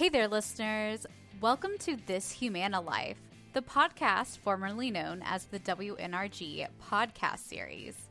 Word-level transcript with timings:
Hey 0.00 0.08
there, 0.08 0.28
listeners. 0.28 1.04
Welcome 1.42 1.72
to 1.80 1.94
This 1.94 2.32
Humana 2.32 2.80
Life, 2.80 3.18
the 3.52 3.60
podcast 3.60 4.38
formerly 4.38 4.90
known 4.90 5.20
as 5.22 5.44
the 5.44 5.60
WNRG 5.60 6.66
podcast 6.90 7.40
series. 7.40 8.08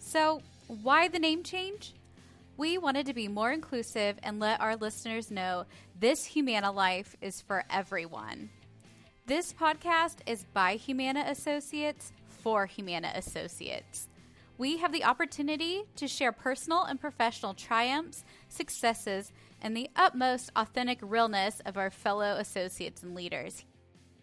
So, 0.00 0.42
why 0.66 1.06
the 1.06 1.20
name 1.20 1.44
change? 1.44 1.94
We 2.56 2.78
wanted 2.78 3.06
to 3.06 3.14
be 3.14 3.28
more 3.28 3.52
inclusive 3.52 4.16
and 4.24 4.40
let 4.40 4.60
our 4.60 4.74
listeners 4.74 5.30
know 5.30 5.66
this 6.00 6.24
Humana 6.24 6.72
Life 6.72 7.14
is 7.20 7.40
for 7.40 7.62
everyone. 7.70 8.50
This 9.26 9.52
podcast 9.52 10.16
is 10.26 10.46
by 10.52 10.74
Humana 10.74 11.26
Associates 11.28 12.12
for 12.26 12.66
Humana 12.66 13.12
Associates. 13.14 14.08
We 14.58 14.78
have 14.78 14.90
the 14.90 15.04
opportunity 15.04 15.84
to 15.94 16.08
share 16.08 16.32
personal 16.32 16.82
and 16.82 17.00
professional 17.00 17.54
triumphs, 17.54 18.24
successes, 18.48 19.32
and 19.60 19.76
the 19.76 19.90
utmost 19.96 20.50
authentic 20.56 20.98
realness 21.02 21.60
of 21.66 21.76
our 21.76 21.90
fellow 21.90 22.36
associates 22.38 23.02
and 23.02 23.14
leaders. 23.14 23.64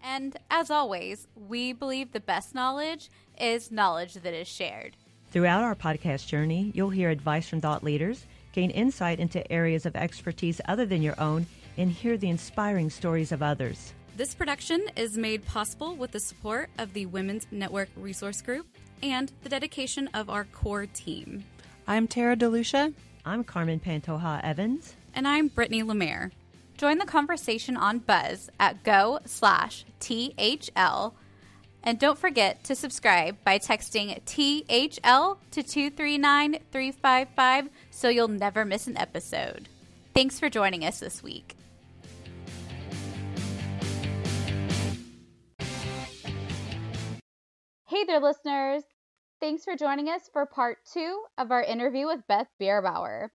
And 0.04 0.38
as 0.50 0.70
always, 0.70 1.28
we 1.36 1.74
believe 1.74 2.12
the 2.12 2.20
best 2.20 2.54
knowledge 2.56 3.10
is 3.40 3.72
knowledge 3.72 4.16
that 4.16 4.34
is 4.34 4.48
shared. 4.48 4.96
Throughout 5.32 5.64
our 5.64 5.76
podcast 5.76 6.28
journey, 6.28 6.72
you'll 6.74 6.90
hear 6.90 7.10
advice 7.10 7.50
from 7.50 7.62
thought 7.62 7.84
leaders, 7.84 8.26
gain 8.54 8.72
insight 8.72 9.20
into 9.20 9.52
areas 9.52 9.86
of 9.86 9.96
expertise 9.96 10.62
other 10.66 10.86
than 10.86 11.02
your 11.02 11.20
own, 11.20 11.46
and 11.78 11.92
hear 11.92 12.18
the 12.18 12.30
inspiring 12.30 12.90
stories 12.90 13.32
of 13.32 13.44
others. 13.44 13.94
This 14.16 14.34
production 14.34 14.84
is 14.96 15.16
made 15.16 15.46
possible 15.46 15.96
with 15.96 16.12
the 16.12 16.20
support 16.20 16.72
of 16.80 16.94
the 16.94 17.06
Women's 17.06 17.46
Network 17.52 17.90
Resource 17.96 18.42
Group 18.42 18.66
and 19.04 19.32
the 19.44 19.50
dedication 19.50 20.10
of 20.16 20.30
our 20.30 20.46
core 20.46 20.88
team. 20.88 21.44
I'm 21.88 22.08
Tara 22.08 22.36
DeLucia. 22.36 22.94
I'm 23.26 23.44
Carmen 23.44 23.80
Pantoja 23.80 24.44
Evans. 24.44 24.96
And 25.14 25.28
I'm 25.28 25.48
Brittany 25.48 25.84
Lemaire. 25.84 26.32
Join 26.78 27.00
the 27.00 27.06
conversation 27.06 27.76
on 27.76 28.00
Buzz 28.00 28.50
at 28.60 28.84
go 28.84 29.20
slash 29.26 29.86
THL. 30.00 31.16
And 31.84 32.00
don't 32.00 32.18
forget 32.18 32.64
to 32.66 32.76
subscribe 32.76 33.38
by 33.44 33.60
texting 33.60 34.14
THL 34.26 35.40
to 35.52 35.64
239 35.64 36.60
355 36.72 37.70
so 37.90 38.10
you'll 38.10 38.28
never 38.28 38.66
miss 38.66 38.88
an 38.88 38.98
episode. 38.98 39.70
Thanks 40.14 40.40
for 40.40 40.50
joining 40.50 40.84
us 40.84 41.00
this 41.00 41.24
week. 41.24 41.56
Hey 47.86 48.04
there, 48.06 48.20
listeners. 48.20 48.84
Thanks 49.40 49.64
for 49.64 49.76
joining 49.76 50.10
us 50.10 50.30
for 50.34 50.46
part 50.46 50.80
two 50.92 51.24
of 51.38 51.52
our 51.52 51.64
interview 51.64 52.06
with 52.08 52.28
Beth 52.28 52.48
Bierbower. 52.62 53.30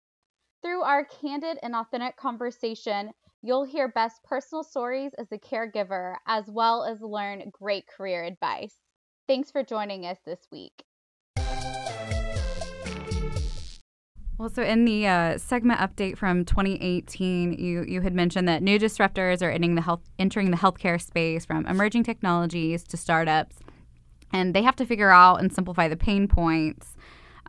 Through 0.63 0.83
our 0.83 1.05
candid 1.05 1.59
and 1.65 1.75
authentic 1.75 2.17
conversation, 2.17 3.11
you'll 3.43 3.65
hear 3.65 3.89
Beth's 3.89 4.21
personal 4.23 4.63
stories 4.63 5.13
as 5.19 5.33
a 5.33 5.39
caregiver, 5.39 6.15
as 6.29 6.49
well 6.49 6.85
as 6.85 7.01
learn 7.01 7.51
great 7.51 7.89
career 7.89 8.23
advice. 8.23 8.77
Thanks 9.27 9.51
for 9.51 9.65
joining 9.65 10.07
us 10.07 10.19
this 10.25 10.47
week. 10.53 10.85
Well, 14.39 14.51
so 14.51 14.63
in 14.63 14.85
the 14.85 15.07
uh, 15.09 15.39
segment 15.39 15.81
update 15.81 16.17
from 16.17 16.45
2018, 16.45 17.55
you, 17.55 17.85
you 17.87 18.01
had 18.01 18.15
mentioned 18.15 18.47
that 18.47 18.63
new 18.63 18.79
disruptors 18.79 19.43
are 19.43 19.51
entering 19.51 19.75
the 19.75 19.83
health 19.83 20.03
entering 20.21 20.53
the 20.53 20.57
healthcare 20.57 21.01
space 21.01 21.45
from 21.45 21.67
emerging 21.67 22.05
technologies 22.05 22.85
to 22.85 22.97
startups 22.97 23.59
and 24.33 24.55
they 24.55 24.63
have 24.63 24.77
to 24.77 24.87
figure 24.87 25.11
out 25.11 25.41
and 25.41 25.53
simplify 25.53 25.89
the 25.89 25.97
pain 25.97 26.27
points. 26.27 26.92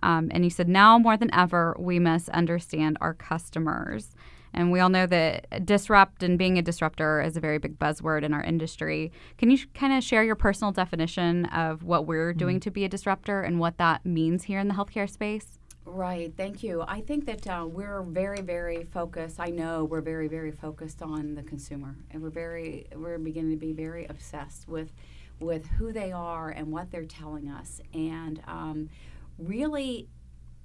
Um, 0.03 0.29
and 0.31 0.43
he 0.43 0.49
said 0.49 0.67
now 0.67 0.99
more 0.99 1.17
than 1.17 1.33
ever, 1.33 1.75
we 1.79 1.97
must 1.97 2.29
understand 2.29 2.97
our 2.99 3.13
customers. 3.13 4.15
And 4.53 4.71
we 4.71 4.79
all 4.79 4.89
know 4.89 5.07
that 5.07 5.65
disrupt 5.65 6.21
and 6.21 6.37
being 6.37 6.59
a 6.59 6.61
disruptor 6.61 7.21
is 7.21 7.35
a 7.35 7.39
very 7.39 7.57
big 7.57 7.79
buzzword 7.79 8.23
in 8.23 8.33
our 8.33 8.43
industry. 8.43 9.11
Can 9.39 9.49
you 9.49 9.57
sh- 9.57 9.67
kind 9.73 9.93
of 9.93 10.03
share 10.03 10.23
your 10.23 10.35
personal 10.35 10.71
definition 10.71 11.45
of 11.45 11.83
what 11.83 12.05
we're 12.05 12.31
mm-hmm. 12.31 12.37
doing 12.37 12.59
to 12.59 12.69
be 12.69 12.85
a 12.85 12.89
disruptor 12.89 13.41
and 13.41 13.59
what 13.59 13.77
that 13.77 14.05
means 14.05 14.43
here 14.43 14.59
in 14.59 14.67
the 14.67 14.75
healthcare 14.75 15.09
space? 15.09 15.57
Right, 15.85 16.31
thank 16.37 16.63
you. 16.63 16.83
I 16.87 17.01
think 17.01 17.25
that 17.25 17.47
uh, 17.47 17.65
we're 17.67 18.03
very, 18.03 18.41
very 18.41 18.83
focused. 18.83 19.39
I 19.39 19.47
know 19.47 19.85
we're 19.85 20.01
very, 20.01 20.27
very 20.27 20.51
focused 20.51 21.01
on 21.01 21.35
the 21.35 21.43
consumer, 21.43 21.95
and 22.11 22.21
we're 22.21 22.29
very, 22.29 22.87
we're 22.95 23.17
beginning 23.17 23.51
to 23.51 23.57
be 23.57 23.73
very 23.73 24.05
obsessed 24.05 24.67
with 24.67 24.91
with 25.39 25.65
who 25.65 25.91
they 25.91 26.11
are 26.11 26.51
and 26.51 26.71
what 26.71 26.89
they're 26.89 27.03
telling 27.03 27.49
us, 27.49 27.81
and 27.93 28.41
um, 28.47 28.89
really, 29.37 30.07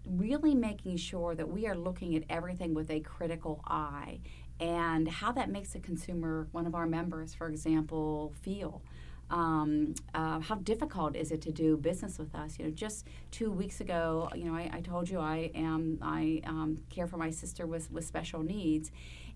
really 0.05 0.55
making 0.55 0.97
sure 0.97 1.35
that 1.35 1.49
we 1.49 1.67
are 1.67 1.77
looking 1.77 2.17
at 2.17 2.25
everything 2.29 2.75
with 2.75 2.91
a 2.91 3.01
critical 3.01 3.61
eye 3.67 4.21
and 4.61 5.09
how 5.09 5.33
that 5.33 5.51
makes 5.51 5.75
a 5.75 5.81
consumer, 5.81 6.49
one 6.53 6.67
of 6.67 6.75
our 6.75 6.87
members, 6.87 7.35
for 7.35 7.49
example, 7.49 8.33
feel. 8.43 8.83
Um, 9.31 9.95
uh, 10.15 10.41
how 10.41 10.55
difficult 10.55 11.15
is 11.15 11.31
it 11.31 11.43
to 11.43 11.53
do 11.53 11.77
business 11.77 12.19
with 12.19 12.35
us? 12.35 12.59
You 12.59 12.65
know, 12.65 12.71
just 12.71 13.07
two 13.31 13.51
weeks 13.51 13.81
ago, 13.81 14.31
you 14.35 14.45
know, 14.47 14.55
I, 14.55 14.71
I 14.73 14.81
told 14.81 15.11
you 15.11 15.21
I 15.21 15.51
am 15.55 15.99
I 16.01 16.41
um, 16.47 16.79
care 16.89 17.07
for 17.07 17.19
my 17.19 17.31
sister 17.31 17.67
with 17.67 17.91
with 17.93 18.07
special 18.07 18.43
needs, 18.43 18.91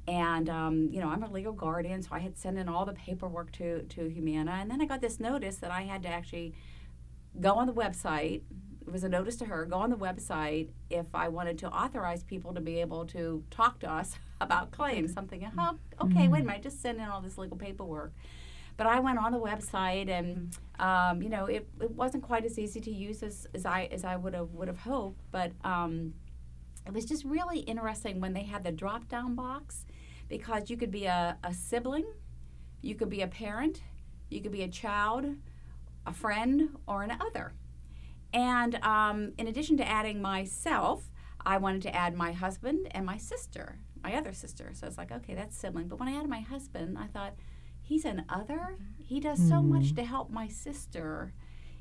and 0.08 0.48
um, 0.50 0.88
you 0.90 1.00
know 1.00 1.08
i'm 1.08 1.22
a 1.22 1.30
legal 1.30 1.52
guardian 1.52 2.02
so 2.02 2.08
i 2.12 2.18
had 2.18 2.36
sent 2.36 2.58
in 2.58 2.68
all 2.68 2.84
the 2.84 2.92
paperwork 2.92 3.52
to, 3.52 3.82
to 3.84 4.08
humana 4.08 4.58
and 4.60 4.70
then 4.70 4.80
i 4.80 4.84
got 4.84 5.00
this 5.00 5.20
notice 5.20 5.56
that 5.56 5.70
i 5.70 5.82
had 5.82 6.02
to 6.02 6.08
actually 6.08 6.52
go 7.40 7.54
on 7.54 7.66
the 7.66 7.72
website 7.72 8.42
it 8.71 8.71
was 8.90 9.04
a 9.04 9.08
notice 9.08 9.36
to 9.36 9.44
her 9.44 9.64
go 9.64 9.76
on 9.76 9.90
the 9.90 9.96
website 9.96 10.68
if 10.90 11.06
i 11.14 11.28
wanted 11.28 11.58
to 11.58 11.68
authorize 11.68 12.22
people 12.22 12.54
to 12.54 12.60
be 12.60 12.80
able 12.80 13.04
to 13.04 13.42
talk 13.50 13.78
to 13.78 13.90
us 13.90 14.16
about 14.40 14.70
claims 14.70 15.12
something 15.12 15.48
oh, 15.58 15.78
okay 16.00 16.28
wait 16.28 16.42
a 16.42 16.44
minute 16.44 16.62
just 16.62 16.80
send 16.80 16.98
in 16.98 17.04
all 17.04 17.20
this 17.20 17.38
legal 17.38 17.56
paperwork 17.56 18.12
but 18.76 18.86
I 18.86 19.00
went 19.00 19.18
on 19.18 19.32
the 19.32 19.38
website, 19.38 20.08
and 20.08 20.56
um, 20.78 21.22
you 21.22 21.28
know, 21.28 21.46
it, 21.46 21.68
it 21.80 21.90
wasn't 21.90 22.22
quite 22.22 22.44
as 22.44 22.58
easy 22.58 22.80
to 22.80 22.90
use 22.90 23.22
as, 23.22 23.46
as 23.54 23.66
I 23.66 23.88
as 23.92 24.04
I 24.04 24.16
would 24.16 24.34
have 24.34 24.50
would 24.52 24.68
have 24.68 24.78
hoped. 24.78 25.20
But 25.30 25.52
um, 25.64 26.14
it 26.86 26.92
was 26.92 27.04
just 27.04 27.24
really 27.24 27.60
interesting 27.60 28.20
when 28.20 28.32
they 28.32 28.42
had 28.42 28.64
the 28.64 28.72
drop 28.72 29.08
down 29.08 29.34
box 29.34 29.86
because 30.28 30.70
you 30.70 30.76
could 30.76 30.90
be 30.90 31.04
a, 31.04 31.36
a 31.44 31.52
sibling, 31.52 32.06
you 32.80 32.94
could 32.94 33.10
be 33.10 33.20
a 33.20 33.26
parent, 33.26 33.82
you 34.30 34.40
could 34.40 34.52
be 34.52 34.62
a 34.62 34.68
child, 34.68 35.26
a 36.06 36.12
friend, 36.12 36.70
or 36.86 37.02
an 37.02 37.12
other. 37.20 37.52
And 38.32 38.76
um, 38.76 39.32
in 39.38 39.46
addition 39.46 39.76
to 39.78 39.88
adding 39.88 40.22
myself, 40.22 41.10
I 41.44 41.58
wanted 41.58 41.82
to 41.82 41.94
add 41.94 42.16
my 42.16 42.32
husband 42.32 42.88
and 42.92 43.04
my 43.04 43.18
sister, 43.18 43.78
my 44.02 44.14
other 44.14 44.32
sister. 44.32 44.70
So 44.74 44.86
it's 44.86 44.98
like, 44.98 45.12
okay, 45.12 45.34
that's 45.34 45.56
sibling. 45.56 45.88
But 45.88 45.98
when 45.98 46.08
I 46.08 46.16
added 46.16 46.30
my 46.30 46.40
husband, 46.40 46.96
I 46.98 47.06
thought, 47.06 47.34
he's 47.80 48.04
an 48.04 48.24
other. 48.28 48.78
He 48.96 49.20
does 49.20 49.38
so 49.38 49.56
mm. 49.56 49.68
much 49.68 49.94
to 49.96 50.04
help 50.04 50.30
my 50.30 50.48
sister 50.48 51.32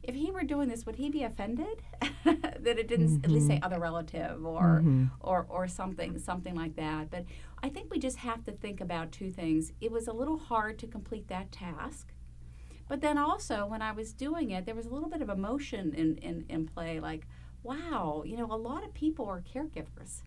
if 0.03 0.15
he 0.15 0.31
were 0.31 0.43
doing 0.43 0.67
this, 0.67 0.85
would 0.85 0.95
he 0.95 1.09
be 1.09 1.23
offended 1.23 1.83
that 2.25 2.79
it 2.79 2.87
didn't 2.87 3.07
mm-hmm. 3.07 3.25
at 3.25 3.31
least 3.31 3.47
say 3.47 3.55
mm-hmm. 3.55 3.63
other 3.63 3.79
relative 3.79 4.45
or 4.45 4.81
mm-hmm. 4.83 5.05
or 5.19 5.45
or 5.49 5.67
something 5.67 6.17
something 6.17 6.55
like 6.55 6.75
that? 6.75 7.11
But 7.11 7.25
I 7.61 7.69
think 7.69 7.91
we 7.91 7.99
just 7.99 8.17
have 8.17 8.43
to 8.45 8.51
think 8.51 8.81
about 8.81 9.11
two 9.11 9.31
things. 9.31 9.73
It 9.79 9.91
was 9.91 10.07
a 10.07 10.13
little 10.13 10.37
hard 10.37 10.79
to 10.79 10.87
complete 10.87 11.27
that 11.27 11.51
task. 11.51 12.10
But 12.91 12.99
then 12.99 13.17
also 13.17 13.65
when 13.65 13.81
I 13.81 13.93
was 13.93 14.11
doing 14.11 14.51
it, 14.51 14.65
there 14.65 14.75
was 14.75 14.85
a 14.85 14.89
little 14.89 15.07
bit 15.07 15.21
of 15.21 15.29
emotion 15.29 15.93
in, 15.93 16.17
in, 16.17 16.43
in 16.49 16.67
play, 16.67 16.99
like, 16.99 17.25
wow, 17.63 18.21
you 18.25 18.35
know, 18.35 18.47
a 18.51 18.57
lot 18.57 18.83
of 18.83 18.93
people 18.93 19.29
are 19.29 19.41
caregivers 19.41 20.23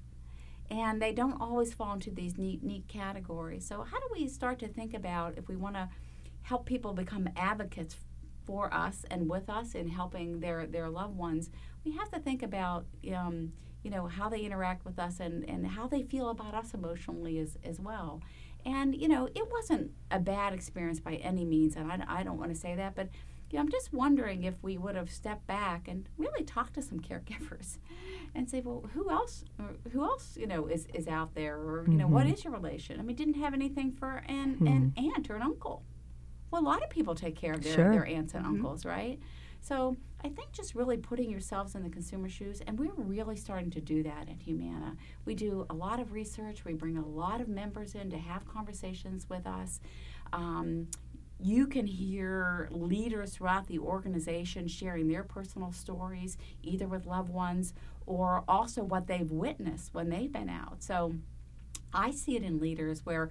and 0.71 1.03
they 1.03 1.13
don't 1.13 1.39
always 1.43 1.75
fall 1.75 1.93
into 1.93 2.11
these 2.11 2.39
neat 2.39 2.63
neat 2.63 2.89
categories. 2.89 3.67
So 3.67 3.83
how 3.83 3.99
do 3.99 4.07
we 4.15 4.27
start 4.29 4.59
to 4.61 4.69
think 4.69 4.95
about 4.95 5.37
if 5.37 5.47
we 5.47 5.57
want 5.57 5.75
to 5.75 5.91
help 6.41 6.65
people 6.65 6.95
become 6.95 7.29
advocates 7.37 7.97
for 8.47 8.73
us 8.73 9.05
and 9.11 9.29
with 9.29 9.51
us 9.51 9.75
in 9.75 9.89
helping 9.89 10.41
their, 10.41 10.67
their 10.67 10.89
loved 10.89 11.19
ones, 11.19 11.51
we 11.85 11.93
have 11.93 12.11
to 12.13 12.19
think 12.19 12.43
about 12.43 12.87
um, 13.15 13.53
you 13.83 13.91
know 13.91 14.07
how 14.07 14.31
they 14.31 14.41
interact 14.41 14.87
with 14.87 14.99
us 14.99 15.21
and, 15.21 15.47
and 15.51 15.67
how 15.67 15.87
they 15.87 16.03
feel 16.03 16.31
about 16.31 16.55
us 16.55 16.73
emotionally 16.73 17.39
as, 17.39 17.59
as 17.63 17.79
well. 17.79 18.23
And 18.65 18.95
you 18.95 19.09
know 19.09 19.29
it 19.35 19.51
wasn't 19.51 19.93
a 20.11 20.19
bad 20.19 20.53
experience 20.53 21.01
by 21.01 21.15
any 21.17 21.45
means, 21.45 21.77
and 21.77 21.91
I, 21.91 22.05
I 22.09 22.23
don't 22.23 22.39
want 22.39 22.51
to 22.51 22.57
say 22.59 22.75
that, 22.75 22.95
but 22.95 23.09
you 23.51 23.59
know, 23.59 23.63
I'm 23.63 23.71
just 23.71 23.93
wondering 23.93 24.43
if 24.45 24.55
we 24.63 24.79
would 24.79 24.97
have 24.97 25.11
stepped 25.11 25.47
back 25.47 25.87
and 25.87 26.09
really 26.17 26.45
talked 26.45 26.75
to 26.75 26.83
some 26.83 26.99
caregivers 27.09 27.79
and 28.35 28.51
say, 28.51 28.63
well, 28.65 28.85
who 28.95 29.11
else, 29.11 29.45
who 29.93 30.03
else, 30.03 30.37
you 30.41 30.47
know, 30.47 30.67
is, 30.67 30.87
is 30.93 31.07
out 31.07 31.35
there, 31.35 31.57
or 31.57 31.85
you 31.87 31.95
know, 31.95 32.07
mm-hmm. 32.07 32.15
what 32.15 32.27
is 32.27 32.43
your 32.43 32.53
relation? 32.53 32.99
I 32.99 33.03
mean, 33.03 33.17
didn't 33.17 33.35
have 33.35 33.55
anything 33.55 33.93
for 33.93 34.25
an, 34.29 34.57
mm-hmm. 34.57 34.67
an 34.67 34.95
aunt 34.97 35.31
or 35.31 35.37
an 35.37 35.43
uncle 35.43 35.85
well, 36.55 36.63
a 36.63 36.65
lot 36.65 36.85
of 36.85 36.91
people 36.91 37.17
take 37.17 37.35
care 37.35 37.53
of 37.53 37.65
their, 37.65 37.75
sure. 37.75 37.91
their 37.91 38.07
aunts 38.07 38.33
and 38.35 38.45
mm-hmm. 38.45 38.55
uncles, 38.55 38.85
right? 38.85 39.19
So 39.65 39.97
I 40.23 40.29
think 40.29 40.53
just 40.53 40.75
really 40.75 40.99
putting 40.99 41.31
yourselves 41.31 41.75
in 41.75 41.83
the 41.83 41.89
consumer 41.89 42.29
shoes, 42.29 42.61
and 42.67 42.79
we're 42.79 42.93
really 42.99 43.37
starting 43.37 43.71
to 43.71 43.81
do 43.81 44.03
that 44.03 44.29
at 44.29 44.43
Humana. 44.43 44.95
We 45.25 45.35
do 45.35 45.65
a 45.71 45.75
lot 45.75 46.01
of 46.01 46.13
research. 46.13 46.67
We 46.67 46.75
bring 46.75 46.99
a 46.99 47.07
lot 47.07 47.41
of 47.41 47.49
members 47.49 47.95
in 47.95 48.11
to 48.11 48.19
have 48.19 48.47
conversations 48.47 49.27
with 49.31 49.47
us. 49.47 49.81
Um, 50.35 50.89
you 51.41 51.67
can 51.67 51.87
hear 51.87 52.69
leaders 52.73 53.37
throughout 53.37 53.67
the 53.67 53.79
organization 53.79 54.69
sharing 54.69 55.09
their 55.09 55.25
personal 55.25 55.73
stories, 55.73 56.37
either 56.63 56.87
with 56.87 57.07
loved 57.07 57.31
ones 57.31 57.73
or 58.05 58.45
also 58.47 58.85
what 58.85 59.07
they've 59.07 59.31
witnessed 59.31 59.95
when 59.95 60.11
they've 60.11 60.31
been 60.31 60.51
out. 60.51 60.83
So 60.83 61.15
I 61.95 62.11
see 62.11 62.37
it 62.37 62.43
in 62.43 62.61
leaders 62.61 63.07
where 63.07 63.31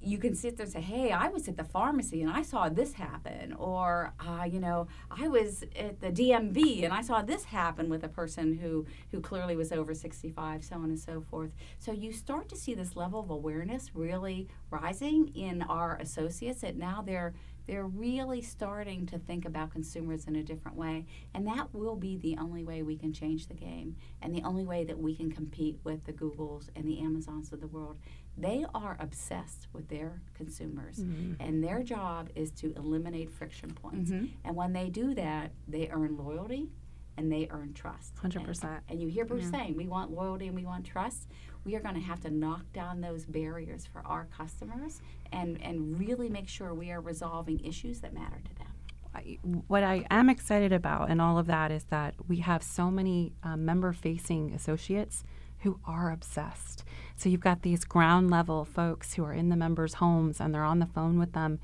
you 0.00 0.18
can 0.18 0.34
sit 0.34 0.56
there 0.56 0.64
and 0.64 0.72
say, 0.72 0.80
"Hey, 0.80 1.10
I 1.10 1.28
was 1.28 1.48
at 1.48 1.56
the 1.56 1.64
pharmacy 1.64 2.22
and 2.22 2.30
I 2.30 2.42
saw 2.42 2.68
this 2.68 2.92
happen," 2.94 3.52
or 3.54 4.12
uh, 4.20 4.44
you 4.44 4.60
know, 4.60 4.88
I 5.10 5.28
was 5.28 5.64
at 5.76 6.00
the 6.00 6.10
DMV 6.10 6.84
and 6.84 6.92
I 6.92 7.02
saw 7.02 7.22
this 7.22 7.44
happen 7.44 7.88
with 7.88 8.04
a 8.04 8.08
person 8.08 8.54
who 8.54 8.86
who 9.10 9.20
clearly 9.20 9.56
was 9.56 9.72
over 9.72 9.94
65, 9.94 10.64
so 10.64 10.76
on 10.76 10.84
and 10.84 10.98
so 10.98 11.20
forth. 11.20 11.50
So 11.78 11.92
you 11.92 12.12
start 12.12 12.48
to 12.50 12.56
see 12.56 12.74
this 12.74 12.96
level 12.96 13.20
of 13.20 13.30
awareness 13.30 13.94
really 13.94 14.48
rising 14.70 15.28
in 15.34 15.62
our 15.62 15.96
associates 15.96 16.60
that 16.60 16.76
now 16.76 17.02
they're 17.04 17.34
they're 17.68 17.86
really 17.86 18.40
starting 18.40 19.04
to 19.06 19.18
think 19.18 19.44
about 19.44 19.70
consumers 19.70 20.24
in 20.24 20.36
a 20.36 20.42
different 20.42 20.76
way. 20.76 21.04
And 21.34 21.46
that 21.46 21.68
will 21.74 21.96
be 21.96 22.16
the 22.16 22.38
only 22.38 22.64
way 22.64 22.82
we 22.82 22.96
can 22.96 23.12
change 23.12 23.46
the 23.46 23.54
game 23.54 23.94
and 24.22 24.34
the 24.34 24.42
only 24.42 24.64
way 24.64 24.84
that 24.84 24.98
we 24.98 25.14
can 25.14 25.30
compete 25.30 25.78
with 25.84 26.04
the 26.04 26.14
Googles 26.14 26.70
and 26.74 26.88
the 26.88 26.98
Amazons 27.00 27.52
of 27.52 27.60
the 27.60 27.66
world. 27.66 27.98
They 28.40 28.64
are 28.74 28.96
obsessed 29.00 29.66
with 29.72 29.88
their 29.88 30.20
consumers, 30.34 30.98
mm-hmm. 30.98 31.34
and 31.40 31.62
their 31.62 31.82
job 31.82 32.30
is 32.34 32.50
to 32.52 32.72
eliminate 32.76 33.30
friction 33.30 33.70
points. 33.70 34.10
Mm-hmm. 34.10 34.26
And 34.44 34.56
when 34.56 34.72
they 34.72 34.88
do 34.88 35.14
that, 35.14 35.52
they 35.66 35.88
earn 35.92 36.16
loyalty 36.16 36.70
and 37.16 37.32
they 37.32 37.48
earn 37.50 37.72
trust. 37.74 38.14
100%. 38.16 38.62
And, 38.62 38.80
and 38.88 39.02
you 39.02 39.08
hear 39.08 39.24
Bruce 39.24 39.44
yeah. 39.44 39.50
saying, 39.50 39.76
we 39.76 39.88
want 39.88 40.12
loyalty 40.12 40.46
and 40.46 40.54
we 40.54 40.64
want 40.64 40.84
trust 40.84 41.26
we 41.68 41.76
are 41.76 41.80
going 41.80 41.94
to 41.94 42.00
have 42.00 42.20
to 42.20 42.30
knock 42.30 42.62
down 42.72 43.02
those 43.02 43.26
barriers 43.26 43.86
for 43.86 44.02
our 44.06 44.26
customers 44.36 45.02
and, 45.32 45.60
and 45.62 45.98
really 45.98 46.30
make 46.30 46.48
sure 46.48 46.72
we 46.72 46.90
are 46.90 47.00
resolving 47.02 47.60
issues 47.60 48.00
that 48.00 48.14
matter 48.14 48.40
to 48.42 48.54
them. 48.54 49.64
What 49.66 49.82
I 49.82 50.06
am 50.10 50.30
excited 50.30 50.72
about 50.72 51.10
and 51.10 51.20
all 51.20 51.38
of 51.38 51.46
that 51.46 51.70
is 51.70 51.84
that 51.84 52.14
we 52.26 52.36
have 52.38 52.62
so 52.62 52.90
many 52.90 53.34
um, 53.42 53.66
member 53.66 53.92
facing 53.92 54.52
associates 54.54 55.24
who 55.60 55.78
are 55.84 56.10
obsessed. 56.10 56.84
So 57.16 57.28
you've 57.28 57.40
got 57.40 57.62
these 57.62 57.84
ground 57.84 58.30
level 58.30 58.64
folks 58.64 59.14
who 59.14 59.24
are 59.24 59.32
in 59.32 59.48
the 59.48 59.56
members' 59.56 59.94
homes 59.94 60.40
and 60.40 60.54
they're 60.54 60.62
on 60.64 60.78
the 60.78 60.86
phone 60.86 61.18
with 61.18 61.32
them 61.32 61.58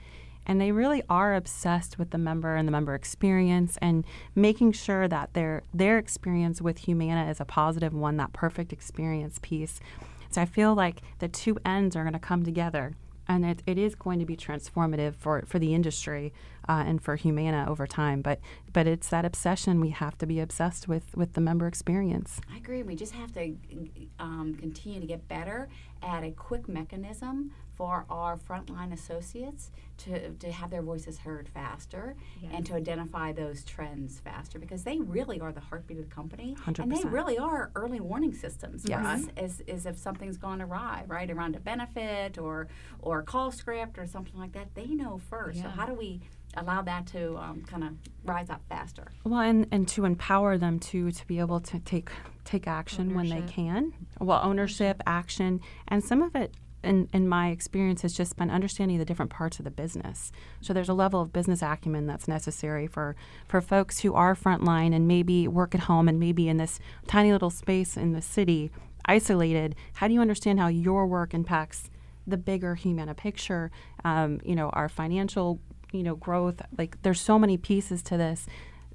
and 0.46 0.61
they 0.61 0.73
really 0.73 1.02
are 1.08 1.35
obsessed 1.35 1.99
with 1.99 2.11
the 2.11 2.19
member 2.19 2.55
and 2.55 2.69
the 2.69 2.73
member 2.73 2.94
experience 2.94 3.79
and 3.81 4.05
making 4.35 4.73
sure 4.73 5.08
that 5.08 5.32
their 5.32 5.62
their 5.73 5.99
experience 5.99 6.61
with 6.61 6.79
Humana 6.79 7.31
is 7.31 7.41
a 7.41 7.44
positive 7.44 7.94
one, 7.94 8.17
that 8.19 8.32
perfect 8.32 8.73
experience 8.73 9.38
piece. 9.41 9.81
So 10.31 10.43
I 10.43 10.46
feel 10.46 10.75
like 10.75 11.00
the 11.20 11.29
two 11.29 11.58
ends 11.64 11.96
are 11.96 12.02
going 12.02 12.12
to 12.12 12.19
come 12.19 12.44
together 12.44 12.94
and 13.26 13.44
it, 13.44 13.62
it 13.67 13.79
is 13.79 13.94
going 13.94 14.19
to 14.19 14.26
be 14.26 14.37
transformative 14.37 15.14
for, 15.14 15.44
for 15.46 15.58
the 15.58 15.75
industry 15.75 16.32
uh, 16.69 16.85
and 16.87 17.03
for 17.03 17.17
Humana 17.17 17.67
over 17.69 17.87
time. 17.87 18.23
But 18.23 18.41
but 18.73 18.87
it's 18.87 19.09
that 19.09 19.25
obsession 19.25 19.81
we 19.81 19.91
have 19.91 20.19
to 20.19 20.27
be 20.27 20.41
obsessed 20.41 20.89
with 20.89 21.17
with 21.17 21.35
the 21.35 21.41
member 21.41 21.67
experience. 21.67 22.41
I 22.53 22.59
agree. 22.59 22.83
We 22.83 22.95
just 22.95 23.15
have 23.15 23.33
to 23.35 23.57
um, 24.19 24.57
continue 24.59 25.01
to 25.01 25.07
get 25.07 25.29
better 25.29 25.69
at 26.03 26.23
a 26.23 26.31
quick 26.33 26.69
mechanism 26.69 27.53
for 27.77 28.07
our 28.09 28.37
frontline 28.37 28.93
associates 28.93 29.71
to, 29.97 30.31
to 30.31 30.53
have 30.53 30.71
their 30.71 30.83
voices 30.83 31.19
heard 31.19 31.49
faster 31.49 32.15
yes. 32.41 32.53
and 32.55 32.67
to 32.67 32.75
identify 32.75 33.33
those 33.33 33.65
trends 33.65 34.21
faster 34.21 34.59
because 34.59 34.85
they 34.85 34.99
really 34.99 35.41
are 35.41 35.53
the 35.53 35.61
heartbeat 35.61 35.99
of 35.99 36.09
the 36.09 36.15
company 36.15 36.57
100%. 36.65 36.79
and 36.81 36.93
they 36.93 37.03
really 37.09 37.39
are 37.39 37.71
early 37.75 38.01
warning 38.01 38.33
systems 38.33 38.85
yes. 38.87 39.01
for 39.01 39.07
us 39.07 39.23
as, 39.37 39.63
as 39.69 39.87
if 39.87 39.99
something's 39.99 40.37
gone 40.37 40.63
awry 40.63 41.05
right 41.07 41.31
around 41.31 41.57
a 41.57 41.61
benefit 41.61 42.39
or 42.39 42.69
or 43.01 43.21
a 43.21 43.23
call 43.23 43.51
script 43.51 43.99
or 43.99 44.07
something 44.07 44.39
like 44.39 44.53
that 44.53 44.75
they 44.75 44.87
know 44.87 45.21
first 45.31 45.59
yeah. 45.59 45.65
so 45.65 45.69
how 45.71 45.87
do 45.87 45.95
we 45.95 46.21
allow 46.56 46.83
that 46.83 47.06
to 47.06 47.37
um, 47.37 47.62
kind 47.67 47.85
of 47.85 47.91
rise 48.25 48.51
up 48.51 48.62
faster 48.69 49.09
well 49.25 49.41
and, 49.41 49.67
and 49.71 49.89
to 49.89 50.05
empower 50.05 50.56
them 50.56 50.79
to 50.79 51.11
to 51.11 51.27
be 51.27 51.39
able 51.39 51.61
to 51.61 51.79
take 51.81 52.11
take 52.45 52.67
action 52.67 53.12
ownership. 53.12 53.17
when 53.17 53.47
they 53.47 53.53
can 53.53 53.93
well 54.21 54.41
ownership 54.43 55.03
action 55.06 55.61
and 55.89 56.03
some 56.05 56.23
of 56.23 56.35
it 56.35 56.55
in, 56.85 57.09
in 57.12 57.29
my 57.29 57.49
experience 57.49 58.03
has 58.03 58.12
just 58.12 58.37
been 58.37 58.51
understanding 58.51 58.99
the 58.99 59.05
different 59.05 59.31
parts 59.31 59.59
of 59.59 59.65
the 59.65 59.71
business. 59.71 60.31
So 60.61 60.73
there's 60.73 60.89
a 60.89 60.95
level 60.95 61.21
of 61.21 61.33
business 61.33 61.62
acumen 61.62 62.06
that's 62.06 62.29
necessary 62.29 62.87
for, 62.87 63.17
for 63.49 63.61
folks 63.61 64.01
who 64.01 64.15
are 64.15 64.35
frontline 64.35 64.95
and 64.95 65.09
maybe 65.09 65.49
work 65.49 65.75
at 65.75 65.83
home 65.83 66.09
and 66.09 66.21
maybe 66.21 66.49
in 66.49 66.59
this 66.59 66.79
tiny 67.06 67.33
little 67.33 67.51
space 67.51 67.97
in 67.97 68.12
the 68.12 68.23
city, 68.23 68.71
isolated. 69.06 69.75
How 69.95 70.09
do 70.09 70.15
you 70.15 70.21
understand 70.21 70.61
how 70.61 70.69
your 70.69 71.06
work 71.06 71.35
impacts 71.35 71.91
the 72.27 72.37
bigger 72.37 72.75
Humana 72.75 73.15
picture? 73.15 73.71
Um, 74.05 74.41
you 74.45 74.55
know, 74.55 74.69
our 74.71 74.89
financial, 74.89 75.61
you 75.94 76.02
know, 76.02 76.17
growth. 76.17 76.61
Like 76.76 77.00
there's 77.02 77.20
so 77.20 77.38
many 77.38 77.56
pieces 77.56 78.02
to 78.05 78.17
this 78.17 78.46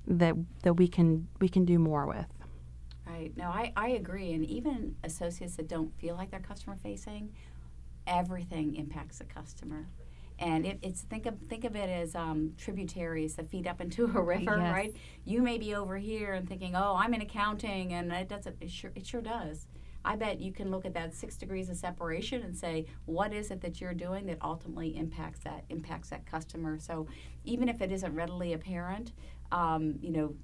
that 0.05 0.35
that 0.63 0.73
we 0.73 0.87
can 0.87 1.27
we 1.39 1.49
can 1.49 1.65
do 1.65 1.79
more 1.79 2.05
with. 2.05 2.27
Right. 3.07 3.35
No, 3.35 3.45
I, 3.45 3.73
I 3.75 3.89
agree. 3.89 4.33
And 4.33 4.45
even 4.45 4.95
associates 5.03 5.55
that 5.55 5.67
don't 5.67 5.91
feel 5.97 6.15
like 6.15 6.29
they're 6.29 6.39
customer 6.39 6.77
facing 6.83 7.31
everything 8.09 8.75
impacts 8.75 9.19
the 9.19 9.25
customer. 9.25 9.87
And 10.39 10.65
it, 10.65 10.79
it's 10.81 11.01
think 11.01 11.25
of 11.25 11.35
think 11.49 11.65
of 11.65 11.75
it 11.75 11.89
as 11.89 12.15
um, 12.15 12.53
tributaries 12.57 13.35
that 13.35 13.49
feed 13.49 13.67
up 13.67 13.81
into 13.81 14.05
a 14.15 14.21
river, 14.21 14.57
yes. 14.57 14.73
right? 14.73 14.95
You 15.25 15.41
may 15.41 15.57
be 15.57 15.75
over 15.75 15.97
here 15.97 16.33
and 16.33 16.47
thinking, 16.47 16.75
"Oh, 16.75 16.95
I'm 16.97 17.13
in 17.13 17.21
accounting," 17.21 17.93
and 17.93 18.11
it 18.11 18.29
doesn't. 18.29 18.55
It 18.61 18.71
sure, 18.71 18.91
it 18.95 19.05
sure 19.05 19.21
does. 19.21 19.67
I 20.05 20.15
bet 20.15 20.39
you 20.39 20.51
can 20.51 20.71
look 20.71 20.85
at 20.85 20.93
that 20.93 21.13
six 21.13 21.35
degrees 21.35 21.69
of 21.69 21.75
separation 21.75 22.41
and 22.41 22.55
say, 22.55 22.85
what 23.05 23.33
is 23.33 23.51
it 23.51 23.61
that 23.61 23.81
you're 23.81 23.93
doing 23.93 24.25
that 24.27 24.37
ultimately 24.41 24.97
impacts 24.97 25.39
that 25.41 25.65
impacts 25.69 26.09
that 26.09 26.25
customer? 26.25 26.79
So 26.79 27.07
even 27.43 27.67
if 27.67 27.81
it 27.81 27.91
isn't 27.91 28.15
readily 28.15 28.53
apparent, 28.53 29.11
um, 29.51 29.99
you 30.01 30.11
know, 30.11 30.35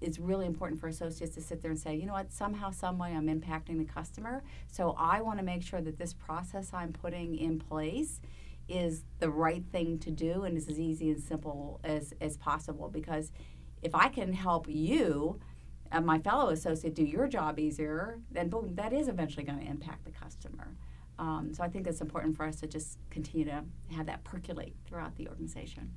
it's 0.00 0.18
really 0.18 0.46
important 0.46 0.80
for 0.80 0.88
associates 0.88 1.34
to 1.34 1.42
sit 1.42 1.62
there 1.62 1.70
and 1.70 1.80
say, 1.80 1.94
you 1.94 2.06
know 2.06 2.12
what, 2.12 2.32
somehow, 2.32 2.70
some 2.70 2.98
way 2.98 3.14
I'm 3.14 3.28
impacting 3.28 3.78
the 3.78 3.84
customer. 3.84 4.42
So 4.70 4.94
I 4.98 5.20
want 5.20 5.38
to 5.38 5.44
make 5.44 5.62
sure 5.62 5.80
that 5.80 5.98
this 5.98 6.12
process 6.12 6.72
I'm 6.72 6.92
putting 6.92 7.36
in 7.36 7.58
place 7.58 8.20
is 8.68 9.04
the 9.20 9.30
right 9.30 9.64
thing 9.72 9.98
to 10.00 10.10
do 10.10 10.42
and 10.44 10.56
is 10.56 10.68
as 10.68 10.78
easy 10.78 11.10
and 11.10 11.22
simple 11.22 11.80
as, 11.84 12.12
as 12.20 12.36
possible. 12.36 12.88
Because 12.88 13.32
if 13.82 13.94
I 13.94 14.08
can 14.08 14.32
help 14.32 14.66
you 14.68 15.38
and 15.92 16.04
my 16.06 16.18
fellow 16.18 16.50
associate 16.50 16.94
do 16.94 17.04
your 17.04 17.26
job 17.26 17.58
easier, 17.58 18.18
then 18.30 18.48
boom, 18.48 18.74
that 18.74 18.92
is 18.92 19.08
eventually 19.08 19.44
going 19.44 19.58
to 19.58 19.66
impact 19.66 20.04
the 20.04 20.10
customer. 20.10 20.76
Um, 21.18 21.52
so 21.52 21.62
I 21.62 21.68
think 21.68 21.86
it's 21.86 22.00
important 22.00 22.36
for 22.36 22.44
us 22.44 22.60
to 22.60 22.66
just 22.66 22.98
continue 23.10 23.46
to 23.46 23.64
have 23.94 24.06
that 24.06 24.22
percolate 24.24 24.74
throughout 24.86 25.16
the 25.16 25.28
organization. 25.28 25.92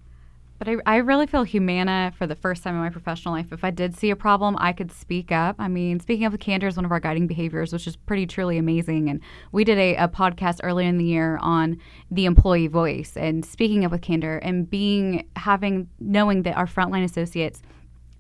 But 0.60 0.68
I, 0.68 0.76
I 0.86 0.98
really 0.98 1.26
feel 1.26 1.44
Humana 1.44 2.12
for 2.18 2.28
the 2.28 2.36
first 2.36 2.64
time 2.64 2.76
in 2.76 2.82
my 2.82 2.90
professional 2.90 3.34
life. 3.34 3.54
If 3.54 3.64
I 3.64 3.72
did 3.72 3.96
see 3.96 4.10
a 4.10 4.16
problem, 4.16 4.58
I 4.60 4.74
could 4.74 4.92
speak 4.92 5.32
up. 5.32 5.56
I 5.58 5.70
mean, 5.70 6.02
speaking 6.02 6.26
of 6.26 6.38
candor 6.40 6.68
is 6.68 6.76
one 6.76 6.84
of 6.84 6.92
our 6.92 7.00
guiding 7.00 7.28
behaviors, 7.28 7.72
which 7.72 7.88
is 7.88 7.96
pretty 7.96 8.28
truly 8.28 8.58
amazing. 8.58 9.10
And 9.10 9.22
we 9.54 9.64
did 9.64 9.78
a, 9.78 9.96
a 9.96 10.08
podcast 10.10 10.60
earlier 10.62 10.88
in 10.88 10.98
the 10.98 11.06
year 11.06 11.38
on 11.42 11.80
the 12.12 12.26
employee 12.26 12.68
voice 12.68 13.16
and 13.16 13.46
speaking 13.46 13.86
up 13.86 13.92
with 13.94 14.02
candor 14.02 14.38
and 14.40 14.70
being 14.70 15.26
having 15.38 15.90
knowing 16.02 16.44
that 16.44 16.58
our 16.58 16.68
frontline 16.68 17.06
associates 17.06 17.62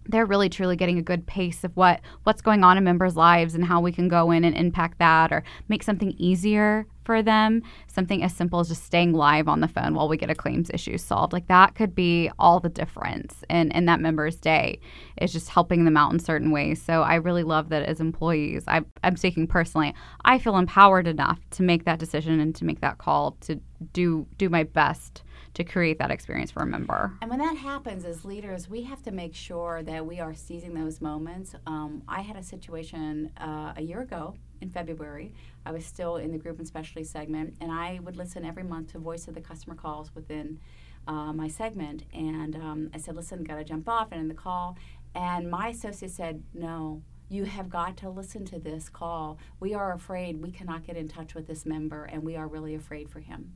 they're 0.09 0.25
really 0.25 0.49
truly 0.49 0.75
getting 0.75 0.97
a 0.97 1.03
good 1.03 1.25
pace 1.27 1.63
of 1.63 1.75
what 1.77 2.01
what's 2.23 2.41
going 2.41 2.63
on 2.63 2.77
in 2.77 2.83
members' 2.83 3.15
lives 3.15 3.55
and 3.55 3.63
how 3.63 3.79
we 3.79 3.91
can 3.91 4.07
go 4.07 4.31
in 4.31 4.43
and 4.43 4.55
impact 4.55 4.97
that 4.99 5.31
or 5.31 5.43
make 5.67 5.83
something 5.83 6.13
easier 6.17 6.85
for 7.05 7.21
them. 7.21 7.61
Something 7.87 8.23
as 8.23 8.35
simple 8.35 8.59
as 8.59 8.69
just 8.69 8.83
staying 8.83 9.13
live 9.13 9.47
on 9.47 9.61
the 9.61 9.67
phone 9.67 9.93
while 9.93 10.09
we 10.09 10.17
get 10.17 10.29
a 10.29 10.35
claims 10.35 10.69
issue 10.73 10.97
solved. 10.97 11.31
Like 11.31 11.47
that 11.47 11.75
could 11.75 11.93
be 11.95 12.29
all 12.39 12.59
the 12.59 12.69
difference 12.69 13.43
in, 13.49 13.71
in 13.71 13.85
that 13.85 13.99
member's 13.99 14.35
day 14.35 14.79
is 15.21 15.31
just 15.31 15.49
helping 15.49 15.85
them 15.85 15.97
out 15.97 16.11
in 16.11 16.19
certain 16.19 16.51
ways. 16.51 16.81
So 16.81 17.03
I 17.03 17.15
really 17.15 17.43
love 17.43 17.69
that 17.69 17.83
as 17.83 17.99
employees, 17.99 18.63
I, 18.67 18.81
I'm 19.03 19.15
speaking 19.15 19.47
personally, 19.47 19.93
I 20.25 20.39
feel 20.39 20.57
empowered 20.57 21.07
enough 21.07 21.39
to 21.51 21.63
make 21.63 21.85
that 21.85 21.99
decision 21.99 22.39
and 22.39 22.55
to 22.55 22.65
make 22.65 22.81
that 22.81 22.97
call 22.97 23.37
to 23.41 23.59
do 23.93 24.27
do 24.37 24.49
my 24.49 24.63
best 24.63 25.23
to 25.59 25.65
create 25.65 25.99
that 25.99 26.09
experience 26.09 26.51
for 26.51 26.63
a 26.63 26.65
member. 26.65 27.11
And 27.21 27.29
when 27.29 27.39
that 27.39 27.57
happens, 27.57 28.05
as 28.05 28.23
leaders, 28.23 28.69
we 28.69 28.83
have 28.83 29.03
to 29.03 29.11
make 29.11 29.35
sure 29.35 29.83
that 29.83 30.05
we 30.05 30.21
are 30.21 30.33
seizing 30.33 30.73
those 30.73 31.01
moments. 31.01 31.53
Um, 31.67 32.01
I 32.07 32.21
had 32.21 32.37
a 32.37 32.43
situation 32.43 33.29
uh, 33.37 33.73
a 33.75 33.81
year 33.81 33.99
ago 33.99 34.35
in 34.61 34.69
February. 34.69 35.33
I 35.65 35.71
was 35.71 35.85
still 35.85 36.15
in 36.15 36.31
the 36.31 36.37
group 36.37 36.59
and 36.59 36.67
specialty 36.67 37.03
segment, 37.03 37.57
and 37.59 37.73
I 37.73 37.99
would 38.03 38.15
listen 38.15 38.45
every 38.45 38.63
month 38.63 38.93
to 38.93 38.99
voice 38.99 39.27
of 39.27 39.35
the 39.35 39.41
customer 39.41 39.75
calls 39.75 40.15
within 40.15 40.61
uh, 41.09 41.33
my 41.33 41.49
segment. 41.49 42.03
And 42.13 42.55
um, 42.55 42.89
I 42.93 42.97
said, 42.97 43.17
"Listen, 43.17 43.43
got 43.43 43.57
to 43.57 43.65
jump 43.65 43.89
off," 43.89 44.13
and 44.13 44.21
in 44.21 44.29
the 44.29 44.33
call, 44.33 44.77
and 45.13 45.51
my 45.51 45.69
associate 45.69 46.11
said, 46.11 46.41
"No." 46.53 47.03
You 47.31 47.43
have 47.43 47.69
got 47.69 47.95
to 47.97 48.09
listen 48.09 48.43
to 48.45 48.57
this 48.57 48.89
call. 48.89 49.37
We 49.59 49.75
are 49.75 49.93
afraid 49.93 50.41
we 50.41 50.49
cannot 50.49 50.83
get 50.83 50.97
in 50.97 51.07
touch 51.07 51.35
with 51.35 51.45
this 51.45 51.63
member, 51.63 52.05
and 52.05 52.23
we 52.23 52.35
are 52.35 52.47
really 52.47 52.73
afraid 52.73 53.07
for 53.07 53.19
him. 53.19 53.53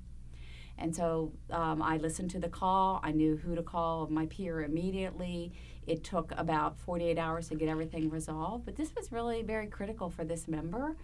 And 0.78 0.96
so 0.96 1.32
um, 1.52 1.82
I 1.82 1.98
listened 1.98 2.32
to 2.32 2.40
the 2.40 2.50
call. 2.50 3.00
I 3.04 3.12
knew 3.12 3.38
who 3.38 3.56
to 3.56 3.64
call 3.64 4.08
my 4.08 4.26
peer 4.26 4.64
immediately. 4.64 5.54
It 5.86 6.04
took 6.04 6.32
about 6.38 6.78
48 6.80 7.18
hours 7.18 7.50
to 7.50 7.56
get 7.56 7.70
everything 7.70 8.10
resolved, 8.10 8.66
but 8.66 8.76
this 8.76 8.94
was 8.96 9.12
really 9.12 9.44
very 9.44 9.68
critical 9.68 10.10
for 10.10 10.24
this 10.24 10.48
member. 10.48 10.96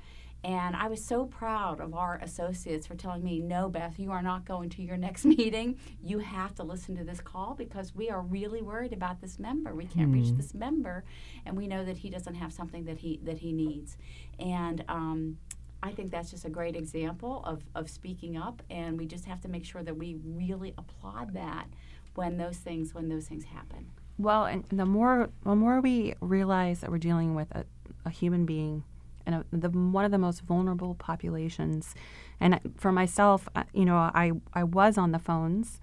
And 0.44 0.74
I 0.76 0.88
was 0.88 1.04
so 1.04 1.26
proud 1.26 1.82
of 1.82 1.94
our 1.94 2.18
associates 2.22 2.88
for 2.88 2.96
telling 2.96 3.24
me, 3.24 3.40
no, 3.40 3.68
Beth, 3.68 4.00
you 4.00 4.12
are 4.12 4.22
not 4.22 4.46
going 4.46 4.70
to 4.70 4.82
your 4.82 4.96
next 4.96 5.26
meeting. 5.38 5.78
You 6.02 6.20
have 6.20 6.56
to 6.56 6.64
listen 6.64 6.96
to 6.96 7.04
this 7.04 7.20
call 7.20 7.56
because 7.56 7.94
we 7.94 8.10
are 8.10 8.22
really 8.22 8.62
worried 8.62 8.94
about 8.94 9.20
this 9.20 9.38
member. 9.38 9.76
We 9.76 9.86
can't 9.86 10.14
reach 10.14 10.30
hmm. 10.30 10.38
this 10.38 10.54
member, 10.54 11.04
and 11.46 11.58
we 11.58 11.68
know 11.68 11.84
that 11.84 11.98
he 11.98 12.10
doesn't 12.10 12.36
have 12.36 12.54
something 12.54 12.86
that 12.86 13.00
he 13.00 13.20
that 13.24 13.40
he 13.40 13.52
needs. 13.52 13.98
And 14.40 14.84
um, 14.88 15.38
I 15.82 15.92
think 15.92 16.12
that's 16.12 16.32
just 16.32 16.46
a 16.46 16.50
great 16.50 16.76
example 16.76 17.42
of, 17.46 17.64
of 17.74 17.90
speaking 17.90 18.38
up, 18.38 18.62
and 18.70 18.98
we 18.98 19.06
just 19.06 19.26
have 19.26 19.40
to 19.42 19.48
make 19.48 19.66
sure 19.66 19.82
that 19.84 19.98
we 19.98 20.18
really 20.24 20.74
applaud 20.78 21.34
that 21.34 21.68
when 22.16 22.38
those 22.38 22.58
things 22.58 22.94
when 22.94 23.08
those 23.08 23.26
things 23.26 23.46
happen. 23.46 23.92
Well, 24.18 24.46
and 24.46 24.66
the 24.70 24.86
more 24.86 25.30
the 25.46 25.56
more 25.56 25.80
we 25.80 26.16
realize 26.20 26.82
that 26.82 26.92
we're 26.92 26.98
dealing 26.98 27.34
with 27.34 27.50
a, 27.52 27.66
a 28.06 28.10
human 28.10 28.46
being 28.46 28.84
and 29.26 29.36
a, 29.36 29.46
the 29.52 29.70
one 29.70 30.04
of 30.04 30.12
the 30.12 30.18
most 30.18 30.42
vulnerable 30.42 30.96
populations, 30.96 31.96
and 32.40 32.60
for 32.78 32.92
myself, 32.92 33.48
uh, 33.56 33.64
you 33.74 33.86
know, 33.86 33.96
I 33.96 34.34
I 34.54 34.66
was 34.66 34.98
on 34.98 35.14
the 35.14 35.20
phones, 35.20 35.80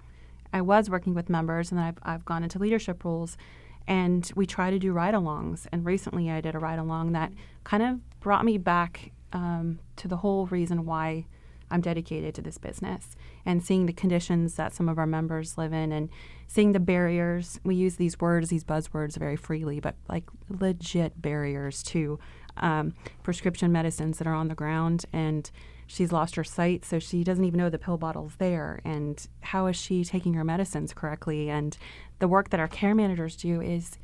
I 0.53 0.61
was 0.61 0.89
working 0.89 1.15
with 1.15 1.29
members, 1.29 1.71
and 1.71 1.79
I've 1.79 1.97
I've 2.03 2.25
gone 2.25 2.43
into 2.43 2.59
leadership 2.59 3.03
roles, 3.03 3.35
and 3.87 4.31
we 4.35 4.45
try 4.45 4.69
to 4.69 4.77
do 4.77 4.91
ride-alongs. 4.91 5.65
And 5.71 5.83
recently, 5.85 6.29
I 6.29 6.41
did 6.41 6.53
a 6.53 6.59
ride-along 6.59 7.13
that 7.13 7.31
kind 7.63 7.81
of 7.81 8.19
brought 8.19 8.45
me 8.45 8.59
back 8.59 9.11
um, 9.37 9.79
to 9.97 10.07
the 10.07 10.17
whole 10.17 10.47
reason 10.47 10.83
why 10.85 11.25
I'm 11.69 11.81
dedicated 11.81 12.33
to 12.35 12.41
this 12.41 12.57
business 12.57 13.15
and 13.45 13.61
seeing 13.61 13.85
the 13.85 13.93
conditions 13.93 14.55
that 14.55 14.73
some 14.73 14.89
of 14.89 14.97
our 14.97 15.05
members 15.05 15.57
live 15.57 15.73
in 15.73 15.91
and 15.91 16.09
seeing 16.47 16.71
the 16.71 16.79
barriers. 16.79 17.59
We 17.63 17.75
use 17.75 17.97
these 17.97 18.19
words, 18.19 18.49
these 18.49 18.63
buzzwords 18.63 19.15
very 19.15 19.35
freely, 19.35 19.79
but 19.79 19.95
like 20.09 20.23
legit 20.49 21.21
barriers 21.21 21.83
to 21.83 22.19
um, 22.57 22.95
prescription 23.21 23.71
medicines 23.71 24.17
that 24.17 24.27
are 24.27 24.33
on 24.33 24.47
the 24.47 24.55
ground. 24.55 25.05
And 25.13 25.51
she's 25.85 26.11
lost 26.11 26.35
her 26.35 26.43
sight, 26.43 26.83
so 26.83 26.97
she 26.97 27.23
doesn't 27.23 27.45
even 27.45 27.59
know 27.59 27.69
the 27.69 27.77
pill 27.77 27.97
bottle's 27.97 28.37
there. 28.37 28.79
And 28.83 29.23
how 29.41 29.67
is 29.67 29.75
she 29.75 30.03
taking 30.03 30.33
her 30.33 30.43
medicines 30.43 30.93
correctly? 30.93 31.49
And 31.49 31.77
the 32.17 32.27
work 32.27 32.49
that 32.49 32.59
our 32.59 32.67
care 32.67 32.95
managers 32.95 33.35
do 33.35 33.61
is 33.61 33.99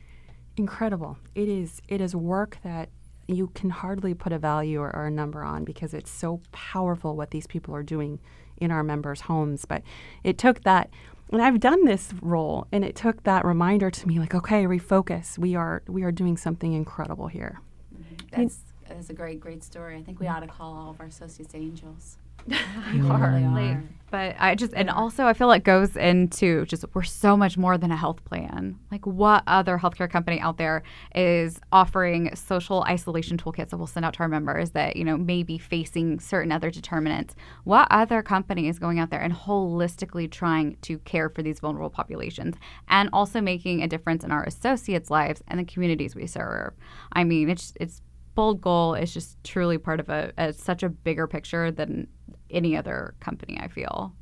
incredible. 0.58 1.18
It 1.34 1.50
is 1.50 1.82
it 1.88 2.02
is 2.02 2.16
work 2.16 2.58
that 2.64 2.90
you 3.36 3.48
can 3.54 3.70
hardly 3.70 4.14
put 4.14 4.32
a 4.32 4.40
value 4.40 4.80
or, 4.80 4.96
or, 4.96 5.08
a 5.08 5.12
number 5.12 5.44
on 5.44 5.64
because 5.64 5.94
it's 5.94 6.12
so 6.12 6.42
powerful 6.52 7.16
what 7.16 7.32
these 7.32 7.48
people 7.48 7.76
are 7.76 7.84
doing 7.84 8.20
in 8.58 8.72
our 8.72 8.84
members' 8.84 9.22
homes. 9.22 9.66
But 9.66 9.84
it 10.24 10.38
took 10.38 10.64
that, 10.64 10.90
and 11.32 11.42
I've 11.42 11.60
done 11.60 11.86
this 11.86 12.14
role, 12.22 12.68
and 12.72 12.84
it 12.86 12.96
took 12.96 13.24
that 13.24 13.46
reminder 13.46 13.90
to 13.92 14.08
me, 14.08 14.20
like, 14.20 14.36
okay, 14.36 14.66
refocus. 14.66 15.38
We 15.38 15.56
are 15.56 15.84
we 15.88 16.04
are 16.04 16.12
doing 16.12 16.38
something 16.38 16.74
incredible 16.74 17.28
here. 17.28 17.62
Mm-hmm. 17.94 18.42
That's 18.42 18.60
that's 18.88 19.10
a 19.10 19.14
great 19.14 19.40
great 19.40 19.64
story. 19.64 19.98
I 19.98 20.02
think 20.02 20.20
we 20.20 20.28
ought 20.28 20.42
to 20.42 20.48
call 20.48 20.74
all 20.74 20.92
of 20.92 21.00
our 21.00 21.08
associates 21.08 21.56
angels. 21.56 22.18
you 22.94 23.08
are. 23.08 23.40
Like, 23.40 23.78
but 24.14 24.36
I 24.38 24.54
just 24.54 24.74
and 24.76 24.92
also 24.92 25.26
I 25.26 25.34
feel 25.34 25.50
it 25.54 25.64
goes 25.64 25.98
into 25.98 26.68
just 26.68 26.86
we're 26.94 27.02
so 27.02 27.36
much 27.36 27.58
more 27.58 27.80
than 27.80 27.90
a 27.90 27.98
health 27.98 28.24
plan. 28.26 28.78
Like 28.92 29.08
what 29.08 29.42
other 29.48 29.80
healthcare 29.80 30.08
company 30.08 30.40
out 30.40 30.60
there 30.60 30.84
is 31.16 31.60
offering 31.72 32.36
social 32.36 32.84
isolation 32.84 33.38
toolkits 33.40 33.70
that 33.70 33.78
we'll 33.78 33.88
send 33.88 34.06
out 34.06 34.14
to 34.14 34.20
our 34.20 34.28
members 34.28 34.70
that, 34.72 34.98
you 34.98 35.04
know, 35.04 35.18
may 35.18 35.42
be 35.42 35.58
facing 35.58 36.20
certain 36.20 36.52
other 36.52 36.70
determinants? 36.70 37.36
What 37.64 37.88
other 37.90 38.22
company 38.22 38.68
is 38.68 38.78
going 38.78 39.00
out 39.00 39.10
there 39.10 39.20
and 39.20 39.34
holistically 39.34 40.30
trying 40.30 40.78
to 40.84 41.00
care 41.00 41.30
for 41.30 41.42
these 41.42 41.60
vulnerable 41.60 41.90
populations 41.90 42.56
and 42.90 43.10
also 43.14 43.42
making 43.42 43.82
a 43.82 43.88
difference 43.88 44.24
in 44.24 44.32
our 44.32 44.44
associates' 44.44 45.10
lives 45.10 45.42
and 45.48 45.60
the 45.60 45.66
communities 45.66 46.16
we 46.16 46.28
serve? 46.28 46.74
I 47.14 47.24
mean, 47.24 47.50
it's 47.50 47.74
it's 47.80 48.04
bold 48.36 48.62
goal 48.62 48.96
is 48.96 49.14
just 49.14 49.44
truly 49.44 49.78
part 49.78 50.00
of 50.00 50.10
a, 50.10 50.32
a 50.38 50.54
such 50.54 50.84
a 50.84 50.90
bigger 50.90 51.28
picture 51.28 51.72
than 51.72 52.08
any 52.54 52.78
other 52.78 53.16
company. 53.20 53.60
I 53.60 53.68
feel. 53.68 54.14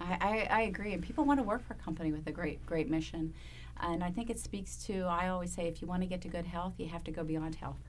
I, 0.00 0.18
I, 0.20 0.58
I, 0.58 0.60
agree, 0.62 0.92
and 0.92 1.02
people 1.02 1.24
want 1.24 1.40
to 1.40 1.44
work 1.44 1.66
for 1.66 1.74
a 1.74 1.76
company 1.76 2.12
with 2.12 2.26
a 2.26 2.32
great 2.32 2.64
great 2.64 2.88
mission, 2.88 3.34
and 3.80 4.04
I 4.04 4.10
think 4.10 4.30
it 4.30 4.38
speaks 4.38 4.76
to. 4.86 5.02
I 5.02 5.28
always 5.28 5.52
say, 5.52 5.66
if 5.66 5.82
you 5.82 5.88
want 5.88 6.02
to 6.02 6.08
get 6.08 6.20
to 6.22 6.28
good 6.28 6.46
health, 6.46 6.74
you 6.78 6.88
have 6.88 7.04
to 7.04 7.10
go 7.10 7.24
beyond 7.24 7.56
health, 7.56 7.80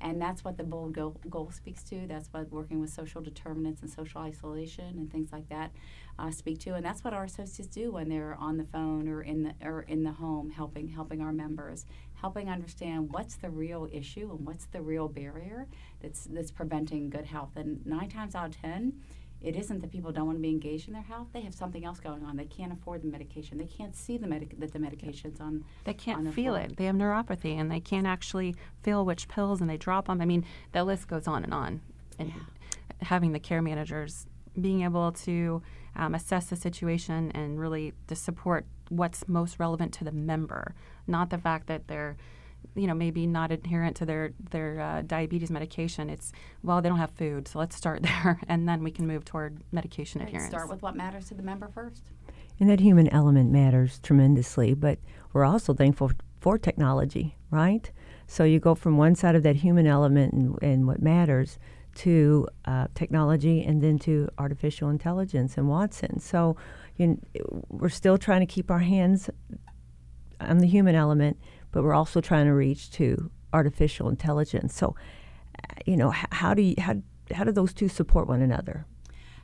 and 0.00 0.20
that's 0.20 0.42
what 0.42 0.56
the 0.56 0.64
bold 0.64 0.94
goal, 0.94 1.16
goal 1.30 1.50
speaks 1.52 1.82
to. 1.84 2.06
That's 2.08 2.28
what 2.32 2.50
working 2.50 2.80
with 2.80 2.90
social 2.90 3.20
determinants 3.20 3.82
and 3.82 3.90
social 3.90 4.20
isolation 4.20 4.98
and 4.98 5.10
things 5.10 5.32
like 5.32 5.48
that 5.48 5.70
uh, 6.18 6.30
speak 6.30 6.58
to, 6.60 6.74
and 6.74 6.84
that's 6.84 7.04
what 7.04 7.14
our 7.14 7.24
associates 7.24 7.68
do 7.68 7.92
when 7.92 8.08
they're 8.08 8.36
on 8.38 8.56
the 8.56 8.64
phone 8.64 9.08
or 9.08 9.22
in 9.22 9.44
the 9.44 9.54
or 9.62 9.82
in 9.82 10.02
the 10.02 10.12
home, 10.12 10.50
helping 10.50 10.88
helping 10.88 11.20
our 11.20 11.32
members, 11.32 11.86
helping 12.20 12.48
understand 12.48 13.08
what's 13.12 13.36
the 13.36 13.50
real 13.50 13.88
issue 13.92 14.30
and 14.30 14.46
what's 14.46 14.66
the 14.66 14.80
real 14.80 15.08
barrier 15.08 15.66
that's 16.00 16.24
that's 16.24 16.50
preventing 16.50 17.10
good 17.10 17.26
health. 17.26 17.50
And 17.56 17.84
nine 17.86 18.08
times 18.08 18.34
out 18.34 18.48
of 18.48 18.60
ten, 18.60 19.00
it 19.40 19.54
isn't 19.54 19.80
that 19.80 19.92
people 19.92 20.10
don't 20.10 20.26
want 20.26 20.38
to 20.38 20.42
be 20.42 20.48
engaged 20.48 20.88
in 20.88 20.94
their 20.94 21.02
health. 21.02 21.28
They 21.32 21.42
have 21.42 21.54
something 21.54 21.84
else 21.84 22.00
going 22.00 22.24
on. 22.24 22.36
They 22.36 22.44
can't 22.44 22.72
afford 22.72 23.02
the 23.02 23.08
medication. 23.08 23.56
They 23.56 23.66
can't 23.66 23.94
see 23.94 24.16
the 24.18 24.26
medic- 24.26 24.58
that 24.58 24.72
the 24.72 24.80
medications 24.80 25.40
on. 25.40 25.64
They 25.84 25.94
can't 25.94 26.26
on 26.26 26.32
feel 26.32 26.56
it. 26.56 26.76
They 26.76 26.86
have 26.86 26.96
neuropathy, 26.96 27.56
and 27.56 27.70
they 27.70 27.80
can't 27.80 28.06
actually 28.06 28.56
feel 28.82 29.04
which 29.04 29.28
pills, 29.28 29.60
and 29.60 29.70
they 29.70 29.76
drop 29.76 30.06
them. 30.06 30.20
I 30.20 30.24
mean, 30.24 30.44
the 30.72 30.82
list 30.82 31.06
goes 31.06 31.28
on 31.28 31.44
and 31.44 31.54
on. 31.54 31.80
And 32.18 32.30
yeah. 32.30 32.34
having 33.02 33.32
the 33.32 33.38
care 33.38 33.62
managers 33.62 34.26
being 34.60 34.82
able 34.82 35.12
to 35.12 35.62
um, 35.94 36.14
assess 36.16 36.46
the 36.46 36.56
situation 36.56 37.30
and 37.32 37.60
really 37.60 37.92
to 38.08 38.16
support 38.16 38.66
what's 38.88 39.26
most 39.28 39.58
relevant 39.58 39.92
to 39.94 40.04
the 40.04 40.12
member, 40.12 40.74
not 41.06 41.30
the 41.30 41.38
fact 41.38 41.66
that 41.66 41.88
they're 41.88 42.16
you 42.74 42.86
know 42.86 42.94
maybe 42.94 43.26
not 43.26 43.52
adherent 43.52 43.96
to 43.96 44.04
their 44.04 44.32
their 44.50 44.80
uh, 44.80 45.02
diabetes 45.02 45.50
medication. 45.50 46.10
It's 46.10 46.32
well 46.62 46.80
they 46.82 46.88
don't 46.88 46.98
have 46.98 47.12
food 47.12 47.48
so 47.48 47.58
let's 47.58 47.76
start 47.76 48.02
there 48.10 48.40
and 48.48 48.68
then 48.68 48.82
we 48.82 48.90
can 48.90 49.06
move 49.06 49.24
toward 49.24 49.62
medication 49.72 50.20
right, 50.20 50.28
adherence 50.28 50.50
start 50.50 50.68
with 50.68 50.82
what 50.82 50.96
matters 50.96 51.28
to 51.28 51.34
the 51.34 51.42
member 51.42 51.68
first? 51.68 52.02
And 52.60 52.68
that 52.68 52.80
human 52.80 53.08
element 53.08 53.50
matters 53.50 53.98
tremendously 54.00 54.74
but 54.74 54.98
we're 55.32 55.44
also 55.44 55.74
thankful 55.74 56.10
for 56.40 56.58
technology 56.58 57.36
right? 57.50 57.90
So 58.26 58.44
you 58.44 58.60
go 58.60 58.74
from 58.74 58.96
one 58.96 59.14
side 59.14 59.34
of 59.34 59.42
that 59.44 59.56
human 59.56 59.86
element 59.86 60.34
and, 60.34 60.58
and 60.62 60.86
what 60.86 61.00
matters 61.00 61.58
to 61.96 62.46
uh, 62.64 62.86
technology 62.94 63.64
and 63.64 63.82
then 63.82 63.98
to 63.98 64.28
artificial 64.38 64.88
intelligence 64.88 65.56
and 65.56 65.68
watson. 65.68 66.20
So 66.20 66.56
you 66.98 67.18
we're 67.68 67.88
still 67.88 68.18
trying 68.18 68.40
to 68.40 68.46
keep 68.46 68.70
our 68.70 68.80
hands 68.80 69.30
on 70.40 70.58
the 70.58 70.66
human 70.66 70.94
element 70.94 71.38
but 71.72 71.82
we're 71.82 71.94
also 71.94 72.20
trying 72.20 72.46
to 72.46 72.54
reach 72.54 72.90
to 72.92 73.30
artificial 73.52 74.08
intelligence. 74.08 74.74
So, 74.74 74.94
you 75.86 75.96
know, 75.96 76.10
how 76.10 76.54
do 76.54 76.62
you, 76.62 76.74
how 76.78 76.96
how 77.32 77.44
do 77.44 77.52
those 77.52 77.74
two 77.74 77.88
support 77.88 78.26
one 78.26 78.40
another? 78.40 78.86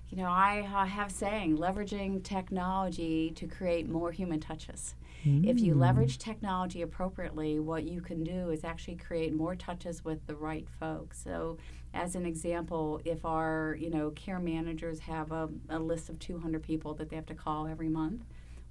You 0.09 0.19
know, 0.19 0.29
I 0.29 0.61
uh, 0.61 0.85
have 0.85 1.11
saying 1.11 1.59
leveraging 1.59 2.23
technology 2.23 3.31
to 3.33 3.47
create 3.47 3.89
more 3.89 4.13
human 4.13 4.41
touches. 4.41 4.95
Mm. 5.25 5.47
If 5.47 5.61
you 5.61 5.75
leverage 5.75 6.19
technology 6.19 6.83
appropriately, 6.83 7.59
what 7.59 7.85
you 7.85 8.01
can 8.01 8.23
do 8.23 8.51
is 8.51 8.65
actually 8.65 8.97
create 8.97 9.35
more 9.35 9.57
touches 9.57 10.05
with 10.05 10.27
the 10.27 10.37
right 10.37 10.69
folks. 10.79 11.23
So, 11.23 11.59
as 11.95 12.17
an 12.17 12.27
example, 12.27 13.01
if 13.05 13.25
our 13.25 13.77
you 13.79 13.89
know 13.89 14.11
care 14.11 14.41
managers 14.41 14.99
have 15.01 15.33
a, 15.33 15.49
a 15.69 15.79
list 15.79 16.09
of 16.09 16.19
200 16.19 16.63
people 16.63 16.95
that 16.95 17.09
they 17.09 17.17
have 17.17 17.27
to 17.27 17.35
call 17.35 17.67
every 17.67 17.89
month, 17.89 18.25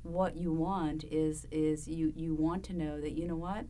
what 0.03 0.35
you 0.35 0.51
want 0.51 1.05
is 1.05 1.47
is 1.51 1.87
you 1.87 2.11
you 2.15 2.35
want 2.35 2.63
to 2.65 2.73
know 2.73 2.99
that 2.99 3.11
you 3.11 3.27
know 3.27 3.35
what? 3.35 3.65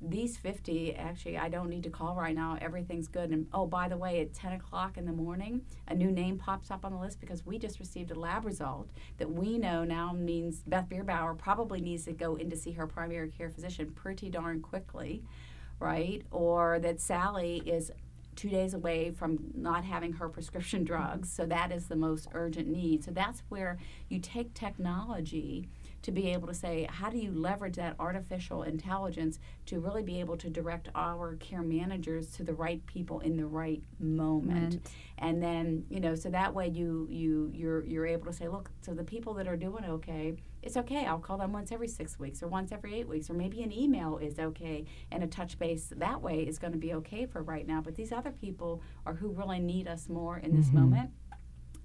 These 0.00 0.36
50 0.36 0.94
actually 0.94 1.36
i 1.36 1.48
don't 1.48 1.68
need 1.68 1.82
to 1.82 1.90
call 1.90 2.14
right 2.14 2.34
now 2.34 2.56
everything's 2.60 3.08
good. 3.08 3.30
And 3.30 3.48
oh 3.52 3.66
by 3.66 3.88
the 3.88 3.96
way 3.96 4.20
at 4.20 4.32
10 4.32 4.52
o'clock 4.52 4.96
in 4.96 5.06
the 5.06 5.12
morning 5.12 5.62
a 5.88 5.94
new 5.94 6.12
name 6.12 6.38
pops 6.38 6.70
up 6.70 6.84
on 6.84 6.92
the 6.92 7.00
list 7.00 7.18
because 7.18 7.44
we 7.44 7.58
just 7.58 7.80
received 7.80 8.12
a 8.12 8.14
lab 8.14 8.44
result 8.44 8.88
that 9.16 9.28
we 9.28 9.58
know 9.58 9.82
now 9.82 10.12
means 10.12 10.60
beth 10.68 10.88
bierbower 10.88 11.36
probably 11.36 11.80
needs 11.80 12.04
to 12.04 12.12
go 12.12 12.36
in 12.36 12.48
to 12.48 12.56
see 12.56 12.70
her 12.70 12.86
primary 12.86 13.28
care 13.28 13.50
physician 13.50 13.90
pretty 13.90 14.30
darn 14.30 14.60
quickly 14.60 15.24
right? 15.80 16.22
Or 16.30 16.78
that 16.80 17.00
sally 17.00 17.62
is 17.64 17.92
two 18.38 18.48
days 18.48 18.72
away 18.72 19.10
from 19.10 19.36
not 19.52 19.84
having 19.84 20.12
her 20.12 20.28
prescription 20.28 20.84
drugs. 20.90 21.30
So 21.30 21.44
that 21.46 21.72
is 21.72 21.88
the 21.88 21.96
most 21.96 22.28
urgent 22.32 22.68
need. 22.68 23.04
So 23.04 23.10
that's 23.10 23.42
where 23.48 23.78
you 24.08 24.20
take 24.20 24.54
technology 24.54 25.68
to 26.02 26.12
be 26.12 26.28
able 26.28 26.46
to 26.46 26.54
say, 26.54 26.86
how 26.88 27.10
do 27.10 27.18
you 27.18 27.32
leverage 27.32 27.74
that 27.74 27.96
artificial 27.98 28.62
intelligence 28.62 29.40
to 29.66 29.80
really 29.80 30.04
be 30.04 30.20
able 30.20 30.36
to 30.36 30.48
direct 30.48 30.88
our 30.94 31.34
care 31.36 31.62
managers 31.62 32.30
to 32.36 32.44
the 32.44 32.54
right 32.54 32.86
people 32.86 33.18
in 33.20 33.36
the 33.36 33.46
right 33.46 33.82
moment? 33.98 34.88
And 35.18 35.42
then, 35.42 35.84
you 35.90 35.98
know, 35.98 36.14
so 36.14 36.30
that 36.30 36.54
way 36.54 36.68
you 36.68 37.08
you 37.10 37.50
you're 37.52 37.84
you're 37.84 38.06
able 38.06 38.26
to 38.26 38.32
say, 38.32 38.46
look, 38.46 38.70
so 38.82 38.94
the 38.94 39.02
people 39.02 39.34
that 39.34 39.48
are 39.48 39.56
doing 39.56 39.84
okay, 39.84 40.36
it's 40.68 40.76
okay. 40.76 41.06
I'll 41.06 41.18
call 41.18 41.38
them 41.38 41.54
once 41.54 41.72
every 41.72 41.88
six 41.88 42.18
weeks 42.18 42.42
or 42.42 42.46
once 42.46 42.72
every 42.72 42.94
eight 42.94 43.08
weeks, 43.08 43.30
or 43.30 43.32
maybe 43.32 43.62
an 43.62 43.72
email 43.72 44.18
is 44.18 44.38
okay 44.38 44.84
and 45.10 45.24
a 45.24 45.26
touch 45.26 45.58
base 45.58 45.90
that 45.96 46.20
way 46.20 46.42
is 46.42 46.58
going 46.58 46.74
to 46.74 46.78
be 46.78 46.92
okay 46.92 47.24
for 47.24 47.42
right 47.42 47.66
now. 47.66 47.80
But 47.80 47.94
these 47.94 48.12
other 48.12 48.32
people 48.32 48.82
are 49.06 49.14
who 49.14 49.30
really 49.30 49.60
need 49.60 49.88
us 49.88 50.10
more 50.10 50.36
in 50.36 50.54
this 50.54 50.66
mm-hmm. 50.66 50.80
moment. 50.80 51.10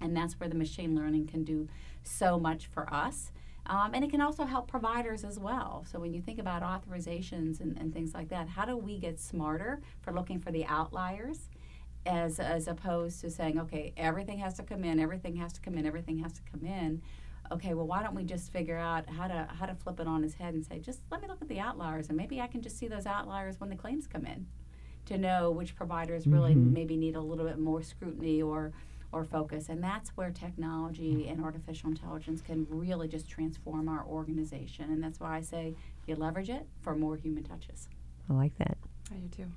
And 0.01 0.13
that's 0.13 0.37
where 0.37 0.49
the 0.49 0.55
machine 0.55 0.97
learning 0.97 1.27
can 1.27 1.45
do 1.45 1.69
so 2.03 2.37
much 2.37 2.67
for 2.67 2.93
us. 2.93 3.31
Um, 3.67 3.91
and 3.93 4.03
it 4.03 4.11
can 4.11 4.19
also 4.19 4.43
help 4.43 4.67
providers 4.67 5.23
as 5.23 5.39
well. 5.39 5.85
So 5.89 5.97
when 5.97 6.13
you 6.13 6.21
think 6.21 6.37
about 6.37 6.61
authorizations 6.61 7.61
and, 7.61 7.77
and 7.77 7.93
things 7.93 8.13
like 8.13 8.27
that, 8.31 8.49
how 8.49 8.65
do 8.65 8.75
we 8.75 8.99
get 8.99 9.17
smarter 9.17 9.81
for 10.01 10.11
looking 10.11 10.41
for 10.41 10.51
the 10.51 10.65
outliers? 10.65 11.49
As, 12.05 12.37
as 12.37 12.67
opposed 12.67 13.21
to 13.21 13.29
saying, 13.29 13.57
okay, 13.61 13.93
everything 13.95 14.39
has 14.39 14.55
to 14.55 14.63
come 14.63 14.83
in, 14.83 14.99
everything 14.99 15.37
has 15.37 15.53
to 15.53 15.61
come 15.61 15.75
in, 15.77 15.85
everything 15.85 16.17
has 16.17 16.33
to 16.33 16.41
come 16.51 16.65
in. 16.65 17.01
Okay, 17.53 17.75
well, 17.75 17.86
why 17.86 18.01
don't 18.01 18.15
we 18.15 18.24
just 18.24 18.51
figure 18.51 18.77
out 18.77 19.07
how 19.07 19.27
to 19.27 19.48
how 19.60 19.67
to 19.67 19.75
flip 19.75 20.00
it 20.00 20.07
on 20.07 20.24
his 20.24 20.33
head 20.33 20.55
and 20.55 20.65
say, 20.65 20.79
just 20.79 21.01
let 21.12 21.22
me 21.22 21.27
look 21.27 21.41
at 21.41 21.48
the 21.48 21.60
outliers, 21.60 22.07
and 22.07 22.17
maybe 22.17 22.41
I 22.41 22.48
can 22.48 22.62
just 22.62 22.77
see 22.79 22.88
those 22.88 23.05
outliers 23.05 23.60
when 23.60 23.69
the 23.69 23.75
claims 23.75 24.07
come 24.07 24.25
in 24.25 24.48
to 25.05 25.17
know 25.17 25.51
which 25.51 25.75
providers 25.75 26.25
really 26.25 26.55
mm-hmm. 26.55 26.74
maybe 26.74 26.98
need 26.98 27.15
a 27.15 27.22
little 27.22 27.45
bit 27.45 27.60
more 27.60 27.83
scrutiny 27.83 28.41
or 28.41 28.72
or 29.12 29.24
focus. 29.24 29.69
And 29.69 29.83
that's 29.83 30.10
where 30.17 30.31
technology 30.31 31.27
and 31.27 31.43
artificial 31.43 31.89
intelligence 31.89 32.41
can 32.41 32.65
really 32.69 33.07
just 33.07 33.29
transform 33.29 33.88
our 33.88 34.03
organization. 34.05 34.86
And 34.86 35.03
that's 35.03 35.19
why 35.19 35.38
I 35.38 35.41
say 35.41 35.75
you 36.07 36.15
leverage 36.15 36.50
it 36.50 36.65
for 36.81 36.95
more 36.95 37.15
human 37.15 37.43
touches. 37.43 37.88
I 38.27 38.33
like 38.33 38.57
that. 38.57 38.77
I 39.12 39.15
do 39.17 39.27
too. 39.27 39.51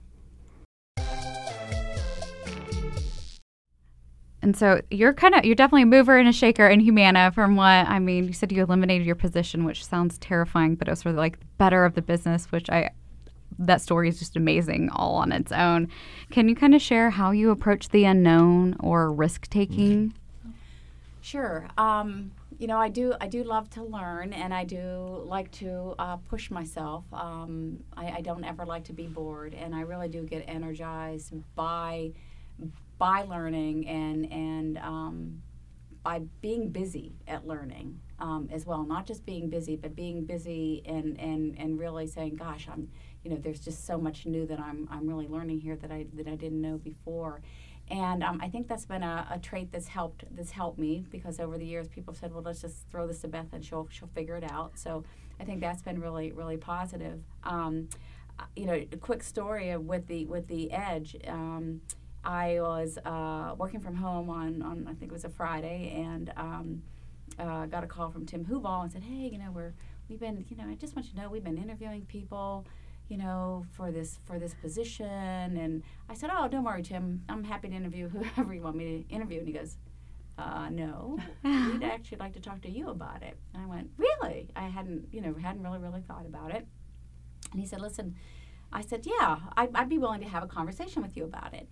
And 4.47 4.57
so 4.57 4.81
you're 4.93 5.13
kind 5.13 5.35
of 5.35 5.45
you're 5.45 5.57
definitely 5.57 5.83
a 5.83 5.87
mover 5.87 6.17
and 6.17 6.29
a 6.29 6.33
shaker 6.33 6.69
in 6.69 6.79
Humana 6.79 7.33
from 7.33 7.57
what 7.57 7.67
I 7.67 7.99
mean, 7.99 8.29
you 8.29 8.33
said 8.33 8.53
you 8.53 8.63
eliminated 8.63 9.05
your 9.05 9.17
position, 9.17 9.65
which 9.65 9.85
sounds 9.85 10.19
terrifying, 10.19 10.77
but 10.77 10.87
it 10.87 10.93
was 10.93 11.01
sort 11.01 11.17
of 11.17 11.19
like 11.19 11.41
better 11.59 11.85
of 11.85 11.97
the 11.97 12.01
business, 12.01 12.53
which 12.53 12.71
I 12.71 12.91
that 13.59 13.81
story 13.81 14.09
is 14.09 14.21
just 14.21 14.37
amazing 14.37 14.89
all 14.91 15.17
on 15.17 15.33
its 15.33 15.51
own. 15.51 15.89
Can 16.31 16.49
you 16.49 16.55
kind 16.55 16.77
of 16.77 16.81
share 16.81 17.11
how 17.11 17.33
you 17.33 17.51
approach 17.51 17.89
the 17.89 18.05
unknown 18.05 18.77
or 18.79 19.13
risk 19.13 19.49
taking? 19.49 20.15
Sure. 21.23 21.67
Um, 21.77 22.31
you 22.57 22.69
know, 22.69 22.79
I 22.79 22.89
do. 22.89 23.15
I 23.21 23.27
do 23.27 23.43
love 23.43 23.69
to 23.71 23.83
learn, 23.83 24.33
and 24.33 24.55
I 24.55 24.63
do 24.63 25.25
like 25.25 25.51
to 25.53 25.97
uh, 25.99 26.19
push 26.19 26.53
myself. 26.53 27.03
Um, 27.13 27.83
I, 27.97 28.19
I 28.19 28.21
don't 28.21 28.45
ever 28.45 28.65
like 28.65 28.85
to 28.85 28.93
be 28.93 29.09
bored, 29.09 29.55
and 29.55 29.75
I 29.75 29.81
really 29.81 30.09
do 30.09 30.23
get 30.23 30.45
energized 30.47 31.35
by 31.57 32.13
by 32.99 33.23
learning 33.23 33.87
and 33.89 34.33
and 34.33 34.79
um, 34.79 35.43
by 36.03 36.21
being 36.41 36.71
busy 36.71 37.13
at 37.27 37.47
learning 37.47 38.01
um, 38.19 38.49
as 38.53 38.65
well. 38.65 38.85
Not 38.85 39.07
just 39.07 39.27
being 39.27 39.51
busy, 39.51 39.77
but 39.77 39.95
being 39.95 40.25
busy 40.25 40.83
and 40.87 41.19
and 41.19 41.59
and 41.59 41.79
really 41.79 42.07
saying, 42.07 42.37
"Gosh, 42.37 42.69
I'm." 42.71 42.89
You 43.25 43.33
know, 43.33 43.39
there's 43.39 43.59
just 43.59 43.85
so 43.85 43.99
much 43.99 44.25
new 44.25 44.47
that 44.47 44.61
I'm 44.61 44.87
I'm 44.89 45.09
really 45.09 45.27
learning 45.27 45.61
here 45.61 45.75
that 45.77 45.91
I 45.91 46.07
that 46.15 46.29
I 46.29 46.37
didn't 46.37 46.61
know 46.61 46.79
before. 46.79 47.41
And 47.89 48.25
um, 48.25 48.41
I 48.43 48.49
think 48.49 48.67
that's 48.67 48.85
been 48.85 49.03
a, 49.03 49.27
a 49.31 49.39
trait 49.39 49.71
that's 49.71 49.89
helped 49.89 50.25
that's 50.35 50.51
helped 50.51 50.79
me 50.79 51.05
because 51.11 51.39
over 51.39 51.57
the 51.57 51.65
years 51.65 51.89
people 51.89 52.15
have 52.15 52.21
said, 52.21 52.33
well, 52.33 52.43
let's 52.43 52.61
just 52.61 52.89
throw 52.91 53.07
this 53.07 53.21
to 53.21 53.29
Beth 53.29 53.47
and 53.53 53.65
she'll 53.65 53.89
she'll 53.91 54.09
figure 54.15 54.37
it 54.37 54.45
out. 54.51 54.79
So 54.79 55.05
I 55.41 55.45
think 55.45 55.61
that's 55.61 55.83
been 55.83 56.01
really 56.01 56.33
really 56.33 56.57
positive. 56.57 57.21
Um, 57.45 57.89
you 58.55 58.67
know, 58.67 58.75
a 58.75 58.97
quick 59.01 59.23
story 59.23 59.77
with 59.77 60.07
the 60.07 60.25
with 60.27 60.49
the 60.49 60.73
Edge. 60.73 61.17
Um, 61.27 61.81
I 62.27 62.61
was 62.61 62.99
uh, 63.05 63.55
working 63.57 63.81
from 63.81 63.95
home 63.95 64.29
on, 64.29 64.61
on 64.63 64.87
I 64.89 64.95
think 64.95 65.11
it 65.11 65.15
was 65.15 65.25
a 65.25 65.31
Friday 65.31 65.93
and 65.97 66.33
um, 66.37 66.83
uh, 67.39 67.67
got 67.67 67.85
a 67.85 67.87
call 67.87 68.11
from 68.11 68.27
Tim 68.27 68.45
Huval 68.45 68.83
and 68.83 68.93
said, 68.93 69.05
hey, 69.05 69.29
you 69.33 69.39
know, 69.39 69.51
we're 69.51 69.73
we've 70.09 70.21
been 70.21 70.45
you 70.49 70.57
know 70.57 70.65
I 70.69 70.75
just 70.75 70.95
want 70.95 71.07
you 71.07 71.15
to 71.15 71.21
know 71.21 71.31
we've 71.31 71.45
been 71.45 71.59
interviewing 71.59 72.05
people 72.07 72.67
you 73.09 73.17
know, 73.17 73.65
for 73.71 73.93
this 73.93 74.19
for 74.25 74.39
this 74.39 74.55
position. 74.55 75.07
And 75.07 75.83
I 76.09 76.15
said, 76.15 76.31
oh, 76.37 76.49
don't 76.49 76.65
worry, 76.65 76.83
Tim. 76.83 77.23
I'm 77.29 77.45
happy 77.45 77.69
to 77.69 77.75
interview 77.75 78.09
whoever 78.35 78.53
you 78.53 78.63
want 78.63 78.77
me 78.77 79.05
to 79.09 79.15
interview. 79.15 79.39
And 79.39 79.47
he 79.47 79.55
goes, 79.55 79.77
uh, 80.39 80.69
no, 80.71 81.19
we'd 81.45 81.83
actually 81.83 82.19
like 82.19 82.33
to 82.35 82.41
talk 82.41 82.61
to 82.63 82.71
you 82.71 82.89
about 82.89 83.23
it. 83.23 83.37
And 83.55 83.63
I 83.63 83.67
went, 83.67 83.91
really? 83.97 84.51
I 84.57 84.65
hadn't, 84.65 85.09
you 85.13 85.21
know, 85.21 85.35
hadn't 85.35 85.63
really, 85.63 85.79
really 85.79 86.03
thought 86.03 86.27
about 86.27 86.51
it. 86.51 86.67
And 87.53 87.61
he 87.61 87.67
said, 87.67 87.81
listen, 87.81 88.17
I 88.73 88.83
said, 88.83 89.07
yeah, 89.07 89.37
I'd, 89.57 89.71
I'd 89.75 89.89
be 89.89 89.99
willing 89.99 90.21
to 90.21 90.29
have 90.29 90.43
a 90.43 90.49
conversation 90.49 91.03
with 91.03 91.17
you 91.17 91.25
about 91.25 91.55
it. 91.55 91.69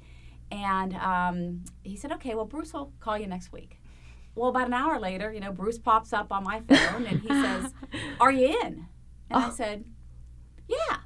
And 0.50 0.94
um, 0.96 1.64
he 1.82 1.96
said, 1.96 2.12
okay, 2.12 2.34
well, 2.34 2.44
Bruce 2.44 2.72
will 2.72 2.92
call 3.00 3.18
you 3.18 3.26
next 3.26 3.52
week. 3.52 3.80
Well, 4.34 4.50
about 4.50 4.66
an 4.66 4.74
hour 4.74 4.98
later, 4.98 5.32
you 5.32 5.40
know, 5.40 5.52
Bruce 5.52 5.78
pops 5.78 6.12
up 6.12 6.32
on 6.32 6.44
my 6.44 6.60
phone 6.60 7.06
and 7.06 7.20
he 7.20 7.28
says, 7.28 7.72
are 8.20 8.32
you 8.32 8.60
in? 8.62 8.86
And 9.30 9.44
I 9.44 9.50
said, 9.50 9.84
yeah 10.68 10.96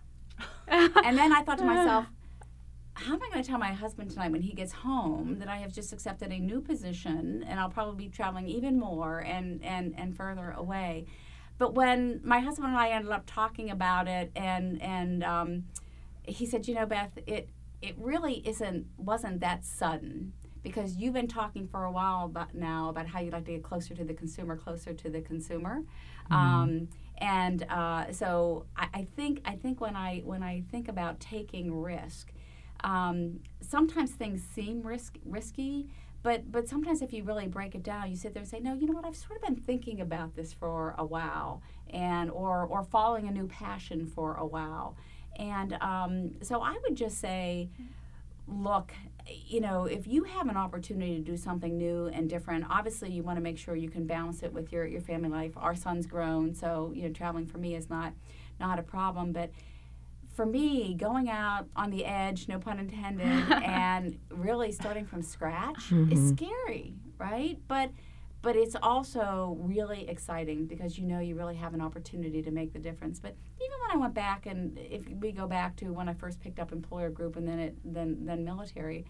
and 0.70 1.18
then 1.18 1.32
I 1.32 1.42
thought 1.42 1.58
to 1.58 1.64
myself, 1.64 2.06
how 2.94 3.14
am 3.14 3.22
I 3.22 3.30
going 3.30 3.42
to 3.42 3.48
tell 3.48 3.58
my 3.58 3.72
husband 3.72 4.10
tonight 4.10 4.32
when 4.32 4.42
he 4.42 4.52
gets 4.52 4.72
home 4.72 5.38
that 5.38 5.48
I 5.48 5.58
have 5.58 5.72
just 5.72 5.92
accepted 5.92 6.32
a 6.32 6.38
new 6.38 6.60
position 6.60 7.44
and 7.48 7.60
I'll 7.60 7.68
probably 7.68 8.06
be 8.06 8.10
traveling 8.10 8.48
even 8.48 8.78
more 8.78 9.20
and, 9.20 9.64
and, 9.64 9.94
and 9.96 10.16
further 10.16 10.50
away? 10.56 11.06
But 11.58 11.74
when 11.74 12.20
my 12.22 12.40
husband 12.40 12.68
and 12.68 12.76
I 12.76 12.90
ended 12.90 13.10
up 13.10 13.24
talking 13.26 13.70
about 13.70 14.06
it, 14.06 14.30
and 14.36 14.80
and 14.80 15.24
um, 15.24 15.64
he 16.22 16.46
said, 16.46 16.68
you 16.68 16.74
know, 16.74 16.86
Beth, 16.86 17.18
it 17.26 17.48
it 17.80 17.94
really 17.98 18.46
isn't 18.46 18.86
wasn't 18.96 19.40
that 19.40 19.64
sudden 19.64 20.32
because 20.62 20.96
you've 20.96 21.14
been 21.14 21.28
talking 21.28 21.66
for 21.66 21.84
a 21.84 21.92
while 21.92 22.24
about 22.24 22.54
now 22.54 22.88
about 22.88 23.06
how 23.06 23.20
you'd 23.20 23.32
like 23.32 23.44
to 23.44 23.52
get 23.52 23.62
closer 23.62 23.94
to 23.94 24.04
the 24.04 24.14
consumer, 24.14 24.56
closer 24.56 24.92
to 24.92 25.08
the 25.08 25.20
consumer. 25.20 25.82
Mm-hmm. 26.30 26.34
Um, 26.34 26.88
and 27.18 27.64
uh, 27.68 28.12
so 28.12 28.66
I, 28.76 28.88
I, 28.94 29.06
think 29.16 29.40
I 29.44 29.56
think 29.56 29.80
when 29.80 29.96
I 29.96 30.22
when 30.24 30.42
I 30.42 30.62
think 30.70 30.88
about 30.88 31.20
taking 31.20 31.74
risk, 31.74 32.32
um, 32.84 33.40
sometimes 33.60 34.12
things 34.12 34.42
seem 34.42 34.82
risk, 34.82 35.16
risky, 35.24 35.88
but 36.22 36.50
but 36.50 36.68
sometimes 36.68 37.02
if 37.02 37.12
you 37.12 37.24
really 37.24 37.48
break 37.48 37.74
it 37.74 37.82
down, 37.82 38.10
you 38.10 38.16
sit 38.16 38.34
there 38.34 38.42
and 38.42 38.50
say, 38.50 38.60
no, 38.60 38.74
you 38.74 38.86
know 38.86 38.92
what? 38.92 39.04
I've 39.04 39.16
sort 39.16 39.38
of 39.38 39.42
been 39.42 39.56
thinking 39.56 40.00
about 40.00 40.36
this 40.36 40.52
for 40.52 40.94
a 40.98 41.04
while, 41.04 41.62
and 41.90 42.30
or 42.30 42.66
or 42.66 42.84
following 42.84 43.26
a 43.26 43.32
new 43.32 43.46
passion 43.48 44.06
for 44.06 44.34
a 44.34 44.46
while, 44.46 44.96
and 45.36 45.74
um, 45.74 46.32
so 46.42 46.62
I 46.62 46.76
would 46.82 46.96
just 46.96 47.18
say, 47.18 47.70
look, 48.46 48.92
you 49.46 49.60
know, 49.60 49.84
if 49.84 50.06
you 50.06 50.24
have 50.24 50.48
an 50.48 50.56
opportunity 50.56 51.16
to 51.16 51.22
do 51.22 51.36
something 51.36 51.76
new 51.76 52.06
and 52.06 52.28
different, 52.28 52.64
obviously 52.70 53.10
you 53.10 53.22
want 53.22 53.36
to 53.36 53.42
make 53.42 53.58
sure 53.58 53.76
you 53.76 53.90
can 53.90 54.06
balance 54.06 54.42
it 54.42 54.52
with 54.52 54.72
your, 54.72 54.86
your 54.86 55.00
family 55.00 55.28
life. 55.28 55.52
Our 55.56 55.74
son's 55.74 56.06
grown, 56.06 56.54
so 56.54 56.92
you 56.94 57.02
know, 57.02 57.12
traveling 57.12 57.46
for 57.46 57.58
me 57.58 57.74
is 57.74 57.90
not 57.90 58.12
not 58.58 58.78
a 58.78 58.82
problem. 58.82 59.32
But 59.32 59.50
for 60.34 60.46
me, 60.46 60.94
going 60.94 61.28
out 61.28 61.66
on 61.76 61.90
the 61.90 62.04
edge, 62.04 62.48
no 62.48 62.58
pun 62.58 62.78
intended, 62.78 63.26
and 63.62 64.18
really 64.30 64.72
starting 64.72 65.04
from 65.04 65.22
scratch 65.22 65.90
mm-hmm. 65.90 66.12
is 66.12 66.30
scary, 66.30 66.94
right? 67.18 67.58
But 67.68 67.90
but 68.40 68.54
it's 68.54 68.76
also 68.82 69.56
really 69.60 70.08
exciting 70.08 70.66
because 70.66 70.98
you 70.98 71.04
know 71.04 71.18
you 71.18 71.34
really 71.34 71.56
have 71.56 71.74
an 71.74 71.80
opportunity 71.80 72.40
to 72.42 72.50
make 72.50 72.72
the 72.72 72.78
difference. 72.78 73.18
But 73.18 73.34
even 73.60 73.76
when 73.80 73.96
I 73.96 73.96
went 73.96 74.14
back, 74.14 74.46
and 74.46 74.78
if 74.78 75.08
we 75.08 75.32
go 75.32 75.46
back 75.46 75.76
to 75.76 75.92
when 75.92 76.08
I 76.08 76.14
first 76.14 76.40
picked 76.40 76.60
up 76.60 76.72
employer 76.72 77.10
group 77.10 77.36
and 77.36 77.48
then 77.48 77.58
it 77.58 77.76
then 77.84 78.18
then 78.24 78.44
military, 78.44 79.04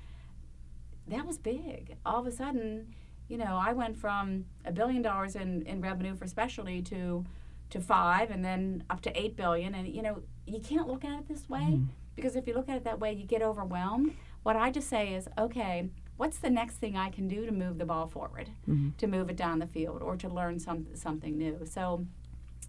that 1.09 1.27
was 1.27 1.39
big. 1.39 1.97
All 2.07 2.21
of 2.21 2.27
a 2.27 2.33
sudden, 2.33 2.95
you 3.29 3.37
know, 3.37 3.61
I 3.61 3.73
went 3.73 3.97
from 3.97 4.47
a 4.65 4.73
billion 4.73 5.03
dollars 5.03 5.37
in, 5.37 5.63
in 5.63 5.81
revenue 5.81 6.15
for 6.17 6.27
specialty 6.27 6.81
to 6.83 7.25
to 7.71 7.81
five 7.81 8.31
and 8.31 8.45
then 8.45 8.83
up 8.89 9.01
to 9.03 9.21
eight 9.21 9.37
billion 9.37 9.75
and 9.75 9.89
you 9.89 10.03
know 10.03 10.23
you 10.47 10.61
can't 10.61 10.89
look 10.89 11.05
at 11.05 11.13
it 11.19 11.29
this 11.29 11.49
way 11.49 11.61
mm. 11.61 11.87
because 12.17 12.35
if 12.35 12.47
you 12.47 12.55
look 12.55 12.69
at 12.69 12.77
it 12.77 12.85
that 12.85 12.99
way 12.99 13.13
you 13.13 13.27
get 13.27 13.43
overwhelmed 13.43 14.15
what 14.43 14.57
i 14.57 14.71
just 14.71 14.89
say 14.89 15.13
is 15.13 15.29
okay 15.37 15.89
what's 16.19 16.39
the 16.39 16.51
next 16.51 16.75
thing 16.75 16.97
I 16.97 17.09
can 17.09 17.27
do 17.27 17.47
to 17.47 17.53
move 17.53 17.79
the 17.79 17.87
ball 17.87 18.07
forward, 18.07 18.51
mm-hmm. 18.69 18.91
to 18.99 19.07
move 19.07 19.31
it 19.31 19.37
down 19.37 19.61
the 19.61 19.67
field, 19.67 20.03
or 20.03 20.17
to 20.17 20.29
learn 20.29 20.59
some, 20.59 20.87
something 20.95 21.39
new? 21.39 21.61
So 21.65 22.05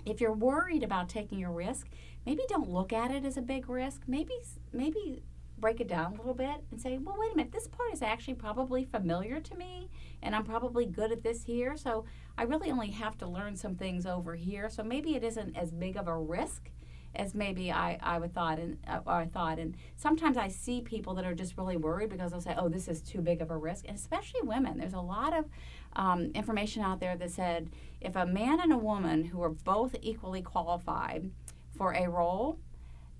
if 0.05 0.21
you're 0.21 0.31
worried 0.31 0.83
about 0.83 1.09
taking 1.09 1.43
a 1.43 1.51
risk, 1.51 1.87
maybe 2.25 2.43
don't 2.47 2.69
look 2.69 2.93
at 2.93 3.11
it 3.11 3.25
as 3.25 3.35
a 3.35 3.41
big 3.41 3.67
risk. 3.69 4.03
Maybe 4.07 4.33
maybe 4.71 5.23
break 5.57 5.81
it 5.81 5.89
down 5.89 6.13
a 6.13 6.15
little 6.15 6.33
bit 6.33 6.63
and 6.71 6.79
say, 6.79 6.97
well, 6.97 7.17
wait 7.19 7.33
a 7.33 7.35
minute, 7.35 7.51
this 7.51 7.67
part 7.67 7.91
is 7.91 8.01
actually 8.01 8.35
probably 8.35 8.85
familiar 8.85 9.41
to 9.41 9.55
me, 9.57 9.89
and 10.21 10.33
I'm 10.33 10.45
probably 10.45 10.85
good 10.85 11.11
at 11.11 11.21
this 11.21 11.43
here. 11.43 11.75
So 11.75 12.05
I 12.37 12.43
really 12.43 12.71
only 12.71 12.91
have 12.91 13.17
to 13.17 13.27
learn 13.27 13.57
some 13.57 13.75
things 13.75 14.05
over 14.05 14.35
here. 14.35 14.69
So 14.69 14.83
maybe 14.83 15.15
it 15.15 15.23
isn't 15.23 15.57
as 15.57 15.71
big 15.71 15.97
of 15.97 16.07
a 16.07 16.15
risk 16.15 16.71
as 17.15 17.33
maybe 17.33 17.71
I, 17.71 17.97
I 18.01 18.19
would 18.19 18.33
thought 18.33 18.59
and 18.59 18.77
uh, 18.87 18.99
or 19.05 19.13
I 19.13 19.25
thought 19.25 19.59
and 19.59 19.75
sometimes 19.97 20.37
I 20.37 20.47
see 20.47 20.81
people 20.81 21.13
that 21.15 21.25
are 21.25 21.33
just 21.33 21.57
really 21.57 21.77
worried 21.77 22.09
because 22.09 22.31
they'll 22.31 22.41
say 22.41 22.55
oh 22.57 22.69
this 22.69 22.87
is 22.87 23.01
too 23.01 23.21
big 23.21 23.41
of 23.41 23.49
a 23.49 23.57
risk 23.57 23.85
and 23.87 23.97
especially 23.97 24.41
women 24.43 24.77
there's 24.77 24.93
a 24.93 25.01
lot 25.01 25.37
of 25.37 25.45
um, 25.93 26.31
information 26.35 26.83
out 26.83 26.99
there 26.99 27.17
that 27.17 27.31
said 27.31 27.69
if 27.99 28.15
a 28.15 28.25
man 28.25 28.59
and 28.59 28.71
a 28.71 28.77
woman 28.77 29.23
who 29.25 29.41
are 29.41 29.49
both 29.49 29.95
equally 30.01 30.41
qualified 30.41 31.29
for 31.75 31.93
a 31.93 32.07
role 32.07 32.59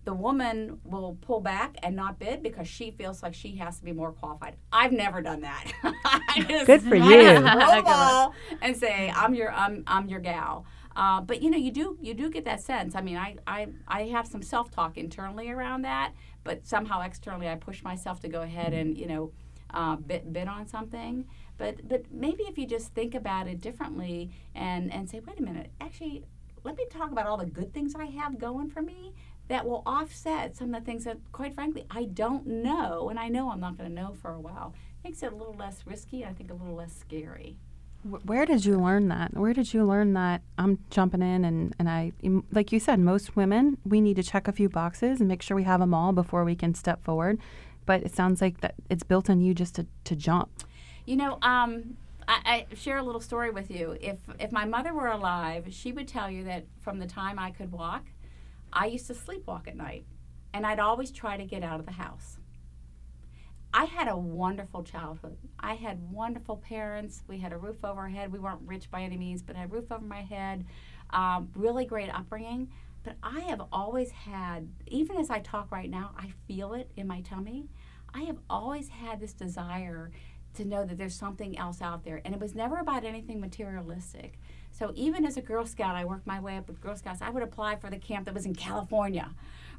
the 0.06 0.14
woman 0.14 0.80
will 0.84 1.18
pull 1.22 1.40
back 1.40 1.76
and 1.84 1.96
not 1.96 2.20
bid 2.20 2.42
because 2.42 2.68
she 2.68 2.92
feels 2.92 3.22
like 3.22 3.34
she 3.34 3.58
has 3.58 3.78
to 3.78 3.86
be 3.86 3.92
more 3.92 4.12
qualified. 4.12 4.56
I've 4.72 4.92
never 4.92 5.22
done 5.22 5.42
that. 5.42 5.72
just, 6.48 6.66
Good 6.66 6.82
for 6.82 6.96
you. 6.96 7.04
and 8.62 8.76
say 8.76 9.12
I'm 9.16 9.36
your 9.36 9.52
I'm 9.52 9.84
I'm 9.86 10.08
your 10.08 10.20
gal. 10.20 10.66
Uh, 10.96 11.22
but 11.22 11.42
you 11.42 11.50
know, 11.50 11.58
you 11.58 11.72
do 11.72 11.98
you 12.02 12.14
do 12.14 12.30
get 12.30 12.46
that 12.46 12.62
sense. 12.62 12.96
I 12.96 13.02
mean, 13.02 13.18
I 13.18 13.36
I, 13.48 13.68
I 13.88 14.04
have 14.04 14.28
some 14.28 14.42
self 14.42 14.72
talk 14.72 14.98
internally 14.98 15.50
around 15.50 15.84
that, 15.84 16.14
but 16.44 16.68
somehow 16.68 17.02
externally, 17.02 17.48
I 17.48 17.56
push 17.56 17.84
myself 17.84 18.20
to 18.22 18.28
go 18.28 18.42
ahead 18.42 18.74
and 18.74 18.98
you 18.98 19.08
know 19.08 19.32
uh, 19.72 19.96
bid 19.96 20.32
bid 20.34 20.48
on 20.48 20.68
something. 20.68 21.26
But 21.58 21.88
but 21.88 22.12
maybe 22.12 22.44
if 22.44 22.58
you 22.58 22.66
just 22.66 22.94
think 22.94 23.16
about 23.16 23.48
it 23.48 23.62
differently 23.62 24.32
and 24.56 24.92
and 24.92 25.10
say, 25.10 25.20
wait 25.20 25.40
a 25.40 25.44
minute, 25.44 25.72
actually, 25.80 26.26
let 26.64 26.76
me 26.76 26.86
talk 26.90 27.12
about 27.12 27.28
all 27.28 27.38
the 27.38 27.46
good 27.46 27.74
things 27.74 27.96
I 27.96 28.06
have 28.06 28.40
going 28.40 28.70
for 28.70 28.82
me 28.82 29.14
that 29.50 29.66
will 29.66 29.84
offset 29.86 30.56
some 30.56 30.74
of 30.74 30.82
the 30.82 30.86
things 30.86 31.04
that, 31.06 31.18
quite 31.32 31.56
frankly, 31.56 31.84
I 31.90 32.06
don't 32.06 32.46
know, 32.46 33.10
and 33.10 33.20
I 33.20 33.30
know 33.30 33.50
I'm 33.50 33.60
not 33.60 33.78
going 33.78 33.90
to 33.90 34.02
know 34.02 34.14
for 34.22 34.32
a 34.32 34.40
while. 34.40 34.76
Makes 35.04 35.24
it 35.24 35.34
a 35.34 35.36
little 35.36 35.56
less 35.56 35.86
risky. 35.86 36.24
I 36.24 36.34
think 36.34 36.52
a 36.52 36.54
little 36.54 36.76
less 36.76 36.96
scary. 36.96 37.58
Where 38.04 38.46
did 38.46 38.66
you 38.66 38.78
learn 38.78 39.10
that? 39.10 39.34
Where 39.36 39.54
did 39.54 39.74
you 39.74 39.84
learn 39.84 40.14
that 40.14 40.42
I'm 40.58 40.80
jumping 40.90 41.22
in 41.22 41.44
and, 41.44 41.76
and 41.78 41.90
I, 41.90 42.14
like 42.52 42.72
you 42.72 42.80
said, 42.80 43.00
most 43.00 43.36
women, 43.36 43.78
we 43.86 44.00
need 44.00 44.16
to 44.16 44.24
check 44.24 44.48
a 44.48 44.54
few 44.54 44.70
boxes 44.70 45.20
and 45.20 45.28
make 45.28 45.42
sure 45.42 45.56
we 45.56 45.64
have 45.64 45.82
them 45.82 45.94
all 45.94 46.14
before 46.14 46.46
we 46.46 46.56
can 46.56 46.74
step 46.74 47.04
forward. 47.04 47.40
but 47.90 48.04
it 48.04 48.14
sounds 48.16 48.40
like 48.40 48.62
that 48.62 48.76
it's 48.88 49.02
built 49.02 49.32
on 49.32 49.42
you 49.42 49.52
just 49.52 49.74
to, 49.74 49.88
to 50.04 50.16
jump. 50.16 50.64
You 51.08 51.16
know, 51.16 51.40
um, 51.42 51.98
I, 52.28 52.66
I 52.72 52.76
share 52.76 52.98
a 52.98 53.04
little 53.04 53.20
story 53.20 53.50
with 53.50 53.72
you. 53.72 53.98
If 54.00 54.18
if 54.40 54.52
my 54.52 54.66
mother 54.66 54.94
were 54.94 55.08
alive, 55.08 55.66
she 55.72 55.92
would 55.92 56.08
tell 56.08 56.30
you 56.30 56.44
that 56.44 56.66
from 56.82 57.00
the 57.00 57.08
time 57.08 57.40
I 57.40 57.50
could 57.50 57.72
walk, 57.72 58.06
I 58.72 58.86
used 58.86 59.08
to 59.08 59.14
sleepwalk 59.16 59.68
at 59.68 59.76
night, 59.76 60.06
and 60.54 60.68
I'd 60.68 60.80
always 60.80 61.10
try 61.12 61.36
to 61.38 61.46
get 61.46 61.64
out 61.64 61.80
of 61.80 61.88
the 61.88 61.94
house. 61.94 62.38
I 63.74 63.86
had 63.86 64.08
a 64.08 64.18
wonderful 64.18 64.84
childhood. 64.84 65.38
I 65.60 65.76
had 65.76 66.12
wonderful 66.12 66.58
parents. 66.58 67.24
We 67.28 67.38
had 67.38 67.54
a 67.54 67.58
roof 67.58 67.78
over 67.84 68.02
our 68.02 68.10
head. 68.10 68.32
We 68.32 68.40
weren't 68.40 68.62
rich 68.66 68.90
by 68.90 69.02
any 69.04 69.16
means, 69.18 69.44
but 69.44 69.56
I 69.56 69.60
had 69.60 69.72
a 69.72 69.74
roof 69.74 69.92
over 69.92 70.04
my 70.04 70.22
head. 70.22 70.66
Um, 71.12 71.50
really 71.56 71.86
great 71.86 72.10
upbringing. 72.10 72.70
But 73.04 73.16
I 73.22 73.42
have 73.42 73.62
always 73.72 74.12
had, 74.12 74.68
even 74.88 75.18
as 75.18 75.30
I 75.30 75.40
talk 75.40 75.72
right 75.72 75.90
now, 75.90 76.12
I 76.18 76.32
feel 76.48 76.74
it 76.74 76.92
in 76.98 77.08
my 77.08 77.22
tummy. 77.22 77.70
I 78.14 78.24
have 78.24 78.38
always 78.50 78.90
had 78.90 79.20
this 79.20 79.34
desire 79.34 80.12
to 80.56 80.66
know 80.66 80.84
that 80.84 80.98
there's 80.98 81.16
something 81.16 81.58
else 81.58 81.82
out 81.82 82.04
there. 82.04 82.22
And 82.26 82.34
it 82.34 82.42
was 82.42 82.56
never 82.56 82.78
about 82.78 83.06
anything 83.06 83.40
materialistic. 83.40 84.40
So 84.72 84.92
even 84.96 85.26
as 85.26 85.38
a 85.38 85.42
Girl 85.42 85.66
Scout, 85.66 85.96
I 85.96 86.06
worked 86.06 86.26
my 86.26 86.40
way 86.40 86.58
up 86.58 86.68
with 86.68 86.82
Girl 86.82 86.96
Scouts. 86.96 87.22
I 87.22 87.30
would 87.30 87.44
apply 87.44 87.76
for 87.76 87.90
the 87.90 87.98
camp 87.98 88.26
that 88.26 88.34
was 88.34 88.46
in 88.46 88.56
California, 88.56 89.30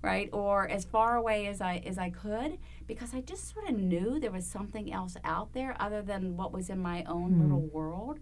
right, 0.03 0.29
or 0.33 0.69
as 0.69 0.85
far 0.85 1.17
away 1.17 1.47
as 1.47 1.61
I 1.61 1.83
as 1.87 1.99
I 1.99 2.11
could, 2.11 2.59
because 2.87 3.15
I 3.15 3.21
just 3.21 3.53
sort 3.53 3.69
of 3.69 3.77
knew 3.77 4.19
there 4.19 4.31
was 4.31 4.47
something 4.47 4.93
else 4.93 5.17
out 5.25 5.53
there 5.53 5.77
other 5.81 6.03
than 6.03 6.37
what 6.37 6.53
was 6.53 6.71
in 6.71 6.79
my 6.79 7.05
own 7.05 7.33
mm. 7.33 7.43
little 7.43 7.61
world. 7.61 8.19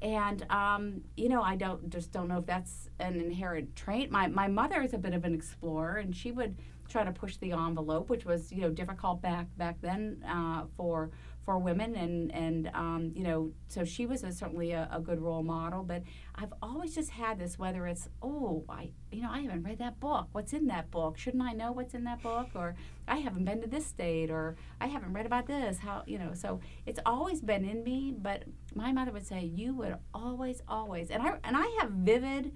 And 0.00 0.46
um, 0.50 1.02
you 1.16 1.28
know, 1.28 1.42
I 1.42 1.56
don't 1.56 1.90
just 1.90 2.12
don't 2.12 2.28
know 2.28 2.38
if 2.38 2.46
that's 2.46 2.88
an 3.00 3.20
inherent 3.20 3.74
trait. 3.76 4.10
My 4.10 4.28
my 4.28 4.48
mother 4.48 4.80
is 4.82 4.94
a 4.94 4.98
bit 4.98 5.12
of 5.12 5.24
an 5.24 5.34
explorer, 5.34 5.96
and 5.96 6.14
she 6.14 6.30
would 6.30 6.56
try 6.88 7.04
to 7.04 7.12
push 7.12 7.36
the 7.36 7.52
envelope, 7.52 8.08
which 8.08 8.24
was 8.24 8.52
you 8.52 8.62
know 8.62 8.70
difficult 8.70 9.20
back 9.20 9.46
back 9.56 9.76
then 9.80 10.24
uh, 10.26 10.64
for 10.76 11.10
for 11.48 11.56
women 11.56 11.96
and 11.96 12.30
and 12.34 12.70
um, 12.74 13.10
you 13.14 13.22
know 13.22 13.50
so 13.68 13.82
she 13.82 14.04
was 14.04 14.22
a, 14.22 14.30
certainly 14.30 14.72
a, 14.72 14.86
a, 14.92 15.00
good 15.00 15.18
role 15.18 15.42
model 15.42 15.82
but 15.82 16.02
i've 16.34 16.52
always 16.60 16.94
just 16.94 17.08
had 17.08 17.38
this 17.38 17.58
whether 17.58 17.86
it's 17.86 18.10
oh 18.20 18.66
i 18.68 18.90
you 19.10 19.22
know 19.22 19.30
i 19.30 19.40
haven't 19.40 19.62
read 19.62 19.78
that 19.78 19.98
book. 19.98 20.28
What's 20.32 20.52
in 20.52 20.66
that 20.66 20.90
book? 20.90 21.16
Shouldn't 21.16 21.42
i 21.42 21.54
know 21.54 21.72
what's 21.72 21.94
in 21.94 22.04
that 22.04 22.22
book? 22.22 22.48
Or 22.54 22.76
i 23.06 23.16
haven't 23.16 23.46
been 23.46 23.62
to 23.62 23.66
this 23.66 23.86
state 23.86 24.30
or 24.30 24.56
i 24.78 24.88
haven't 24.88 25.14
read 25.14 25.24
about 25.24 25.46
this. 25.46 25.78
How 25.78 26.02
you 26.06 26.18
know 26.18 26.34
so 26.34 26.60
it's 26.84 27.00
always 27.06 27.40
been 27.40 27.64
in 27.64 27.82
me 27.82 28.14
but 28.14 28.42
my 28.74 28.92
mother 28.92 29.12
would 29.12 29.26
say 29.26 29.42
you 29.42 29.72
would 29.72 29.96
always 30.12 30.60
always 30.68 31.10
and 31.10 31.22
i 31.22 31.30
and 31.44 31.56
i 31.56 31.78
have 31.80 31.92
vivid 31.92 32.52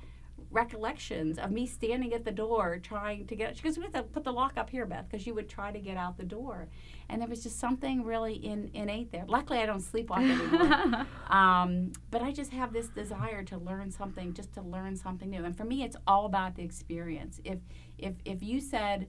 recollections 0.52 1.38
of 1.38 1.50
me 1.50 1.66
standing 1.66 2.12
at 2.12 2.24
the 2.24 2.30
door 2.30 2.78
trying 2.82 3.26
to 3.26 3.34
get 3.34 3.56
because 3.56 3.76
we 3.78 3.84
have 3.84 3.92
to 3.92 4.02
put 4.02 4.24
the 4.24 4.32
lock 4.32 4.54
up 4.56 4.70
here 4.70 4.86
beth 4.86 5.06
because 5.10 5.26
you 5.26 5.34
would 5.34 5.48
try 5.48 5.72
to 5.72 5.78
get 5.78 5.96
out 5.96 6.16
the 6.16 6.24
door. 6.24 6.68
And 7.08 7.20
there 7.20 7.28
was 7.28 7.42
just 7.42 7.58
something 7.58 8.04
really 8.04 8.34
in, 8.34 8.70
innate 8.74 9.12
there. 9.12 9.24
Luckily 9.26 9.58
i 9.58 9.66
don't 9.66 9.82
sleepwalk 9.82 10.18
anymore. 10.18 11.06
Um, 11.32 11.92
but 12.10 12.20
i 12.20 12.30
just 12.30 12.52
have 12.52 12.72
this 12.72 12.88
desire 12.88 13.42
to 13.44 13.56
learn 13.56 13.90
something 13.90 14.34
just 14.34 14.52
to 14.54 14.62
learn 14.62 14.96
something 14.96 15.30
new. 15.30 15.44
And 15.44 15.56
for 15.56 15.64
me 15.64 15.82
it's 15.82 15.96
all 16.06 16.26
about 16.26 16.56
the 16.56 16.62
experience. 16.62 17.40
If 17.44 17.58
if 17.98 18.14
if 18.24 18.42
you 18.42 18.60
said 18.60 19.06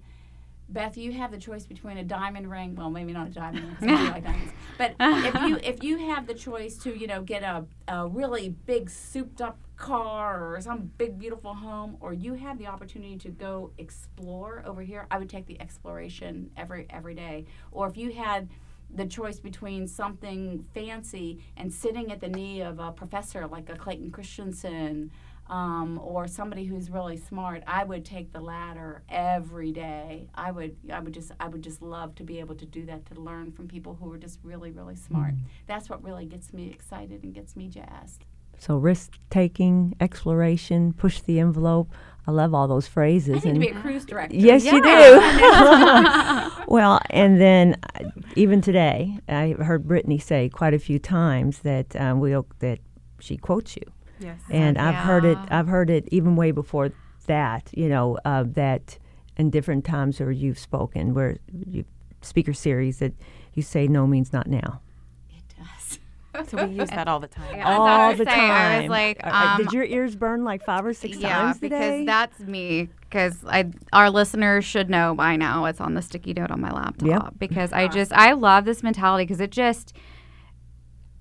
Beth, 0.69 0.97
you 0.97 1.11
have 1.11 1.31
the 1.31 1.37
choice 1.37 1.65
between 1.65 1.97
a 1.97 2.03
diamond 2.03 2.49
ring. 2.49 2.75
Well, 2.75 2.89
maybe 2.89 3.13
not 3.13 3.27
a 3.27 3.29
diamond 3.29 3.65
ring 3.65 3.77
because 3.79 4.09
like 4.11 4.23
diamonds. 4.23 4.53
But 4.77 4.95
if 4.99 5.41
you 5.43 5.57
if 5.63 5.83
you 5.83 5.97
have 6.09 6.25
the 6.27 6.33
choice 6.33 6.77
to 6.77 6.97
you 6.97 7.07
know 7.07 7.21
get 7.21 7.43
a, 7.43 7.65
a 7.87 8.07
really 8.07 8.49
big 8.49 8.89
souped 8.89 9.41
up 9.41 9.59
car 9.75 10.53
or 10.53 10.61
some 10.61 10.91
big 10.97 11.19
beautiful 11.19 11.53
home, 11.53 11.97
or 11.99 12.13
you 12.13 12.33
have 12.35 12.57
the 12.57 12.67
opportunity 12.67 13.17
to 13.17 13.29
go 13.29 13.71
explore 13.77 14.63
over 14.65 14.81
here, 14.81 15.05
I 15.11 15.17
would 15.17 15.29
take 15.29 15.45
the 15.45 15.59
exploration 15.61 16.49
every 16.57 16.87
every 16.89 17.15
day. 17.15 17.45
Or 17.71 17.87
if 17.87 17.97
you 17.97 18.11
had 18.13 18.49
the 18.95 19.05
choice 19.05 19.39
between 19.39 19.87
something 19.87 20.65
fancy 20.73 21.43
and 21.57 21.73
sitting 21.73 22.11
at 22.11 22.21
the 22.21 22.27
knee 22.27 22.61
of 22.61 22.79
a 22.79 22.91
professor 22.91 23.47
like 23.47 23.69
a 23.69 23.75
Clayton 23.75 24.11
Christensen 24.11 25.11
um, 25.47 25.99
or 26.01 26.27
somebody 26.27 26.65
who's 26.65 26.89
really 26.89 27.17
smart, 27.17 27.63
I 27.67 27.83
would 27.83 28.05
take 28.05 28.31
the 28.31 28.39
latter 28.39 29.03
every 29.09 29.71
day. 29.71 30.29
I 30.33 30.51
would, 30.51 30.75
I 30.91 30.99
would 30.99 31.13
just, 31.13 31.31
I 31.39 31.47
would 31.47 31.61
just 31.61 31.81
love 31.81 32.15
to 32.15 32.23
be 32.23 32.39
able 32.39 32.55
to 32.55 32.65
do 32.65 32.85
that 32.85 33.05
to 33.07 33.19
learn 33.19 33.51
from 33.51 33.67
people 33.67 33.95
who 33.95 34.11
are 34.11 34.17
just 34.17 34.39
really, 34.43 34.71
really 34.71 34.95
smart. 34.95 35.35
Mm-hmm. 35.35 35.45
That's 35.67 35.89
what 35.89 36.03
really 36.03 36.25
gets 36.25 36.53
me 36.53 36.69
excited 36.69 37.23
and 37.23 37.33
gets 37.33 37.55
me 37.55 37.67
jazzed. 37.67 38.25
So 38.59 38.77
risk 38.77 39.17
taking, 39.29 39.95
exploration, 39.99 40.93
push 40.93 41.19
the 41.19 41.39
envelope. 41.39 41.91
I 42.25 42.31
love 42.31 42.53
all 42.53 42.69
those 42.69 42.87
phrases. 42.87 43.45
I 43.45 43.49
need 43.49 43.49
and 43.49 43.55
to 43.55 43.59
be 43.59 43.77
a 43.77 43.81
cruise 43.81 44.05
director. 44.05 44.37
Yes, 44.37 44.63
yeah. 44.63 44.75
you 44.75 44.81
do. 44.81 46.65
well, 46.73 47.01
and 47.09 47.41
then 47.41 47.75
uh, 47.99 48.05
even 48.37 48.61
today, 48.61 49.19
I 49.27 49.49
heard 49.59 49.85
Brittany 49.85 50.19
say 50.19 50.47
quite 50.47 50.73
a 50.73 50.79
few 50.79 50.99
times 50.99 51.59
that 51.59 51.99
um, 51.99 52.21
we 52.21 52.31
that 52.59 52.79
she 53.19 53.35
quotes 53.35 53.75
you 53.75 53.83
Yes. 54.23 54.39
And 54.49 54.77
yeah. 54.77 54.89
I've 54.89 54.95
heard 54.95 55.25
it. 55.25 55.37
I've 55.49 55.67
heard 55.67 55.89
it 55.89 56.07
even 56.11 56.35
way 56.35 56.51
before 56.51 56.91
that. 57.27 57.69
You 57.73 57.89
know 57.89 58.17
uh, 58.25 58.43
that 58.47 58.97
in 59.37 59.49
different 59.49 59.85
times 59.85 60.19
where 60.19 60.31
you've 60.31 60.59
spoken, 60.59 61.13
where 61.13 61.37
you 61.69 61.85
speaker 62.21 62.53
series 62.53 62.99
that 62.99 63.13
you 63.53 63.63
say 63.63 63.87
no 63.87 64.07
means 64.07 64.33
not 64.33 64.47
now. 64.47 64.81
It 65.29 65.43
does. 65.57 65.99
So 66.47 66.65
we 66.65 66.79
use 66.79 66.89
that 66.89 67.07
all 67.07 67.19
the 67.19 67.27
time. 67.27 67.57
Yeah, 67.57 67.77
all 67.77 68.11
the 68.11 68.25
say, 68.25 68.25
time. 68.25 68.51
I 68.51 68.79
was 68.79 68.89
like, 68.89 69.23
um, 69.23 69.57
did 69.59 69.71
your 69.71 69.83
ears 69.83 70.15
burn 70.15 70.43
like 70.43 70.65
five 70.65 70.83
or 70.83 70.91
six 70.91 71.17
yeah, 71.17 71.29
times 71.29 71.59
today? 71.59 71.99
because 71.99 72.05
that's 72.07 72.39
me. 72.39 72.89
Because 73.01 73.45
I, 73.45 73.69
our 73.91 74.09
listeners 74.09 74.65
should 74.65 74.89
know 74.89 75.13
by 75.13 75.35
now. 75.35 75.65
It's 75.65 75.79
on 75.79 75.93
the 75.93 76.01
sticky 76.01 76.33
note 76.33 76.49
on 76.49 76.59
my 76.59 76.71
laptop. 76.71 77.07
Yep. 77.07 77.33
Because 77.37 77.71
I 77.71 77.87
just 77.87 78.11
I 78.13 78.31
love 78.31 78.65
this 78.65 78.81
mentality 78.81 79.25
because 79.25 79.41
it 79.41 79.51
just 79.51 79.95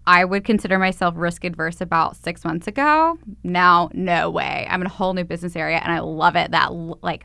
I 0.06 0.24
would 0.24 0.44
consider 0.44 0.78
myself 0.78 1.14
risk 1.16 1.44
adverse 1.44 1.80
about 1.80 2.16
six 2.16 2.44
months 2.44 2.66
ago. 2.66 3.18
Now, 3.44 3.90
no 3.92 4.30
way. 4.30 4.66
I'm 4.68 4.80
in 4.80 4.86
a 4.86 4.90
whole 4.90 5.14
new 5.14 5.24
business 5.24 5.54
area 5.54 5.78
and 5.82 5.92
I 5.92 6.00
love 6.00 6.34
it. 6.34 6.50
That, 6.50 6.72
like, 6.72 7.24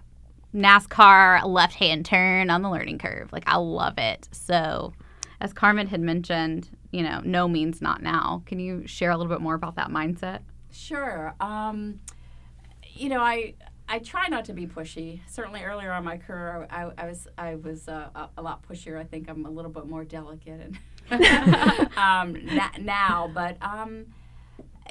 NASCAR 0.53 1.45
left 1.45 1.73
hand 1.75 2.05
turn 2.05 2.49
on 2.49 2.61
the 2.61 2.69
learning 2.69 2.99
curve. 2.99 3.31
Like, 3.31 3.43
I 3.47 3.57
love 3.57 3.97
it. 3.97 4.29
So, 4.31 4.93
as 5.41 5.53
Carmen 5.53 5.87
had 5.87 6.01
mentioned, 6.01 6.69
you 6.91 7.03
know, 7.03 7.21
no 7.23 7.47
means 7.47 7.81
not 7.81 8.01
now. 8.01 8.43
Can 8.45 8.59
you 8.59 8.85
share 8.85 9.11
a 9.11 9.17
little 9.17 9.31
bit 9.31 9.41
more 9.41 9.55
about 9.55 9.75
that 9.75 9.89
mindset? 9.89 10.41
Sure. 10.71 11.33
Um, 11.39 11.99
you 12.93 13.09
know, 13.09 13.21
I 13.21 13.55
I 13.89 13.99
try 13.99 14.27
not 14.27 14.45
to 14.45 14.53
be 14.53 14.67
pushy. 14.67 15.21
Certainly, 15.27 15.63
earlier 15.63 15.91
on 15.91 16.03
my 16.03 16.17
career, 16.17 16.67
I, 16.69 16.91
I 16.97 17.07
was 17.07 17.27
I 17.37 17.55
was 17.55 17.87
uh, 17.87 18.27
a, 18.37 18.41
lot 18.41 18.67
pushier. 18.67 18.99
I 18.99 19.03
think 19.03 19.29
I'm 19.29 19.45
a 19.45 19.49
little 19.49 19.71
bit 19.71 19.87
more 19.87 20.03
delicate 20.03 20.59
and 20.59 20.77
um, 21.97 22.37
now, 22.81 23.29
but 23.33 23.57
um, 23.61 24.05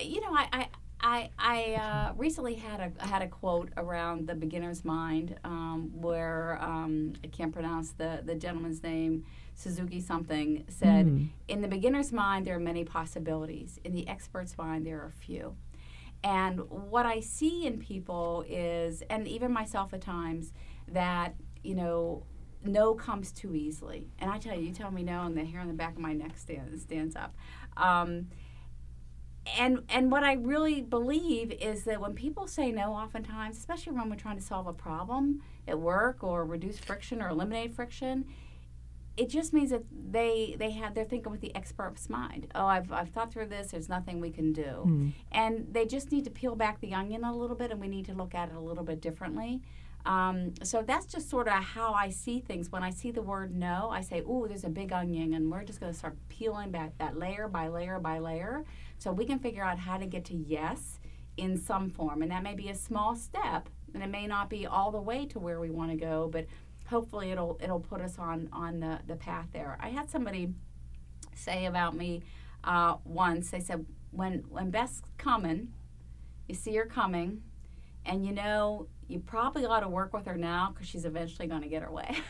you 0.03 0.21
know, 0.21 0.31
I. 0.31 0.49
I 0.53 0.69
I, 0.99 1.29
I 1.39 1.75
uh, 1.75 2.13
recently 2.17 2.55
had 2.55 2.81
a 2.81 3.07
had 3.07 3.21
a 3.21 3.29
quote 3.29 3.71
around 3.77 4.27
the 4.27 4.35
beginner's 4.35 4.83
mind 4.83 5.39
um, 5.45 5.91
where 5.93 6.59
um, 6.61 7.13
I 7.23 7.27
can't 7.27 7.53
pronounce 7.53 7.93
the, 7.93 8.23
the 8.25 8.35
gentleman's 8.35 8.83
name 8.83 9.25
Suzuki 9.55 10.01
something 10.01 10.65
said 10.69 11.07
mm. 11.07 11.29
in 11.49 11.61
the 11.61 11.69
beginner's 11.69 12.13
mind 12.13 12.47
there 12.47 12.57
are 12.57 12.61
many 12.61 12.83
possibilities 12.83 13.79
in 13.85 13.93
the 13.93 14.09
expert's 14.09 14.57
mind 14.57 14.87
there 14.87 15.01
are 15.01 15.13
few 15.21 15.55
and 16.25 16.61
what 16.71 17.07
I 17.07 17.21
see 17.21 17.67
in 17.67 17.79
people 17.79 18.45
is 18.49 19.03
and 19.09 19.29
even 19.29 19.53
myself 19.53 19.95
at 19.95 20.01
times 20.01 20.53
that 20.89 21.35
you 21.63 21.75
know 21.75 22.25
no 22.65 22.95
comes 22.95 23.33
too 23.33 23.55
easily. 23.55 24.09
And 24.19 24.31
I 24.31 24.39
tell 24.39 24.57
you, 24.57 24.67
you 24.67 24.73
tell 24.73 24.91
me 24.91 25.03
no, 25.03 25.23
and 25.23 25.37
the 25.37 25.45
hair 25.45 25.61
on 25.61 25.69
the 25.69 25.75
back 25.75 25.95
of 25.95 26.01
my 26.01 26.13
neck 26.13 26.37
stands 26.37 26.83
stands 26.83 27.17
up. 27.17 27.35
Um, 27.77 28.29
and 29.59 29.83
and 29.89 30.11
what 30.11 30.25
I 30.25 30.35
really 30.35 30.83
believe 30.83 31.53
is 31.53 31.85
that 31.85 32.01
when 32.01 32.15
people 32.15 32.47
say 32.47 32.73
no, 32.73 32.93
oftentimes, 32.93 33.57
especially 33.57 33.93
when 33.93 34.11
we're 34.11 34.17
trying 34.17 34.37
to 34.37 34.43
solve 34.43 34.67
a 34.67 34.73
problem 34.73 35.43
at 35.69 35.79
work 35.79 36.23
or 36.23 36.45
reduce 36.45 36.79
friction 36.79 37.23
or 37.23 37.29
eliminate 37.29 37.75
friction, 37.75 38.25
it 39.17 39.29
just 39.29 39.53
means 39.53 39.71
that 39.71 39.83
they 39.91 40.57
they 40.59 40.73
have 40.73 40.95
they're 40.95 41.05
thinking 41.05 41.31
with 41.31 41.41
the 41.41 41.55
expert's 41.55 42.09
mind. 42.11 42.49
Oh, 42.55 42.67
I've 42.67 42.93
I've 42.93 43.11
thought 43.11 43.33
through 43.33 43.47
this. 43.47 43.71
There's 43.71 43.89
nothing 43.89 44.21
we 44.21 44.31
can 44.31 44.53
do, 44.53 44.85
mm. 44.87 45.13
and 45.33 45.67
they 45.71 45.87
just 45.87 46.13
need 46.13 46.25
to 46.25 46.31
peel 46.31 46.55
back 46.55 46.81
the 46.81 46.93
onion 46.93 47.25
a 47.25 47.35
little 47.35 47.57
bit, 47.57 47.71
and 47.71 47.81
we 47.81 47.89
need 47.89 48.07
to 48.07 48.15
look 48.15 48.35
at 48.35 48.49
it 48.49 48.55
a 48.55 48.61
little 48.61 48.85
bit 48.85 49.01
differently. 49.01 49.63
Um, 50.07 50.55
so 50.63 50.83
that's 50.83 51.07
just 51.07 51.29
sort 51.29 51.49
of 51.49 51.55
how 51.55 51.93
I 51.93 52.11
see 52.11 52.39
things. 52.39 52.71
When 52.71 52.85
I 52.85 52.91
see 52.91 53.11
the 53.11 53.23
word 53.23 53.55
no, 53.55 53.91
I 53.91 54.03
say, 54.03 54.21
"Ooh, 54.21 54.47
there's 54.49 54.63
a 54.63 54.69
big 54.71 54.93
onion," 54.93 55.35
and 55.35 55.51
we're 55.51 55.65
just 55.65 55.81
going 55.81 55.93
to 55.93 55.99
start 55.99 56.17
peeling 56.29 56.71
back 56.71 56.97
that 56.99 57.19
layer 57.19 57.49
by 57.49 57.67
layer 57.67 57.99
by 57.99 58.21
layer, 58.21 58.65
so 58.99 59.11
we 59.13 59.27
can 59.27 59.41
figure 59.41 59.65
out 59.65 59.81
how 59.81 59.99
to 59.99 60.07
get 60.07 60.25
to 60.27 60.37
yes 60.37 61.01
in 61.37 61.59
some 61.59 61.91
form. 61.91 62.23
And 62.23 62.31
that 62.31 62.45
may 62.45 62.55
be 62.55 62.69
a 62.69 62.75
small 62.75 63.17
step, 63.17 63.69
and 63.95 64.03
it 64.03 64.07
may 64.07 64.29
not 64.29 64.49
be 64.49 64.65
all 64.65 64.93
the 64.93 65.01
way 65.01 65.27
to 65.27 65.41
where 65.41 65.59
we 65.59 65.71
want 65.71 65.91
to 65.91 65.97
go, 65.97 66.29
but 66.33 66.47
hopefully 66.87 67.33
it'll 67.33 67.59
it'll 67.61 67.81
put 67.81 68.01
us 68.01 68.17
on 68.17 68.49
on 68.53 68.79
the 68.79 69.01
the 69.09 69.17
path 69.17 69.49
there. 69.53 69.77
I 69.81 69.89
had 69.89 70.09
somebody 70.09 70.53
say 71.35 71.67
about 71.67 71.97
me 71.97 72.23
uh, 72.63 72.97
once. 73.05 73.51
They 73.51 73.61
said, 73.61 73.85
"When 74.13 74.45
when 74.49 74.71
Beth's 74.71 75.03
coming, 75.19 75.73
you 76.47 76.55
see 76.55 76.77
her 76.77 76.87
coming." 76.87 77.43
and 78.07 78.25
you 78.25 78.33
know 78.33 78.87
you 79.09 79.21
probably 79.21 79.65
ought 79.65 79.81
to 79.81 79.89
work 79.89 80.13
with 80.13 80.27
her 80.27 80.37
now 80.37 80.71
because 80.73 80.89
she's 80.89 81.05
eventually 81.05 81.47
going 81.49 81.63
to 81.63 81.69
get 81.69 81.83
her 81.83 81.91
way. 81.91 82.17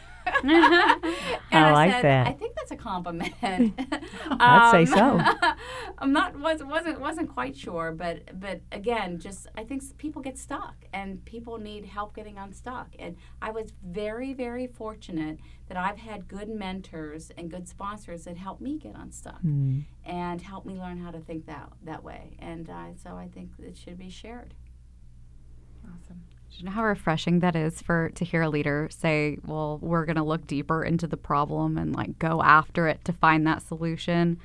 And 1.52 1.64
I 1.64 1.72
like 1.72 1.92
said, 1.92 2.02
that. 2.04 2.26
I 2.26 2.32
think 2.32 2.56
that's 2.56 2.72
a 2.72 2.76
compliment. 2.76 3.32
I'd 3.42 4.70
say 4.72 4.84
so. 4.84 5.20
I'm 5.98 6.12
not 6.12 6.36
was 6.38 6.62
wasn't 6.64 7.00
wasn't 7.00 7.32
quite 7.32 7.56
sure, 7.56 7.92
but 7.92 8.38
but 8.38 8.60
again, 8.72 9.20
just 9.20 9.46
I 9.56 9.62
think 9.62 9.82
people 9.98 10.20
get 10.22 10.36
stuck 10.36 10.74
and 10.92 11.24
people 11.24 11.58
need 11.58 11.84
help 11.86 12.14
getting 12.14 12.38
unstuck. 12.38 12.88
And 12.98 13.16
I 13.40 13.52
was 13.52 13.72
very 13.84 14.34
very 14.34 14.66
fortunate 14.66 15.38
that 15.68 15.76
I've 15.76 15.98
had 15.98 16.26
good 16.26 16.48
mentors 16.48 17.30
and 17.38 17.48
good 17.48 17.68
sponsors 17.68 18.24
that 18.24 18.36
helped 18.36 18.60
me 18.60 18.78
get 18.78 18.94
unstuck 18.96 19.40
Mm. 19.44 19.84
and 20.04 20.42
help 20.42 20.66
me 20.66 20.74
learn 20.74 20.98
how 20.98 21.12
to 21.12 21.20
think 21.20 21.46
that 21.46 21.70
that 21.84 22.02
way. 22.02 22.36
And 22.40 22.68
uh, 22.68 22.94
so 23.00 23.14
I 23.16 23.28
think 23.28 23.50
it 23.60 23.76
should 23.76 23.96
be 23.98 24.10
shared. 24.10 24.54
Awesome. 25.84 26.22
Do 26.56 26.62
you 26.62 26.66
know 26.70 26.72
how 26.72 26.84
refreshing 26.84 27.40
that 27.40 27.54
is 27.54 27.82
for 27.82 28.08
to 28.14 28.24
hear 28.24 28.40
a 28.40 28.48
leader 28.48 28.88
say, 28.90 29.36
"Well, 29.44 29.78
we're 29.82 30.06
going 30.06 30.16
to 30.16 30.22
look 30.22 30.46
deeper 30.46 30.82
into 30.82 31.06
the 31.06 31.18
problem 31.18 31.76
and 31.76 31.94
like 31.94 32.18
go 32.18 32.42
after 32.42 32.88
it 32.88 33.04
to 33.04 33.12
find 33.12 33.46
that 33.46 33.60
solution." 33.60 34.38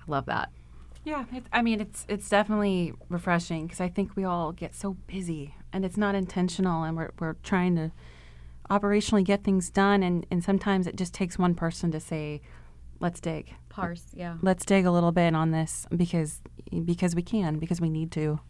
I 0.00 0.10
love 0.10 0.26
that. 0.26 0.50
Yeah, 1.04 1.24
it, 1.32 1.44
I 1.52 1.62
mean 1.62 1.80
it's 1.80 2.04
it's 2.08 2.28
definitely 2.28 2.94
refreshing 3.08 3.66
because 3.66 3.80
I 3.80 3.88
think 3.88 4.16
we 4.16 4.24
all 4.24 4.50
get 4.50 4.74
so 4.74 4.94
busy 5.06 5.54
and 5.72 5.84
it's 5.84 5.96
not 5.96 6.16
intentional, 6.16 6.82
and 6.82 6.96
we're 6.96 7.10
we're 7.20 7.36
trying 7.44 7.76
to 7.76 7.92
operationally 8.68 9.22
get 9.22 9.44
things 9.44 9.70
done, 9.70 10.02
and 10.02 10.26
and 10.32 10.42
sometimes 10.42 10.88
it 10.88 10.96
just 10.96 11.14
takes 11.14 11.38
one 11.38 11.54
person 11.54 11.92
to 11.92 12.00
say, 12.00 12.42
"Let's 12.98 13.20
dig, 13.20 13.54
Parse, 13.68 14.06
yeah. 14.12 14.38
let's 14.42 14.64
dig 14.64 14.84
a 14.84 14.90
little 14.90 15.12
bit 15.12 15.36
on 15.36 15.52
this 15.52 15.86
because 15.96 16.40
because 16.84 17.14
we 17.14 17.22
can 17.22 17.60
because 17.60 17.80
we 17.80 17.88
need 17.88 18.10
to." 18.12 18.40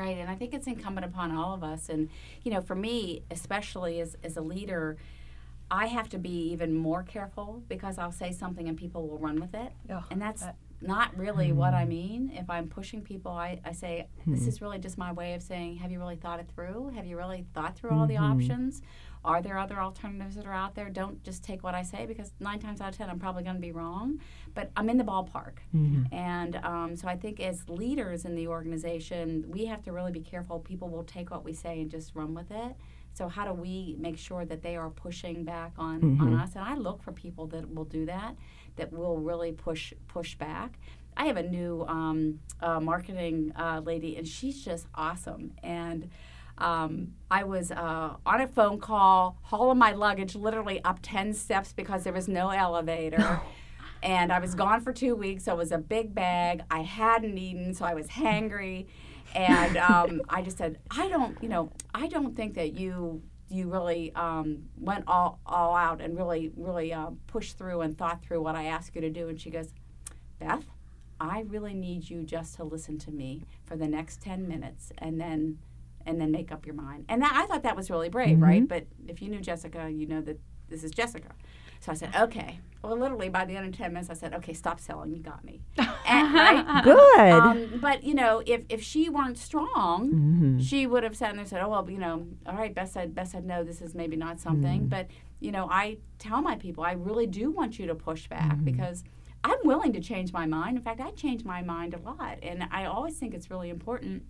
Right, 0.00 0.16
and 0.16 0.30
I 0.30 0.34
think 0.34 0.54
it's 0.54 0.66
incumbent 0.66 1.04
upon 1.04 1.30
all 1.30 1.52
of 1.52 1.62
us. 1.62 1.90
And, 1.90 2.08
you 2.42 2.50
know, 2.50 2.62
for 2.62 2.74
me, 2.74 3.22
especially 3.30 4.00
as, 4.00 4.16
as 4.24 4.38
a 4.38 4.40
leader, 4.40 4.96
I 5.70 5.88
have 5.88 6.08
to 6.10 6.18
be 6.18 6.52
even 6.52 6.74
more 6.74 7.02
careful 7.02 7.62
because 7.68 7.98
I'll 7.98 8.10
say 8.10 8.32
something 8.32 8.66
and 8.66 8.78
people 8.78 9.06
will 9.06 9.18
run 9.18 9.38
with 9.38 9.54
it. 9.54 9.72
Oh, 9.90 10.02
and 10.10 10.20
that's 10.20 10.40
that- 10.40 10.56
not 10.80 11.14
really 11.18 11.52
what 11.52 11.74
I 11.74 11.82
hmm. 11.82 11.90
mean. 11.90 12.32
If 12.34 12.48
I'm 12.48 12.66
pushing 12.66 13.02
people, 13.02 13.32
I, 13.32 13.60
I 13.62 13.72
say, 13.72 14.08
this 14.26 14.40
hmm. 14.44 14.48
is 14.48 14.62
really 14.62 14.78
just 14.78 14.96
my 14.96 15.12
way 15.12 15.34
of 15.34 15.42
saying, 15.42 15.76
have 15.76 15.92
you 15.92 15.98
really 15.98 16.16
thought 16.16 16.40
it 16.40 16.48
through? 16.54 16.92
Have 16.94 17.04
you 17.04 17.18
really 17.18 17.44
thought 17.52 17.76
through 17.76 17.90
hmm, 17.90 17.98
all 17.98 18.06
the 18.06 18.16
options? 18.16 18.80
Are 19.24 19.42
there 19.42 19.58
other 19.58 19.78
alternatives 19.78 20.36
that 20.36 20.46
are 20.46 20.52
out 20.52 20.74
there? 20.74 20.88
Don't 20.88 21.22
just 21.22 21.44
take 21.44 21.62
what 21.62 21.74
I 21.74 21.82
say 21.82 22.06
because 22.06 22.32
nine 22.40 22.58
times 22.58 22.80
out 22.80 22.90
of 22.90 22.96
ten, 22.96 23.10
I'm 23.10 23.18
probably 23.18 23.42
going 23.42 23.56
to 23.56 23.60
be 23.60 23.72
wrong. 23.72 24.20
But 24.54 24.70
I'm 24.76 24.88
in 24.88 24.96
the 24.96 25.04
ballpark. 25.04 25.58
And 26.12 26.56
um, 26.56 26.96
so 26.96 27.06
I 27.06 27.16
think 27.16 27.38
as 27.40 27.68
leaders 27.68 28.24
in 28.24 28.34
the 28.34 28.48
organization, 28.48 29.44
we 29.48 29.66
have 29.66 29.82
to 29.82 29.92
really 29.92 30.12
be 30.12 30.20
careful. 30.20 30.58
People 30.60 30.88
will 30.88 31.04
take 31.04 31.30
what 31.30 31.44
we 31.44 31.52
say 31.52 31.80
and 31.80 31.90
just 31.90 32.14
run 32.14 32.34
with 32.34 32.50
it. 32.50 32.76
So 33.12 33.28
how 33.28 33.44
do 33.44 33.52
we 33.52 33.96
make 33.98 34.16
sure 34.16 34.44
that 34.44 34.62
they 34.62 34.76
are 34.76 34.88
pushing 34.88 35.44
back 35.44 35.72
on, 35.76 36.18
on 36.20 36.34
us? 36.34 36.54
And 36.54 36.64
I 36.64 36.76
look 36.76 37.02
for 37.02 37.12
people 37.12 37.46
that 37.48 37.74
will 37.74 37.84
do 37.84 38.06
that, 38.06 38.36
that 38.76 38.92
will 38.92 39.18
really 39.18 39.52
push 39.52 39.92
push 40.08 40.34
back. 40.36 40.78
I 41.16 41.26
have 41.26 41.36
a 41.36 41.42
new 41.42 41.84
um, 41.88 42.38
uh, 42.60 42.80
marketing 42.80 43.52
uh, 43.56 43.82
lady, 43.84 44.16
and 44.16 44.26
she's 44.26 44.64
just 44.64 44.86
awesome. 44.94 45.52
And 45.62 46.08
um, 46.60 47.14
I 47.30 47.44
was 47.44 47.70
uh, 47.70 48.16
on 48.24 48.40
a 48.40 48.46
phone 48.46 48.78
call, 48.78 49.38
hauling 49.42 49.78
my 49.78 49.92
luggage 49.92 50.34
literally 50.34 50.82
up 50.84 51.00
10 51.02 51.34
steps 51.34 51.72
because 51.72 52.04
there 52.04 52.12
was 52.12 52.28
no 52.28 52.50
elevator. 52.50 53.40
and 54.02 54.32
I 54.32 54.38
was 54.38 54.54
gone 54.54 54.80
for 54.80 54.92
two 54.92 55.14
weeks, 55.14 55.44
so 55.44 55.52
it 55.52 55.58
was 55.58 55.72
a 55.72 55.78
big 55.78 56.14
bag. 56.14 56.62
I 56.70 56.80
hadn't 56.80 57.36
eaten, 57.36 57.74
so 57.74 57.84
I 57.84 57.94
was 57.94 58.08
hangry. 58.08 58.86
And 59.34 59.76
um, 59.76 60.22
I 60.28 60.42
just 60.42 60.58
said, 60.58 60.78
I 60.90 61.08
don't, 61.08 61.36
you 61.42 61.48
know, 61.48 61.72
I 61.94 62.06
don't 62.06 62.36
think 62.36 62.54
that 62.54 62.74
you 62.74 63.22
you 63.52 63.68
really 63.68 64.14
um, 64.14 64.68
went 64.78 65.02
all, 65.08 65.40
all 65.44 65.74
out 65.74 66.00
and 66.00 66.16
really, 66.16 66.52
really 66.56 66.92
uh, 66.92 67.10
pushed 67.26 67.58
through 67.58 67.80
and 67.80 67.98
thought 67.98 68.22
through 68.22 68.40
what 68.40 68.54
I 68.54 68.66
asked 68.66 68.94
you 68.94 69.00
to 69.00 69.10
do. 69.10 69.28
And 69.28 69.40
she 69.40 69.50
goes, 69.50 69.74
Beth, 70.38 70.66
I 71.20 71.44
really 71.48 71.74
need 71.74 72.08
you 72.08 72.22
just 72.22 72.54
to 72.56 72.64
listen 72.64 72.96
to 72.98 73.10
me 73.10 73.42
for 73.66 73.76
the 73.76 73.88
next 73.88 74.22
10 74.22 74.46
minutes 74.46 74.92
and 74.98 75.20
then 75.20 75.58
and 76.10 76.20
then 76.20 76.30
make 76.30 76.52
up 76.52 76.66
your 76.66 76.74
mind. 76.74 77.06
And 77.08 77.22
that, 77.22 77.32
I 77.34 77.46
thought 77.46 77.62
that 77.62 77.76
was 77.76 77.90
really 77.90 78.08
brave, 78.08 78.36
mm-hmm. 78.36 78.44
right? 78.44 78.68
But 78.68 78.86
if 79.08 79.22
you 79.22 79.30
knew 79.30 79.40
Jessica, 79.40 79.90
you 79.90 80.06
know 80.06 80.20
that 80.20 80.38
this 80.68 80.84
is 80.84 80.90
Jessica. 80.90 81.30
So 81.80 81.92
I 81.92 81.94
said, 81.94 82.14
okay. 82.14 82.60
Well, 82.82 82.96
literally 82.96 83.28
by 83.28 83.44
the 83.46 83.56
end 83.56 83.66
of 83.66 83.76
10 83.76 83.92
minutes, 83.92 84.10
I 84.10 84.14
said, 84.14 84.34
okay, 84.34 84.52
stop 84.52 84.80
selling. 84.80 85.12
You 85.12 85.22
got 85.22 85.44
me. 85.44 85.60
And, 86.06 86.34
right? 86.34 86.84
Good. 86.84 87.30
Um, 87.32 87.78
but 87.80 88.02
you 88.02 88.14
know, 88.14 88.42
if, 88.44 88.64
if 88.68 88.82
she 88.82 89.08
weren't 89.08 89.38
strong, 89.38 90.10
mm-hmm. 90.10 90.58
she 90.60 90.86
would 90.86 91.02
have 91.02 91.16
sat 91.16 91.32
there 91.32 91.40
and 91.40 91.48
said, 91.48 91.62
"Oh 91.62 91.68
well, 91.68 91.88
you 91.90 91.98
know, 91.98 92.26
all 92.46 92.56
right, 92.56 92.74
Beth 92.74 92.90
said, 92.90 93.14
Beth 93.14 93.28
said 93.28 93.44
no. 93.44 93.62
This 93.64 93.80
is 93.82 93.94
maybe 93.94 94.16
not 94.16 94.40
something." 94.40 94.82
Mm. 94.82 94.88
But 94.88 95.08
you 95.40 95.52
know, 95.52 95.68
I 95.70 95.98
tell 96.18 96.40
my 96.42 96.56
people, 96.56 96.84
I 96.84 96.92
really 96.92 97.26
do 97.26 97.50
want 97.50 97.78
you 97.78 97.86
to 97.86 97.94
push 97.94 98.28
back 98.28 98.52
mm-hmm. 98.52 98.64
because 98.64 99.04
I'm 99.44 99.58
willing 99.64 99.92
to 99.92 100.00
change 100.00 100.32
my 100.32 100.46
mind. 100.46 100.76
In 100.76 100.82
fact, 100.82 101.00
I 101.00 101.10
change 101.12 101.44
my 101.44 101.62
mind 101.62 101.94
a 101.94 101.98
lot, 101.98 102.38
and 102.42 102.66
I 102.70 102.86
always 102.86 103.16
think 103.16 103.34
it's 103.34 103.50
really 103.50 103.70
important 103.70 104.22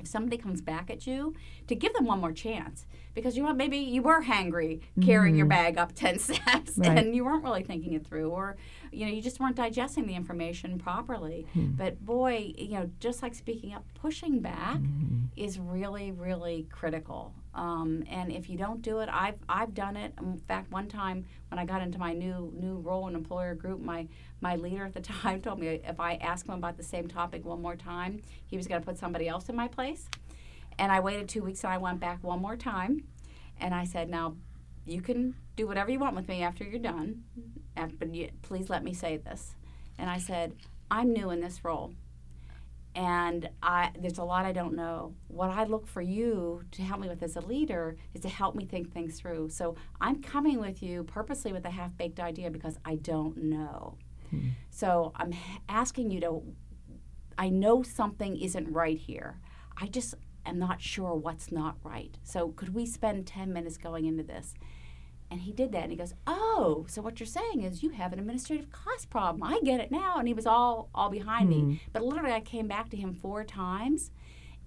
if 0.00 0.06
somebody 0.06 0.36
comes 0.36 0.60
back 0.60 0.90
at 0.90 1.06
you 1.06 1.34
to 1.66 1.74
give 1.74 1.92
them 1.94 2.04
one 2.04 2.20
more 2.20 2.32
chance. 2.32 2.86
Because 3.14 3.36
you 3.36 3.42
know 3.42 3.52
maybe 3.52 3.78
you 3.78 4.02
were 4.02 4.22
hangry 4.22 4.78
mm-hmm. 4.78 5.02
carrying 5.02 5.36
your 5.36 5.46
bag 5.46 5.76
up 5.76 5.92
10 5.94 6.18
steps 6.18 6.78
Right. 6.78 6.98
and 6.98 7.14
you 7.16 7.24
weren't 7.24 7.42
really 7.42 7.64
thinking 7.64 7.94
it 7.94 8.06
through 8.06 8.30
or 8.30 8.56
you 8.92 9.06
know 9.06 9.12
you 9.12 9.20
just 9.20 9.40
weren't 9.40 9.56
digesting 9.56 10.06
the 10.06 10.14
information 10.14 10.78
properly. 10.78 11.46
Hmm. 11.52 11.72
But 11.76 12.04
boy 12.04 12.52
you 12.56 12.72
know 12.72 12.90
just 13.00 13.22
like 13.22 13.34
speaking 13.34 13.74
up 13.74 13.84
pushing 13.94 14.40
back 14.40 14.76
mm-hmm. 14.76 15.24
is 15.36 15.58
really 15.58 16.12
really 16.12 16.66
critical 16.70 17.34
um, 17.58 18.04
and 18.08 18.30
if 18.32 18.48
you 18.48 18.56
don't 18.56 18.82
do 18.82 19.00
it 19.00 19.08
I've, 19.12 19.38
I've 19.48 19.74
done 19.74 19.96
it 19.96 20.12
in 20.20 20.38
fact 20.38 20.70
one 20.70 20.88
time 20.88 21.24
when 21.48 21.58
i 21.58 21.64
got 21.64 21.82
into 21.82 21.98
my 21.98 22.12
new 22.12 22.52
new 22.54 22.78
role 22.78 23.08
in 23.08 23.14
employer 23.14 23.54
group 23.54 23.80
my 23.80 24.06
my 24.40 24.56
leader 24.56 24.84
at 24.84 24.94
the 24.94 25.00
time 25.22 25.40
told 25.40 25.58
me 25.58 25.68
if 25.68 26.00
i 26.00 26.14
asked 26.16 26.46
him 26.46 26.54
about 26.54 26.76
the 26.76 26.82
same 26.82 27.08
topic 27.08 27.44
one 27.44 27.60
more 27.60 27.76
time 27.76 28.22
he 28.46 28.56
was 28.56 28.66
going 28.66 28.80
to 28.80 28.86
put 28.86 28.98
somebody 28.98 29.28
else 29.28 29.48
in 29.48 29.56
my 29.56 29.68
place 29.68 30.08
and 30.78 30.92
I 30.92 31.00
waited 31.00 31.28
two 31.28 31.42
weeks 31.42 31.64
and 31.64 31.72
I 31.72 31.78
went 31.78 32.00
back 32.00 32.22
one 32.22 32.40
more 32.40 32.56
time. 32.56 33.04
And 33.60 33.74
I 33.74 33.84
said, 33.84 34.08
now 34.08 34.36
you 34.86 35.02
can 35.02 35.34
do 35.56 35.66
whatever 35.66 35.90
you 35.90 35.98
want 35.98 36.14
with 36.14 36.28
me 36.28 36.42
after 36.42 36.64
you're 36.64 36.78
done, 36.78 37.24
but 37.74 38.08
please 38.42 38.70
let 38.70 38.84
me 38.84 38.94
say 38.94 39.16
this. 39.16 39.54
And 39.98 40.08
I 40.08 40.18
said, 40.18 40.54
I'm 40.90 41.12
new 41.12 41.30
in 41.30 41.40
this 41.40 41.64
role. 41.64 41.92
And 42.98 43.48
I, 43.62 43.92
there's 43.96 44.18
a 44.18 44.24
lot 44.24 44.44
I 44.44 44.50
don't 44.50 44.74
know. 44.74 45.14
What 45.28 45.50
I 45.50 45.62
look 45.62 45.86
for 45.86 46.02
you 46.02 46.64
to 46.72 46.82
help 46.82 47.00
me 47.00 47.08
with 47.08 47.22
as 47.22 47.36
a 47.36 47.40
leader 47.40 47.96
is 48.12 48.22
to 48.22 48.28
help 48.28 48.56
me 48.56 48.64
think 48.64 48.92
things 48.92 49.20
through. 49.20 49.50
So 49.50 49.76
I'm 50.00 50.20
coming 50.20 50.58
with 50.58 50.82
you 50.82 51.04
purposely 51.04 51.52
with 51.52 51.64
a 51.64 51.70
half 51.70 51.96
baked 51.96 52.18
idea 52.18 52.50
because 52.50 52.76
I 52.84 52.96
don't 52.96 53.36
know. 53.36 53.98
Hmm. 54.30 54.48
So 54.70 55.12
I'm 55.14 55.32
asking 55.68 56.10
you 56.10 56.18
to 56.22 56.42
I 57.38 57.50
know 57.50 57.84
something 57.84 58.36
isn't 58.36 58.72
right 58.72 58.98
here. 58.98 59.38
I 59.80 59.86
just 59.86 60.16
am 60.44 60.58
not 60.58 60.82
sure 60.82 61.14
what's 61.14 61.52
not 61.52 61.76
right. 61.84 62.18
So 62.24 62.48
could 62.48 62.74
we 62.74 62.84
spend 62.84 63.28
10 63.28 63.52
minutes 63.52 63.76
going 63.76 64.06
into 64.06 64.24
this? 64.24 64.54
And 65.30 65.42
he 65.42 65.52
did 65.52 65.72
that 65.72 65.82
and 65.82 65.90
he 65.90 65.96
goes, 65.96 66.14
"Oh, 66.26 66.86
so 66.88 67.02
what 67.02 67.20
you're 67.20 67.26
saying 67.26 67.62
is 67.62 67.82
you 67.82 67.90
have 67.90 68.12
an 68.12 68.18
administrative 68.18 68.70
cost 68.72 69.10
problem. 69.10 69.42
I 69.42 69.60
get 69.62 69.80
it 69.80 69.90
now." 69.90 70.16
And 70.18 70.26
he 70.26 70.34
was 70.34 70.46
all 70.46 70.88
all 70.94 71.10
behind 71.10 71.50
me. 71.50 71.80
But 71.92 72.02
literally 72.02 72.32
I 72.32 72.40
came 72.40 72.66
back 72.66 72.88
to 72.90 72.96
him 72.96 73.12
four 73.14 73.44
times 73.44 74.10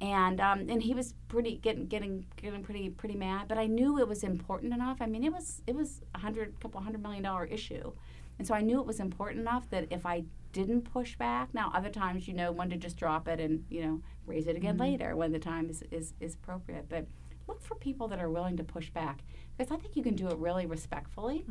and 0.01 0.41
um, 0.41 0.67
and 0.67 0.81
he 0.81 0.93
was 0.93 1.13
pretty 1.27 1.57
getting 1.57 1.85
getting 1.85 2.25
getting 2.35 2.63
pretty 2.63 2.89
pretty 2.89 3.15
mad. 3.15 3.47
But 3.47 3.59
I 3.59 3.67
knew 3.67 3.99
it 3.99 4.07
was 4.07 4.23
important 4.23 4.73
enough. 4.73 4.97
I 4.99 5.05
mean, 5.05 5.23
it 5.23 5.31
was 5.31 5.61
it 5.67 5.75
was 5.75 6.01
a 6.15 6.19
hundred 6.19 6.59
couple 6.59 6.81
hundred 6.81 7.03
million 7.03 7.23
dollar 7.23 7.45
issue, 7.45 7.93
and 8.39 8.47
so 8.47 8.55
I 8.55 8.61
knew 8.61 8.79
it 8.79 8.87
was 8.87 8.99
important 8.99 9.41
enough 9.41 9.69
that 9.69 9.87
if 9.91 10.05
I 10.05 10.23
didn't 10.53 10.81
push 10.81 11.15
back, 11.15 11.53
now 11.53 11.71
other 11.73 11.89
times 11.89 12.27
you 12.27 12.33
know 12.33 12.51
when 12.51 12.71
to 12.71 12.77
just 12.77 12.97
drop 12.97 13.27
it 13.27 13.39
and 13.39 13.63
you 13.69 13.85
know 13.85 14.01
raise 14.25 14.47
it 14.47 14.55
again 14.55 14.77
later 14.77 15.15
when 15.15 15.31
the 15.31 15.39
time 15.39 15.69
is, 15.69 15.83
is 15.91 16.13
is 16.19 16.33
appropriate. 16.33 16.89
But 16.89 17.05
look 17.47 17.61
for 17.61 17.75
people 17.75 18.07
that 18.09 18.19
are 18.19 18.29
willing 18.29 18.57
to 18.57 18.63
push 18.63 18.89
back 18.89 19.23
because 19.57 19.71
I 19.71 19.77
think 19.77 19.95
you 19.95 20.03
can 20.03 20.15
do 20.15 20.27
it 20.29 20.37
really 20.37 20.65
respectfully. 20.65 21.45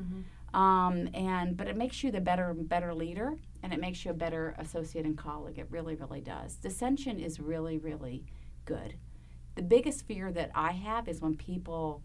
Um, 0.52 1.08
and 1.14 1.56
but 1.56 1.68
it 1.68 1.76
makes 1.76 2.02
you 2.02 2.10
the 2.10 2.20
better 2.20 2.54
better 2.54 2.92
leader 2.92 3.36
and 3.62 3.72
it 3.72 3.80
makes 3.80 4.04
you 4.04 4.10
a 4.10 4.14
better 4.14 4.54
associate 4.58 5.04
and 5.04 5.16
colleague. 5.16 5.58
It 5.58 5.66
really 5.70 5.94
really 5.94 6.20
does. 6.20 6.56
Dissension 6.56 7.20
is 7.20 7.38
really 7.38 7.78
really 7.78 8.24
good. 8.64 8.94
The 9.54 9.62
biggest 9.62 10.06
fear 10.06 10.32
that 10.32 10.50
I 10.54 10.72
have 10.72 11.08
is 11.08 11.20
when 11.20 11.36
people 11.36 12.02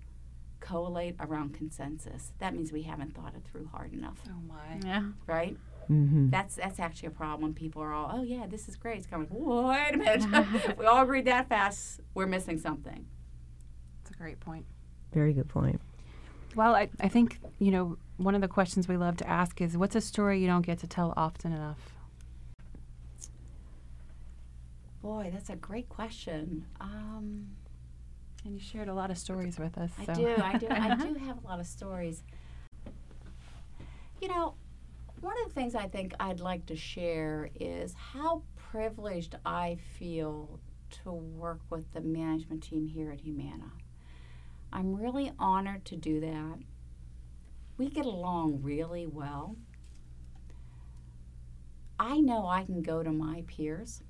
collate 0.59 1.15
around 1.19 1.53
consensus. 1.53 2.33
That 2.39 2.53
means 2.55 2.71
we 2.71 2.83
haven't 2.83 3.13
thought 3.15 3.33
it 3.35 3.43
through 3.43 3.67
hard 3.67 3.93
enough, 3.93 4.19
Oh 4.27 4.41
my. 4.47 4.79
Yeah. 4.83 5.03
right? 5.27 5.57
Mm-hmm. 5.89 6.29
That's 6.31 6.55
that's 6.55 6.79
actually 6.79 7.07
a 7.07 7.11
problem 7.11 7.41
when 7.43 7.53
people 7.53 7.81
are 7.81 7.93
all, 7.93 8.11
oh 8.13 8.23
yeah, 8.23 8.45
this 8.47 8.67
is 8.67 8.75
great. 8.75 8.97
It's 8.97 9.05
kind 9.07 9.23
of 9.23 9.31
like, 9.31 9.39
wait 9.39 9.93
a 9.93 9.97
minute, 9.97 10.45
if 10.69 10.77
we 10.77 10.85
all 10.85 11.03
agreed 11.03 11.25
that 11.25 11.47
fast, 11.49 11.99
we're 12.15 12.25
missing 12.25 12.57
something. 12.57 13.05
That's 14.15 14.19
a 14.19 14.23
great 14.23 14.39
point. 14.39 14.65
Very 15.13 15.33
good 15.33 15.47
point. 15.49 15.79
Well, 16.55 16.73
I, 16.75 16.89
I 17.01 17.09
think, 17.09 17.39
you 17.59 17.71
know, 17.71 17.97
one 18.17 18.33
of 18.35 18.41
the 18.41 18.47
questions 18.47 18.87
we 18.87 18.95
love 18.97 19.17
to 19.17 19.29
ask 19.29 19.59
is 19.61 19.77
what's 19.77 19.95
a 19.95 20.01
story 20.01 20.39
you 20.39 20.47
don't 20.47 20.65
get 20.65 20.79
to 20.79 20.87
tell 20.87 21.13
often 21.17 21.51
enough? 21.51 21.77
Boy, 25.01 25.29
that's 25.33 25.49
a 25.49 25.55
great 25.55 25.89
question. 25.89 26.65
Um, 26.79 27.47
And 28.43 28.53
you 28.53 28.59
shared 28.59 28.87
a 28.87 28.93
lot 28.93 29.11
of 29.11 29.17
stories 29.17 29.59
with 29.59 29.77
us. 29.77 29.91
I 29.99 30.13
do, 30.13 30.35
I 30.37 30.57
do, 30.57 30.67
I 30.69 30.95
do 30.95 31.13
have 31.25 31.43
a 31.43 31.47
lot 31.47 31.59
of 31.59 31.67
stories. 31.67 32.23
You 34.21 34.29
know, 34.29 34.55
one 35.19 35.35
of 35.43 35.49
the 35.49 35.53
things 35.53 35.75
I 35.75 35.87
think 35.87 36.13
I'd 36.19 36.39
like 36.39 36.65
to 36.67 36.75
share 36.75 37.49
is 37.59 37.93
how 37.93 38.43
privileged 38.55 39.35
I 39.45 39.77
feel 39.99 40.59
to 41.03 41.11
work 41.11 41.59
with 41.69 41.91
the 41.93 42.01
management 42.01 42.63
team 42.63 42.87
here 42.87 43.11
at 43.11 43.19
Humana. 43.21 43.71
I'm 44.71 44.95
really 44.95 45.31
honored 45.39 45.85
to 45.85 45.95
do 45.95 46.19
that. 46.19 46.59
We 47.77 47.89
get 47.89 48.05
along 48.05 48.61
really 48.61 49.05
well. 49.05 49.55
I 51.99 52.19
know 52.19 52.47
I 52.47 52.63
can 52.63 52.81
go 52.81 53.03
to 53.03 53.11
my 53.11 53.43
peers 53.47 54.01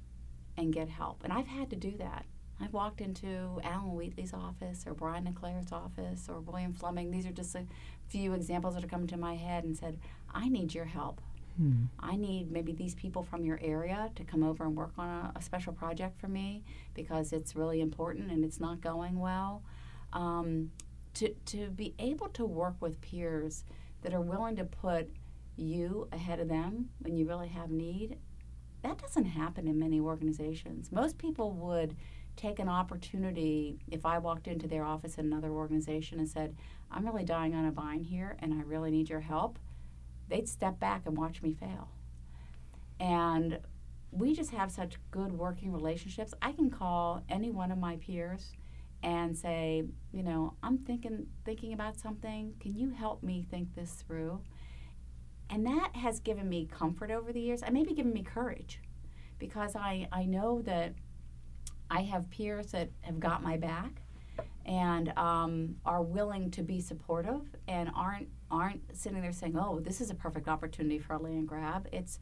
and 0.57 0.73
get 0.73 0.89
help, 0.89 1.23
and 1.23 1.31
I've 1.31 1.47
had 1.47 1.69
to 1.71 1.75
do 1.75 1.95
that. 1.97 2.25
I've 2.59 2.73
walked 2.73 3.01
into 3.01 3.59
Alan 3.63 3.93
Wheatley's 3.93 4.33
office 4.33 4.85
or 4.87 4.93
Brian 4.93 5.25
LeClaire's 5.25 5.71
office 5.71 6.27
or 6.29 6.39
William 6.39 6.73
Fleming. 6.73 7.11
These 7.11 7.25
are 7.25 7.31
just 7.31 7.53
a 7.55 7.65
few 8.07 8.33
examples 8.33 8.75
that 8.75 8.83
are 8.83 8.87
coming 8.87 9.07
to 9.07 9.17
my 9.17 9.35
head 9.35 9.65
and 9.65 9.77
said, 9.77 9.99
I 10.33 10.47
need 10.47 10.73
your 10.73 10.85
help. 10.85 11.21
Hmm. 11.57 11.85
I 11.99 12.15
need 12.15 12.51
maybe 12.51 12.73
these 12.73 12.95
people 12.95 13.23
from 13.23 13.45
your 13.45 13.59
area 13.61 14.11
to 14.15 14.23
come 14.23 14.43
over 14.43 14.65
and 14.65 14.75
work 14.75 14.91
on 14.97 15.07
a, 15.07 15.31
a, 15.37 15.41
special 15.41 15.71
project 15.71 16.19
for 16.19 16.27
me 16.27 16.63
because 16.93 17.31
it's 17.31 17.55
really 17.55 17.79
important 17.79 18.29
and 18.29 18.43
it's 18.43 18.59
not 18.59 18.81
going 18.81 19.19
well. 19.19 19.63
Um, 20.13 20.71
to, 21.15 21.29
to 21.29 21.69
be 21.69 21.95
able 21.97 22.27
to 22.29 22.45
work 22.45 22.75
with 22.79 23.01
peers 23.01 23.63
that 24.01 24.13
are 24.13 24.21
willing 24.21 24.55
to 24.57 24.65
put 24.65 25.09
you 25.55 26.07
ahead 26.11 26.39
of 26.39 26.49
them 26.49 26.89
when 26.99 27.15
you 27.15 27.27
really 27.27 27.47
have 27.47 27.71
need, 27.71 28.17
that 28.83 28.97
doesn't 28.97 29.25
happen 29.25 29.67
in 29.67 29.79
many 29.79 29.99
organizations. 29.99 30.91
Most 30.91 31.17
people 31.17 31.51
would 31.53 31.95
take 32.35 32.59
an 32.59 32.69
opportunity 32.69 33.79
if 33.89 34.05
I 34.05 34.17
walked 34.17 34.47
into 34.47 34.67
their 34.67 34.83
office 34.83 35.15
in 35.17 35.25
another 35.25 35.51
organization 35.51 36.19
and 36.19 36.27
said, 36.27 36.55
I'm 36.91 37.05
really 37.05 37.23
dying 37.23 37.55
on 37.55 37.65
a 37.65 37.71
vine 37.71 38.03
here 38.03 38.35
and 38.39 38.53
I 38.53 38.61
really 38.63 38.91
need 38.91 39.09
your 39.09 39.21
help, 39.21 39.57
they'd 40.27 40.49
step 40.49 40.79
back 40.79 41.03
and 41.05 41.17
watch 41.17 41.41
me 41.41 41.53
fail. 41.53 41.89
And 42.99 43.59
we 44.11 44.33
just 44.33 44.51
have 44.51 44.71
such 44.71 44.97
good 45.11 45.31
working 45.31 45.71
relationships. 45.71 46.33
I 46.41 46.51
can 46.51 46.69
call 46.69 47.23
any 47.29 47.51
one 47.51 47.71
of 47.71 47.77
my 47.77 47.95
peers 47.97 48.51
and 49.03 49.37
say, 49.37 49.83
you 50.11 50.23
know, 50.23 50.53
I'm 50.63 50.77
thinking 50.79 51.27
thinking 51.43 51.73
about 51.73 51.99
something. 51.99 52.53
Can 52.59 52.75
you 52.75 52.89
help 52.89 53.23
me 53.23 53.45
think 53.49 53.75
this 53.75 53.91
through? 53.91 54.41
And 55.49 55.65
that 55.67 55.95
has 55.95 56.19
given 56.19 56.49
me 56.49 56.67
comfort 56.71 57.11
over 57.11 57.31
the 57.31 57.39
years 57.39 57.61
and 57.61 57.73
maybe 57.73 57.93
given 57.93 58.13
me 58.13 58.23
courage 58.23 58.79
because 59.37 59.75
I, 59.75 60.07
I 60.11 60.25
know 60.25 60.61
that 60.63 60.93
I 61.89 62.01
have 62.01 62.29
peers 62.31 62.67
that 62.71 62.89
have 63.01 63.19
got 63.19 63.43
my 63.43 63.57
back 63.57 64.01
and 64.65 65.15
um, 65.17 65.75
are 65.85 66.01
willing 66.01 66.49
to 66.51 66.63
be 66.63 66.81
supportive 66.81 67.41
and 67.67 67.89
aren't 67.95 68.29
aren't 68.49 68.81
sitting 68.95 69.21
there 69.21 69.31
saying, 69.31 69.57
"Oh, 69.57 69.79
this 69.79 70.01
is 70.01 70.09
a 70.09 70.15
perfect 70.15 70.47
opportunity 70.47 70.97
for 70.97 71.13
a 71.13 71.19
land 71.19 71.47
grab." 71.47 71.87
It's 71.91 72.19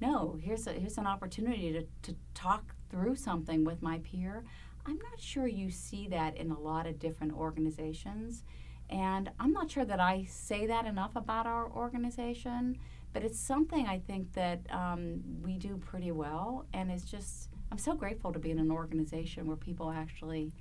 no, 0.00 0.36
here's 0.40 0.66
a, 0.66 0.72
here's 0.72 0.98
an 0.98 1.06
opportunity 1.06 1.72
to, 1.72 1.86
to 2.02 2.16
talk 2.34 2.74
through 2.90 3.16
something 3.16 3.64
with 3.64 3.82
my 3.82 3.98
peer. 4.00 4.44
I'm 4.86 4.98
not 4.98 5.20
sure 5.20 5.46
you 5.46 5.70
see 5.70 6.08
that 6.08 6.36
in 6.36 6.50
a 6.50 6.58
lot 6.58 6.86
of 6.86 6.98
different 6.98 7.32
organizations, 7.32 8.44
and 8.88 9.30
I'm 9.40 9.52
not 9.52 9.70
sure 9.70 9.84
that 9.84 10.00
I 10.00 10.24
say 10.28 10.66
that 10.66 10.86
enough 10.86 11.16
about 11.16 11.46
our 11.46 11.70
organization. 11.70 12.78
But 13.12 13.24
it's 13.24 13.40
something 13.40 13.86
I 13.86 13.98
think 13.98 14.34
that 14.34 14.60
um, 14.70 15.22
we 15.40 15.56
do 15.56 15.78
pretty 15.78 16.12
well, 16.12 16.66
and 16.74 16.90
it's 16.90 17.04
just 17.04 17.48
I'm 17.72 17.78
so 17.78 17.94
grateful 17.94 18.32
to 18.32 18.38
be 18.38 18.50
in 18.50 18.58
an 18.58 18.70
organization 18.70 19.46
where 19.46 19.56
people 19.56 19.90
actually 19.90 20.52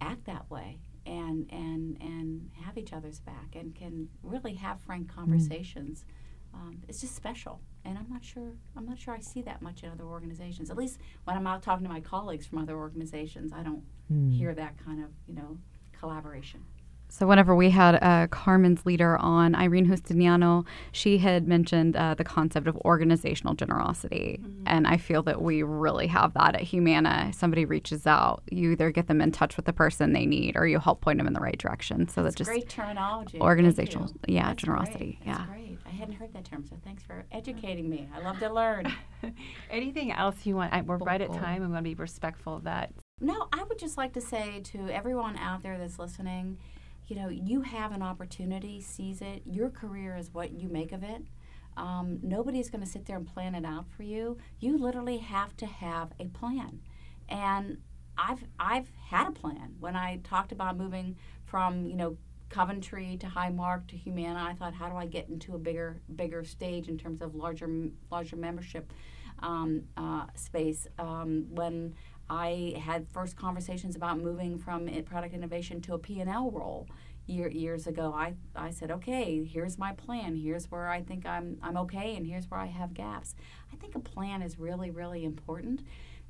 act 0.00 0.24
that 0.24 0.50
way 0.50 0.80
and 1.04 1.46
and 1.52 1.96
and 2.00 2.50
have 2.64 2.76
each 2.76 2.92
other's 2.92 3.20
back 3.20 3.54
and 3.54 3.74
can 3.74 4.08
really 4.22 4.54
have 4.54 4.80
frank 4.80 5.06
mm. 5.06 5.14
conversations. 5.14 6.04
Mm. 6.04 6.58
Um, 6.58 6.82
it's 6.88 7.00
just 7.02 7.14
special, 7.14 7.60
and 7.86 7.96
I'm 7.96 8.08
not 8.10 8.24
sure 8.24 8.50
I'm 8.76 8.86
not 8.86 8.98
sure 8.98 9.14
I 9.14 9.20
see 9.20 9.42
that 9.42 9.62
much 9.62 9.82
in 9.82 9.90
other 9.90 10.04
organizations. 10.04 10.70
At 10.70 10.76
least 10.76 10.98
when 11.24 11.36
I'm 11.36 11.46
out 11.46 11.62
talking 11.62 11.86
to 11.86 11.92
my 11.92 12.00
colleagues 12.00 12.46
from 12.46 12.58
other 12.58 12.76
organizations, 12.76 13.52
I 13.52 13.62
don't 13.62 13.84
mm. 14.12 14.36
hear 14.36 14.54
that 14.54 14.76
kind 14.84 15.02
of 15.02 15.10
you 15.26 15.34
know 15.34 15.58
collaboration. 15.98 16.64
So, 17.08 17.26
whenever 17.26 17.54
we 17.54 17.70
had 17.70 17.94
uh, 18.02 18.26
Carmen's 18.28 18.84
leader 18.84 19.16
on, 19.18 19.54
Irene 19.54 19.86
Justiniano, 19.86 20.66
she 20.92 21.18
had 21.18 21.48
mentioned 21.48 21.96
uh, 21.96 22.14
the 22.14 22.24
concept 22.24 22.66
of 22.66 22.76
organizational 22.78 23.54
generosity. 23.54 24.40
Mm-hmm. 24.42 24.62
And 24.66 24.86
I 24.86 24.96
feel 24.96 25.22
that 25.22 25.40
we 25.40 25.62
really 25.62 26.08
have 26.08 26.34
that 26.34 26.54
at 26.56 26.62
Humana. 26.62 27.32
Somebody 27.32 27.64
reaches 27.64 28.06
out, 28.06 28.42
you 28.50 28.72
either 28.72 28.90
get 28.90 29.06
them 29.06 29.20
in 29.20 29.32
touch 29.32 29.56
with 29.56 29.66
the 29.66 29.72
person 29.72 30.12
they 30.12 30.26
need 30.26 30.56
or 30.56 30.66
you 30.66 30.78
help 30.78 31.00
point 31.00 31.18
them 31.18 31.26
in 31.26 31.32
the 31.32 31.40
right 31.40 31.56
direction. 31.56 32.08
So, 32.08 32.22
that's, 32.22 32.34
just 32.34 32.50
great 32.50 32.68
terminology. 32.68 33.40
Organizational, 33.40 34.10
yeah, 34.26 34.48
that's 34.48 34.62
generosity. 34.62 35.18
Yeah. 35.24 35.46
great. 35.46 35.78
I 35.86 35.90
hadn't 35.90 36.14
heard 36.14 36.32
that 36.34 36.44
term, 36.44 36.64
so 36.68 36.76
thanks 36.84 37.02
for 37.02 37.24
educating 37.32 37.88
me. 37.88 38.08
I 38.14 38.20
love 38.20 38.38
to 38.40 38.52
learn. 38.52 38.92
Anything 39.70 40.12
else 40.12 40.44
you 40.44 40.56
want? 40.56 40.72
I, 40.72 40.82
we're 40.82 40.96
right 40.98 41.20
at 41.20 41.32
time. 41.32 41.62
I'm 41.62 41.70
going 41.70 41.76
to 41.76 41.82
be 41.82 41.94
respectful 41.94 42.56
of 42.56 42.64
that. 42.64 42.92
No, 43.20 43.48
I 43.52 43.62
would 43.62 43.78
just 43.78 43.96
like 43.96 44.12
to 44.14 44.20
say 44.20 44.60
to 44.64 44.90
everyone 44.90 45.36
out 45.38 45.62
there 45.62 45.78
that's 45.78 45.98
listening, 45.98 46.58
you 47.06 47.16
know, 47.16 47.28
you 47.28 47.62
have 47.62 47.92
an 47.92 48.02
opportunity, 48.02 48.80
seize 48.80 49.20
it. 49.20 49.42
Your 49.46 49.70
career 49.70 50.16
is 50.16 50.32
what 50.32 50.52
you 50.52 50.68
make 50.68 50.92
of 50.92 51.02
it. 51.02 51.22
Um, 51.76 52.18
nobody's 52.22 52.70
going 52.70 52.82
to 52.82 52.90
sit 52.90 53.06
there 53.06 53.16
and 53.16 53.26
plan 53.26 53.54
it 53.54 53.64
out 53.64 53.86
for 53.88 54.02
you. 54.02 54.38
You 54.58 54.78
literally 54.78 55.18
have 55.18 55.56
to 55.58 55.66
have 55.66 56.12
a 56.18 56.26
plan. 56.26 56.80
And 57.28 57.78
I've 58.18 58.44
I've 58.58 58.90
had 59.10 59.28
a 59.28 59.32
plan 59.32 59.74
when 59.78 59.94
I 59.94 60.20
talked 60.24 60.52
about 60.52 60.76
moving 60.76 61.16
from 61.44 61.86
you 61.86 61.96
know 61.96 62.16
Coventry 62.48 63.16
to 63.20 63.26
Highmark 63.26 63.88
to 63.88 63.96
Humana. 63.96 64.46
I 64.48 64.54
thought, 64.54 64.74
how 64.74 64.88
do 64.88 64.96
I 64.96 65.06
get 65.06 65.28
into 65.28 65.54
a 65.54 65.58
bigger 65.58 66.00
bigger 66.14 66.44
stage 66.44 66.88
in 66.88 66.96
terms 66.96 67.20
of 67.20 67.34
larger 67.34 67.68
larger 68.10 68.36
membership 68.36 68.92
um, 69.40 69.82
uh, 69.96 70.26
space? 70.34 70.86
Um, 70.98 71.46
when 71.50 71.94
I 72.28 72.74
had 72.78 73.08
first 73.08 73.36
conversations 73.36 73.96
about 73.96 74.18
moving 74.18 74.58
from 74.58 74.88
product 75.04 75.34
innovation 75.34 75.80
to 75.82 75.94
a 75.94 75.98
P&L 75.98 76.50
role 76.50 76.88
year, 77.26 77.48
years 77.48 77.86
ago. 77.86 78.12
I, 78.14 78.34
I 78.54 78.70
said, 78.70 78.90
okay, 78.90 79.44
here's 79.44 79.78
my 79.78 79.92
plan. 79.92 80.36
Here's 80.36 80.70
where 80.70 80.88
I 80.88 81.02
think 81.02 81.26
I'm, 81.26 81.58
I'm 81.62 81.76
okay, 81.78 82.16
and 82.16 82.26
here's 82.26 82.50
where 82.50 82.60
I 82.60 82.66
have 82.66 82.94
gaps. 82.94 83.34
I 83.72 83.76
think 83.76 83.94
a 83.94 84.00
plan 84.00 84.42
is 84.42 84.58
really, 84.58 84.90
really 84.90 85.24
important. 85.24 85.82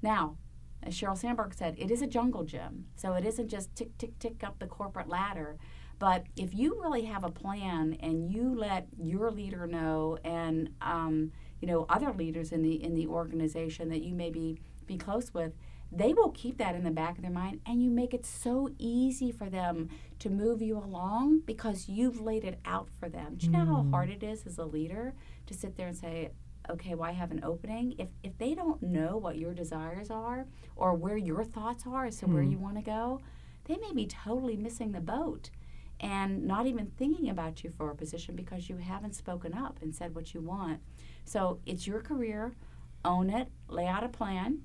Now, 0.03 0.37
as 0.83 0.95
Sheryl 0.95 1.17
Sandberg 1.17 1.55
said, 1.55 1.75
it 1.79 1.91
is 1.91 2.03
a 2.03 2.07
jungle 2.07 2.45
gym. 2.45 2.87
So 2.97 3.15
it 3.15 3.25
isn't 3.25 3.49
just 3.49 3.75
tick, 3.75 3.97
tick, 3.99 4.19
tick 4.19 4.45
up 4.45 4.59
the 4.59 4.67
corporate 4.67 5.09
ladder. 5.09 5.59
But 5.99 6.25
if 6.37 6.55
you 6.55 6.81
really 6.81 7.05
have 7.07 7.25
a 7.25 7.31
plan 7.31 7.97
and 8.01 8.31
you 8.31 8.55
let 8.55 8.87
your 8.99 9.31
leader 9.31 9.67
know 9.67 10.19
and 10.25 10.71
um, 10.83 11.33
you 11.61 11.67
know 11.67 11.87
other 11.89 12.13
leaders 12.13 12.53
in 12.53 12.63
the 12.63 12.83
in 12.83 12.95
the 12.95 13.07
organization 13.07 13.89
that 13.89 14.03
you 14.03 14.15
may 14.15 14.31
be, 14.31 14.61
be 14.87 14.99
close 14.99 15.33
with, 15.33 15.55
they 15.92 16.12
will 16.12 16.31
keep 16.31 16.59
that 16.59 16.75
in 16.75 16.85
the 16.85 16.90
back 16.90 17.16
of 17.16 17.22
their 17.22 17.31
mind 17.31 17.61
and 17.64 17.83
you 17.83 17.90
make 17.90 18.12
it 18.12 18.27
so 18.27 18.68
easy 18.79 19.31
for 19.31 19.49
them 19.49 19.88
to 20.18 20.29
move 20.29 20.61
you 20.61 20.77
along 20.77 21.40
because 21.46 21.88
you've 21.88 22.20
laid 22.20 22.44
it 22.44 22.59
out 22.64 22.88
for 22.99 23.09
them. 23.09 23.37
Do 23.37 23.46
you 23.46 23.53
know 23.53 23.64
how 23.64 23.83
mm. 23.83 23.90
hard 23.90 24.11
it 24.11 24.22
is 24.22 24.46
as 24.46 24.59
a 24.59 24.64
leader 24.64 25.14
to 25.46 25.55
sit 25.55 25.77
there 25.77 25.88
and 25.88 25.96
say, 25.96 26.31
okay, 26.68 26.94
well, 26.94 27.09
I 27.09 27.12
have 27.12 27.31
an 27.31 27.44
opening? 27.44 27.94
If, 27.99 28.09
if 28.25 28.37
they 28.38 28.55
don't 28.55 28.83
know 28.83 29.16
what 29.16 29.38
your 29.38 29.55
desires 29.55 30.11
are 30.11 30.46
or 30.75 30.94
where 30.94 31.16
your 31.16 31.44
thoughts 31.44 31.85
are 31.87 32.07
as 32.07 32.18
to 32.18 32.27
mm. 32.27 32.35
where 32.35 32.42
you 32.42 32.59
want 32.59 32.77
to 32.77 32.83
go, 32.83 33.20
they 33.66 33.77
may 33.77 33.92
be 33.92 34.07
totally 34.07 34.57
missing 34.57 34.92
the 34.92 35.01
boat 35.01 35.51
and 36.01 36.44
not 36.44 36.66
even 36.66 36.92
thinking 36.99 37.31
about 37.31 37.64
you 37.64 37.70
for 37.70 37.90
a 37.90 37.94
position 37.94 38.35
because 38.35 38.68
you 38.68 38.77
haven't 38.77 39.14
spoken 39.14 39.55
up 39.55 39.79
and 39.81 39.94
said 39.94 40.14
what 40.14 40.35
you 40.35 40.40
want. 40.40 40.81
So 41.25 41.61
it's 41.64 41.87
your 41.87 42.01
career, 42.01 42.53
own 43.05 43.31
it, 43.31 43.49
lay 43.68 43.87
out 43.87 44.05
a 44.05 44.09
plan 44.09 44.62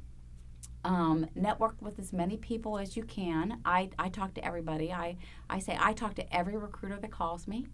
um, 0.83 1.27
network 1.35 1.75
with 1.81 1.99
as 1.99 2.11
many 2.11 2.37
people 2.37 2.77
as 2.77 2.97
you 2.97 3.03
can. 3.03 3.59
I, 3.65 3.89
I 3.99 4.09
talk 4.09 4.33
to 4.35 4.45
everybody. 4.45 4.91
I, 4.91 5.17
I 5.49 5.59
say 5.59 5.77
I 5.79 5.93
talk 5.93 6.15
to 6.15 6.35
every 6.35 6.57
recruiter 6.57 6.97
that 6.99 7.11
calls 7.11 7.47
me. 7.47 7.67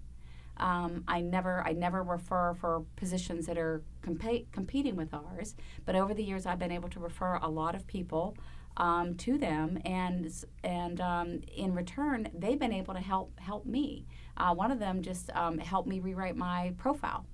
Um, 0.58 1.04
I 1.08 1.22
never 1.22 1.62
I 1.66 1.74
never 1.74 2.02
refer 2.02 2.56
for 2.56 2.84
positions 2.96 3.46
that 3.46 3.58
are 3.58 3.84
comp- 4.02 4.52
competing 4.52 4.96
with 4.96 5.14
ours. 5.14 5.56
But 5.86 5.96
over 5.96 6.14
the 6.14 6.24
years, 6.24 6.46
I've 6.46 6.60
been 6.60 6.72
able 6.72 6.90
to 6.90 7.00
refer 7.00 7.36
a 7.36 7.48
lot 7.48 7.76
of 7.76 7.86
people 7.86 8.36
um, 8.78 9.16
to 9.18 9.38
them, 9.38 9.80
and 9.86 10.32
and 10.64 11.00
um, 11.00 11.42
in 11.56 11.74
return, 11.74 12.30
they've 12.34 12.60
been 12.60 12.74
able 12.74 12.94
to 12.96 13.00
help 13.00 13.40
help 13.40 13.66
me. 13.66 14.08
Uh, 14.36 14.54
one 14.54 14.72
of 14.72 14.80
them 14.80 15.02
just 15.02 15.30
um, 15.36 15.58
helped 15.60 15.88
me 15.88 16.00
rewrite 16.00 16.36
my 16.36 16.74
profile 16.78 17.26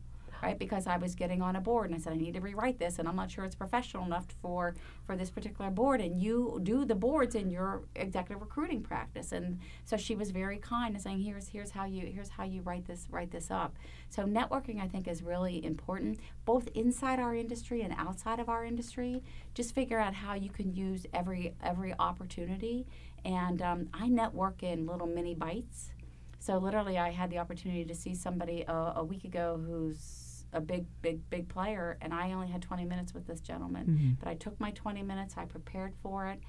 right? 0.43 0.59
Because 0.59 0.87
I 0.87 0.97
was 0.97 1.15
getting 1.15 1.41
on 1.41 1.55
a 1.55 1.61
board 1.61 1.89
and 1.89 1.95
I 1.95 1.99
said 1.99 2.13
I 2.13 2.17
need 2.17 2.33
to 2.33 2.41
rewrite 2.41 2.77
this, 2.79 2.99
and 2.99 3.07
I'm 3.07 3.15
not 3.15 3.31
sure 3.31 3.45
it's 3.45 3.55
professional 3.55 4.05
enough 4.05 4.25
for 4.41 4.75
for 5.05 5.15
this 5.15 5.31
particular 5.31 5.71
board. 5.71 6.01
And 6.01 6.21
you 6.21 6.59
do 6.63 6.85
the 6.85 6.95
boards 6.95 7.35
in 7.35 7.49
your 7.49 7.83
executive 7.95 8.41
recruiting 8.41 8.81
practice, 8.81 9.31
and 9.31 9.59
so 9.85 9.97
she 9.97 10.15
was 10.15 10.31
very 10.31 10.57
kind 10.57 10.93
and 10.95 11.01
saying, 11.01 11.21
here's 11.21 11.47
here's 11.47 11.71
how 11.71 11.85
you 11.85 12.05
here's 12.07 12.29
how 12.29 12.43
you 12.43 12.61
write 12.61 12.85
this 12.85 13.07
write 13.09 13.31
this 13.31 13.49
up. 13.49 13.75
So 14.09 14.23
networking, 14.23 14.81
I 14.81 14.87
think, 14.87 15.07
is 15.07 15.23
really 15.23 15.63
important, 15.65 16.19
both 16.45 16.67
inside 16.75 17.19
our 17.19 17.35
industry 17.35 17.81
and 17.81 17.93
outside 17.97 18.39
of 18.39 18.49
our 18.49 18.65
industry. 18.65 19.23
Just 19.53 19.73
figure 19.73 19.99
out 19.99 20.13
how 20.13 20.33
you 20.35 20.49
can 20.49 20.73
use 20.73 21.05
every 21.13 21.55
every 21.63 21.93
opportunity. 21.99 22.85
And 23.25 23.61
um, 23.61 23.89
I 23.93 24.07
network 24.09 24.63
in 24.63 24.85
little 24.85 25.07
mini 25.07 25.35
bites 25.35 25.91
So 26.39 26.57
literally, 26.57 26.97
I 26.97 27.11
had 27.11 27.29
the 27.29 27.37
opportunity 27.39 27.85
to 27.85 27.95
see 27.95 28.15
somebody 28.15 28.63
a, 28.67 28.93
a 28.97 29.03
week 29.03 29.23
ago 29.23 29.61
who's 29.65 30.32
a 30.53 30.61
big, 30.61 30.85
big, 31.01 31.29
big 31.29 31.49
player, 31.49 31.97
and 32.01 32.13
I 32.13 32.31
only 32.33 32.47
had 32.47 32.61
20 32.61 32.85
minutes 32.85 33.13
with 33.13 33.27
this 33.27 33.41
gentleman. 33.41 33.85
Mm-hmm. 33.85 34.11
But 34.19 34.27
I 34.29 34.35
took 34.35 34.59
my 34.59 34.71
20 34.71 35.03
minutes. 35.03 35.35
I 35.37 35.45
prepared 35.45 35.93
for 36.01 36.27
it, 36.27 36.39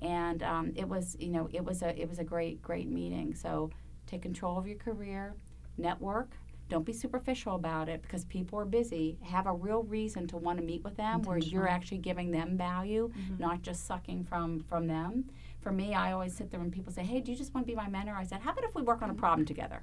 and 0.00 0.42
um, 0.42 0.72
it 0.76 0.88
was, 0.88 1.16
you 1.18 1.30
know, 1.30 1.48
it 1.52 1.64
was 1.64 1.82
a, 1.82 1.98
it 2.00 2.08
was 2.08 2.18
a 2.18 2.24
great, 2.24 2.62
great 2.62 2.88
meeting. 2.88 3.34
So 3.34 3.70
take 4.06 4.22
control 4.22 4.58
of 4.58 4.66
your 4.66 4.76
career, 4.76 5.34
network. 5.78 6.32
Don't 6.70 6.84
be 6.84 6.94
superficial 6.94 7.56
about 7.56 7.90
it 7.90 8.00
because 8.00 8.24
people 8.24 8.58
are 8.58 8.64
busy. 8.64 9.18
Have 9.22 9.46
a 9.46 9.52
real 9.52 9.82
reason 9.82 10.26
to 10.28 10.38
want 10.38 10.58
to 10.58 10.64
meet 10.64 10.82
with 10.82 10.96
them 10.96 11.22
where 11.22 11.36
you're 11.36 11.68
actually 11.68 11.98
giving 11.98 12.30
them 12.30 12.56
value, 12.56 13.12
not 13.38 13.60
just 13.60 13.86
sucking 13.86 14.24
from 14.24 14.60
from 14.60 14.86
them. 14.86 15.26
For 15.60 15.72
me, 15.72 15.94
I 15.94 16.12
always 16.12 16.34
sit 16.34 16.50
there 16.50 16.60
when 16.60 16.70
people 16.70 16.92
say, 16.92 17.02
"Hey, 17.02 17.20
do 17.20 17.30
you 17.30 17.36
just 17.36 17.54
want 17.54 17.66
to 17.66 17.70
be 17.70 17.76
my 17.76 17.88
mentor?" 17.88 18.14
I 18.14 18.24
said, 18.24 18.40
"How 18.40 18.52
about 18.52 18.64
if 18.64 18.74
we 18.74 18.82
work 18.82 19.02
on 19.02 19.10
a 19.10 19.14
problem 19.14 19.44
together?" 19.46 19.82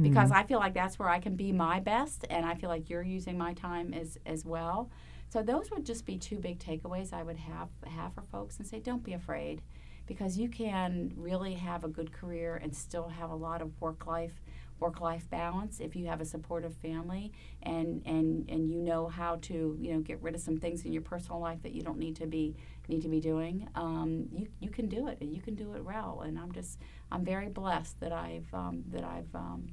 Because 0.00 0.30
mm-hmm. 0.30 0.38
I 0.38 0.44
feel 0.44 0.58
like 0.58 0.74
that's 0.74 0.98
where 0.98 1.08
I 1.08 1.18
can 1.18 1.34
be 1.34 1.50
my 1.52 1.80
best, 1.80 2.26
and 2.30 2.44
I 2.46 2.54
feel 2.54 2.68
like 2.68 2.88
you're 2.88 3.02
using 3.02 3.36
my 3.38 3.54
time 3.54 3.92
as 3.94 4.18
as 4.26 4.44
well. 4.44 4.90
So 5.30 5.42
those 5.42 5.70
would 5.70 5.84
just 5.84 6.06
be 6.06 6.16
two 6.16 6.38
big 6.38 6.58
takeaways 6.58 7.12
I 7.12 7.22
would 7.22 7.36
have 7.38 7.68
have 7.86 8.14
for 8.14 8.22
folks, 8.22 8.58
and 8.58 8.66
say, 8.66 8.80
don't 8.80 9.02
be 9.02 9.12
afraid, 9.12 9.62
because 10.06 10.38
you 10.38 10.48
can 10.48 11.12
really 11.16 11.54
have 11.54 11.84
a 11.84 11.88
good 11.88 12.12
career 12.12 12.56
and 12.62 12.74
still 12.74 13.08
have 13.08 13.30
a 13.30 13.36
lot 13.36 13.62
of 13.62 13.80
work 13.80 14.06
life 14.06 14.40
work 14.80 15.00
life 15.00 15.28
balance 15.28 15.80
if 15.80 15.96
you 15.96 16.06
have 16.06 16.20
a 16.20 16.24
supportive 16.24 16.74
family 16.76 17.32
and 17.62 18.02
and 18.06 18.48
and 18.48 18.70
you 18.70 18.78
know 18.80 19.08
how 19.08 19.36
to 19.36 19.76
you 19.80 19.92
know 19.92 20.00
get 20.00 20.22
rid 20.22 20.34
of 20.34 20.40
some 20.40 20.56
things 20.56 20.84
in 20.84 20.92
your 20.92 21.02
personal 21.02 21.40
life 21.40 21.60
that 21.62 21.72
you 21.72 21.82
don't 21.82 21.98
need 21.98 22.14
to 22.14 22.26
be 22.26 22.54
need 22.88 23.02
to 23.02 23.08
be 23.08 23.20
doing 23.20 23.68
um, 23.74 24.26
you 24.32 24.46
you 24.60 24.70
can 24.70 24.86
do 24.88 25.08
it 25.08 25.18
and 25.20 25.34
you 25.34 25.40
can 25.42 25.54
do 25.54 25.74
it 25.74 25.84
well 25.84 26.22
and 26.24 26.38
I'm 26.38 26.52
just 26.52 26.78
I'm 27.12 27.24
very 27.24 27.48
blessed 27.48 28.00
that 28.00 28.12
I've 28.12 28.46
um, 28.52 28.84
that 28.92 29.04
I've 29.04 29.34
um, 29.34 29.68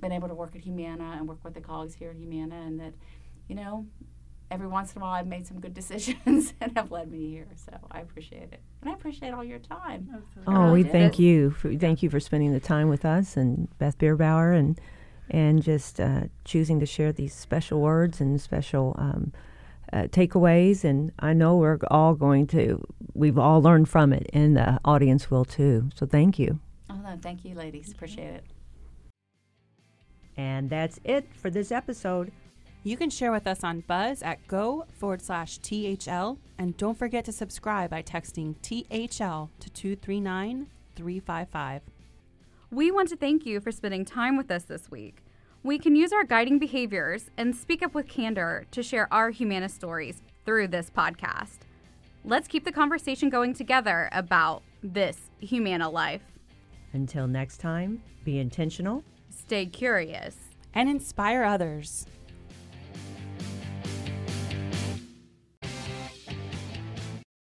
been 0.00 0.12
able 0.12 0.28
to 0.28 0.34
work 0.34 0.54
at 0.54 0.62
Humana 0.62 1.14
and 1.18 1.28
work 1.28 1.42
with 1.44 1.54
the 1.54 1.60
colleagues 1.60 1.94
here 1.94 2.10
at 2.10 2.16
Humana 2.16 2.56
and 2.66 2.78
that 2.80 2.94
you 3.48 3.54
know 3.54 3.86
every 4.50 4.66
once 4.66 4.94
in 4.94 5.00
a 5.00 5.04
while 5.04 5.12
I've 5.14 5.26
made 5.26 5.46
some 5.46 5.60
good 5.60 5.74
decisions 5.82 6.52
and 6.60 6.72
have 6.76 6.90
led 6.90 7.10
me 7.10 7.28
here 7.30 7.48
so 7.54 7.72
I 7.90 8.00
appreciate 8.00 8.52
it 8.52 8.60
and 8.80 8.90
I 8.90 8.94
appreciate 8.94 9.32
all 9.34 9.44
your 9.44 9.58
time 9.58 10.08
Oh, 10.46 10.52
really 10.62 10.72
we 10.72 10.82
did. 10.84 10.92
thank 10.92 11.18
you. 11.18 11.50
For, 11.50 11.74
thank 11.74 12.02
you 12.02 12.10
for 12.10 12.18
spending 12.20 12.52
the 12.52 12.60
time 12.60 12.88
with 12.88 13.04
us 13.04 13.36
and 13.36 13.68
Beth 13.78 13.98
Bierbower 13.98 14.56
and 14.58 14.80
and 15.30 15.62
just 15.62 16.00
uh, 16.00 16.22
choosing 16.44 16.80
to 16.80 16.86
share 16.86 17.12
these 17.12 17.34
special 17.34 17.80
words 17.82 18.18
and 18.20 18.40
special 18.40 18.94
um, 18.98 19.30
uh, 19.92 20.02
takeaways. 20.08 20.84
And 20.84 21.12
I 21.18 21.32
know 21.32 21.56
we're 21.56 21.78
all 21.90 22.14
going 22.14 22.46
to. 22.48 22.82
We've 23.14 23.38
all 23.38 23.60
learned 23.62 23.88
from 23.88 24.12
it, 24.12 24.28
and 24.32 24.56
the 24.56 24.78
audience 24.84 25.30
will 25.30 25.44
too. 25.44 25.90
So 25.94 26.06
thank 26.06 26.38
you. 26.38 26.60
oh 26.90 26.96
no 26.96 27.18
thank 27.20 27.44
you 27.44 27.54
ladies 27.54 27.92
appreciate 27.92 28.32
it 28.34 28.44
And 30.36 30.70
that's 30.70 31.00
it 31.04 31.26
for 31.34 31.50
this 31.50 31.72
episode. 31.72 32.30
You 32.84 32.96
can 32.96 33.10
share 33.10 33.32
with 33.32 33.46
us 33.46 33.64
on 33.64 33.80
Buzz 33.80 34.22
at 34.22 34.46
go 34.46 34.86
forward 34.98 35.20
slash 35.20 35.58
THL. 35.58 36.38
And 36.58 36.76
don't 36.76 36.96
forget 36.96 37.24
to 37.24 37.32
subscribe 37.32 37.90
by 37.90 38.02
texting 38.02 38.54
THL 38.62 39.50
to 39.60 39.70
239 39.70 40.68
355. 40.94 41.82
We 42.70 42.90
want 42.90 43.08
to 43.08 43.16
thank 43.16 43.44
you 43.46 43.60
for 43.60 43.72
spending 43.72 44.04
time 44.04 44.36
with 44.36 44.50
us 44.50 44.64
this 44.64 44.90
week. 44.90 45.22
We 45.64 45.78
can 45.78 45.96
use 45.96 46.12
our 46.12 46.22
guiding 46.22 46.60
behaviors 46.60 47.30
and 47.36 47.54
speak 47.54 47.82
up 47.82 47.92
with 47.92 48.06
candor 48.06 48.66
to 48.70 48.80
share 48.80 49.12
our 49.12 49.30
Humana 49.30 49.68
stories 49.68 50.22
through 50.44 50.68
this 50.68 50.88
podcast. 50.88 51.58
Let's 52.24 52.46
keep 52.46 52.64
the 52.64 52.70
conversation 52.70 53.28
going 53.28 53.54
together 53.54 54.08
about 54.12 54.62
this 54.84 55.30
Humana 55.40 55.90
life. 55.90 56.22
Until 56.92 57.26
next 57.26 57.58
time, 57.58 58.02
be 58.24 58.38
intentional. 58.38 59.02
Stay 59.30 59.66
curious. 59.66 60.36
And 60.74 60.88
inspire 60.88 61.42
others. 61.42 62.06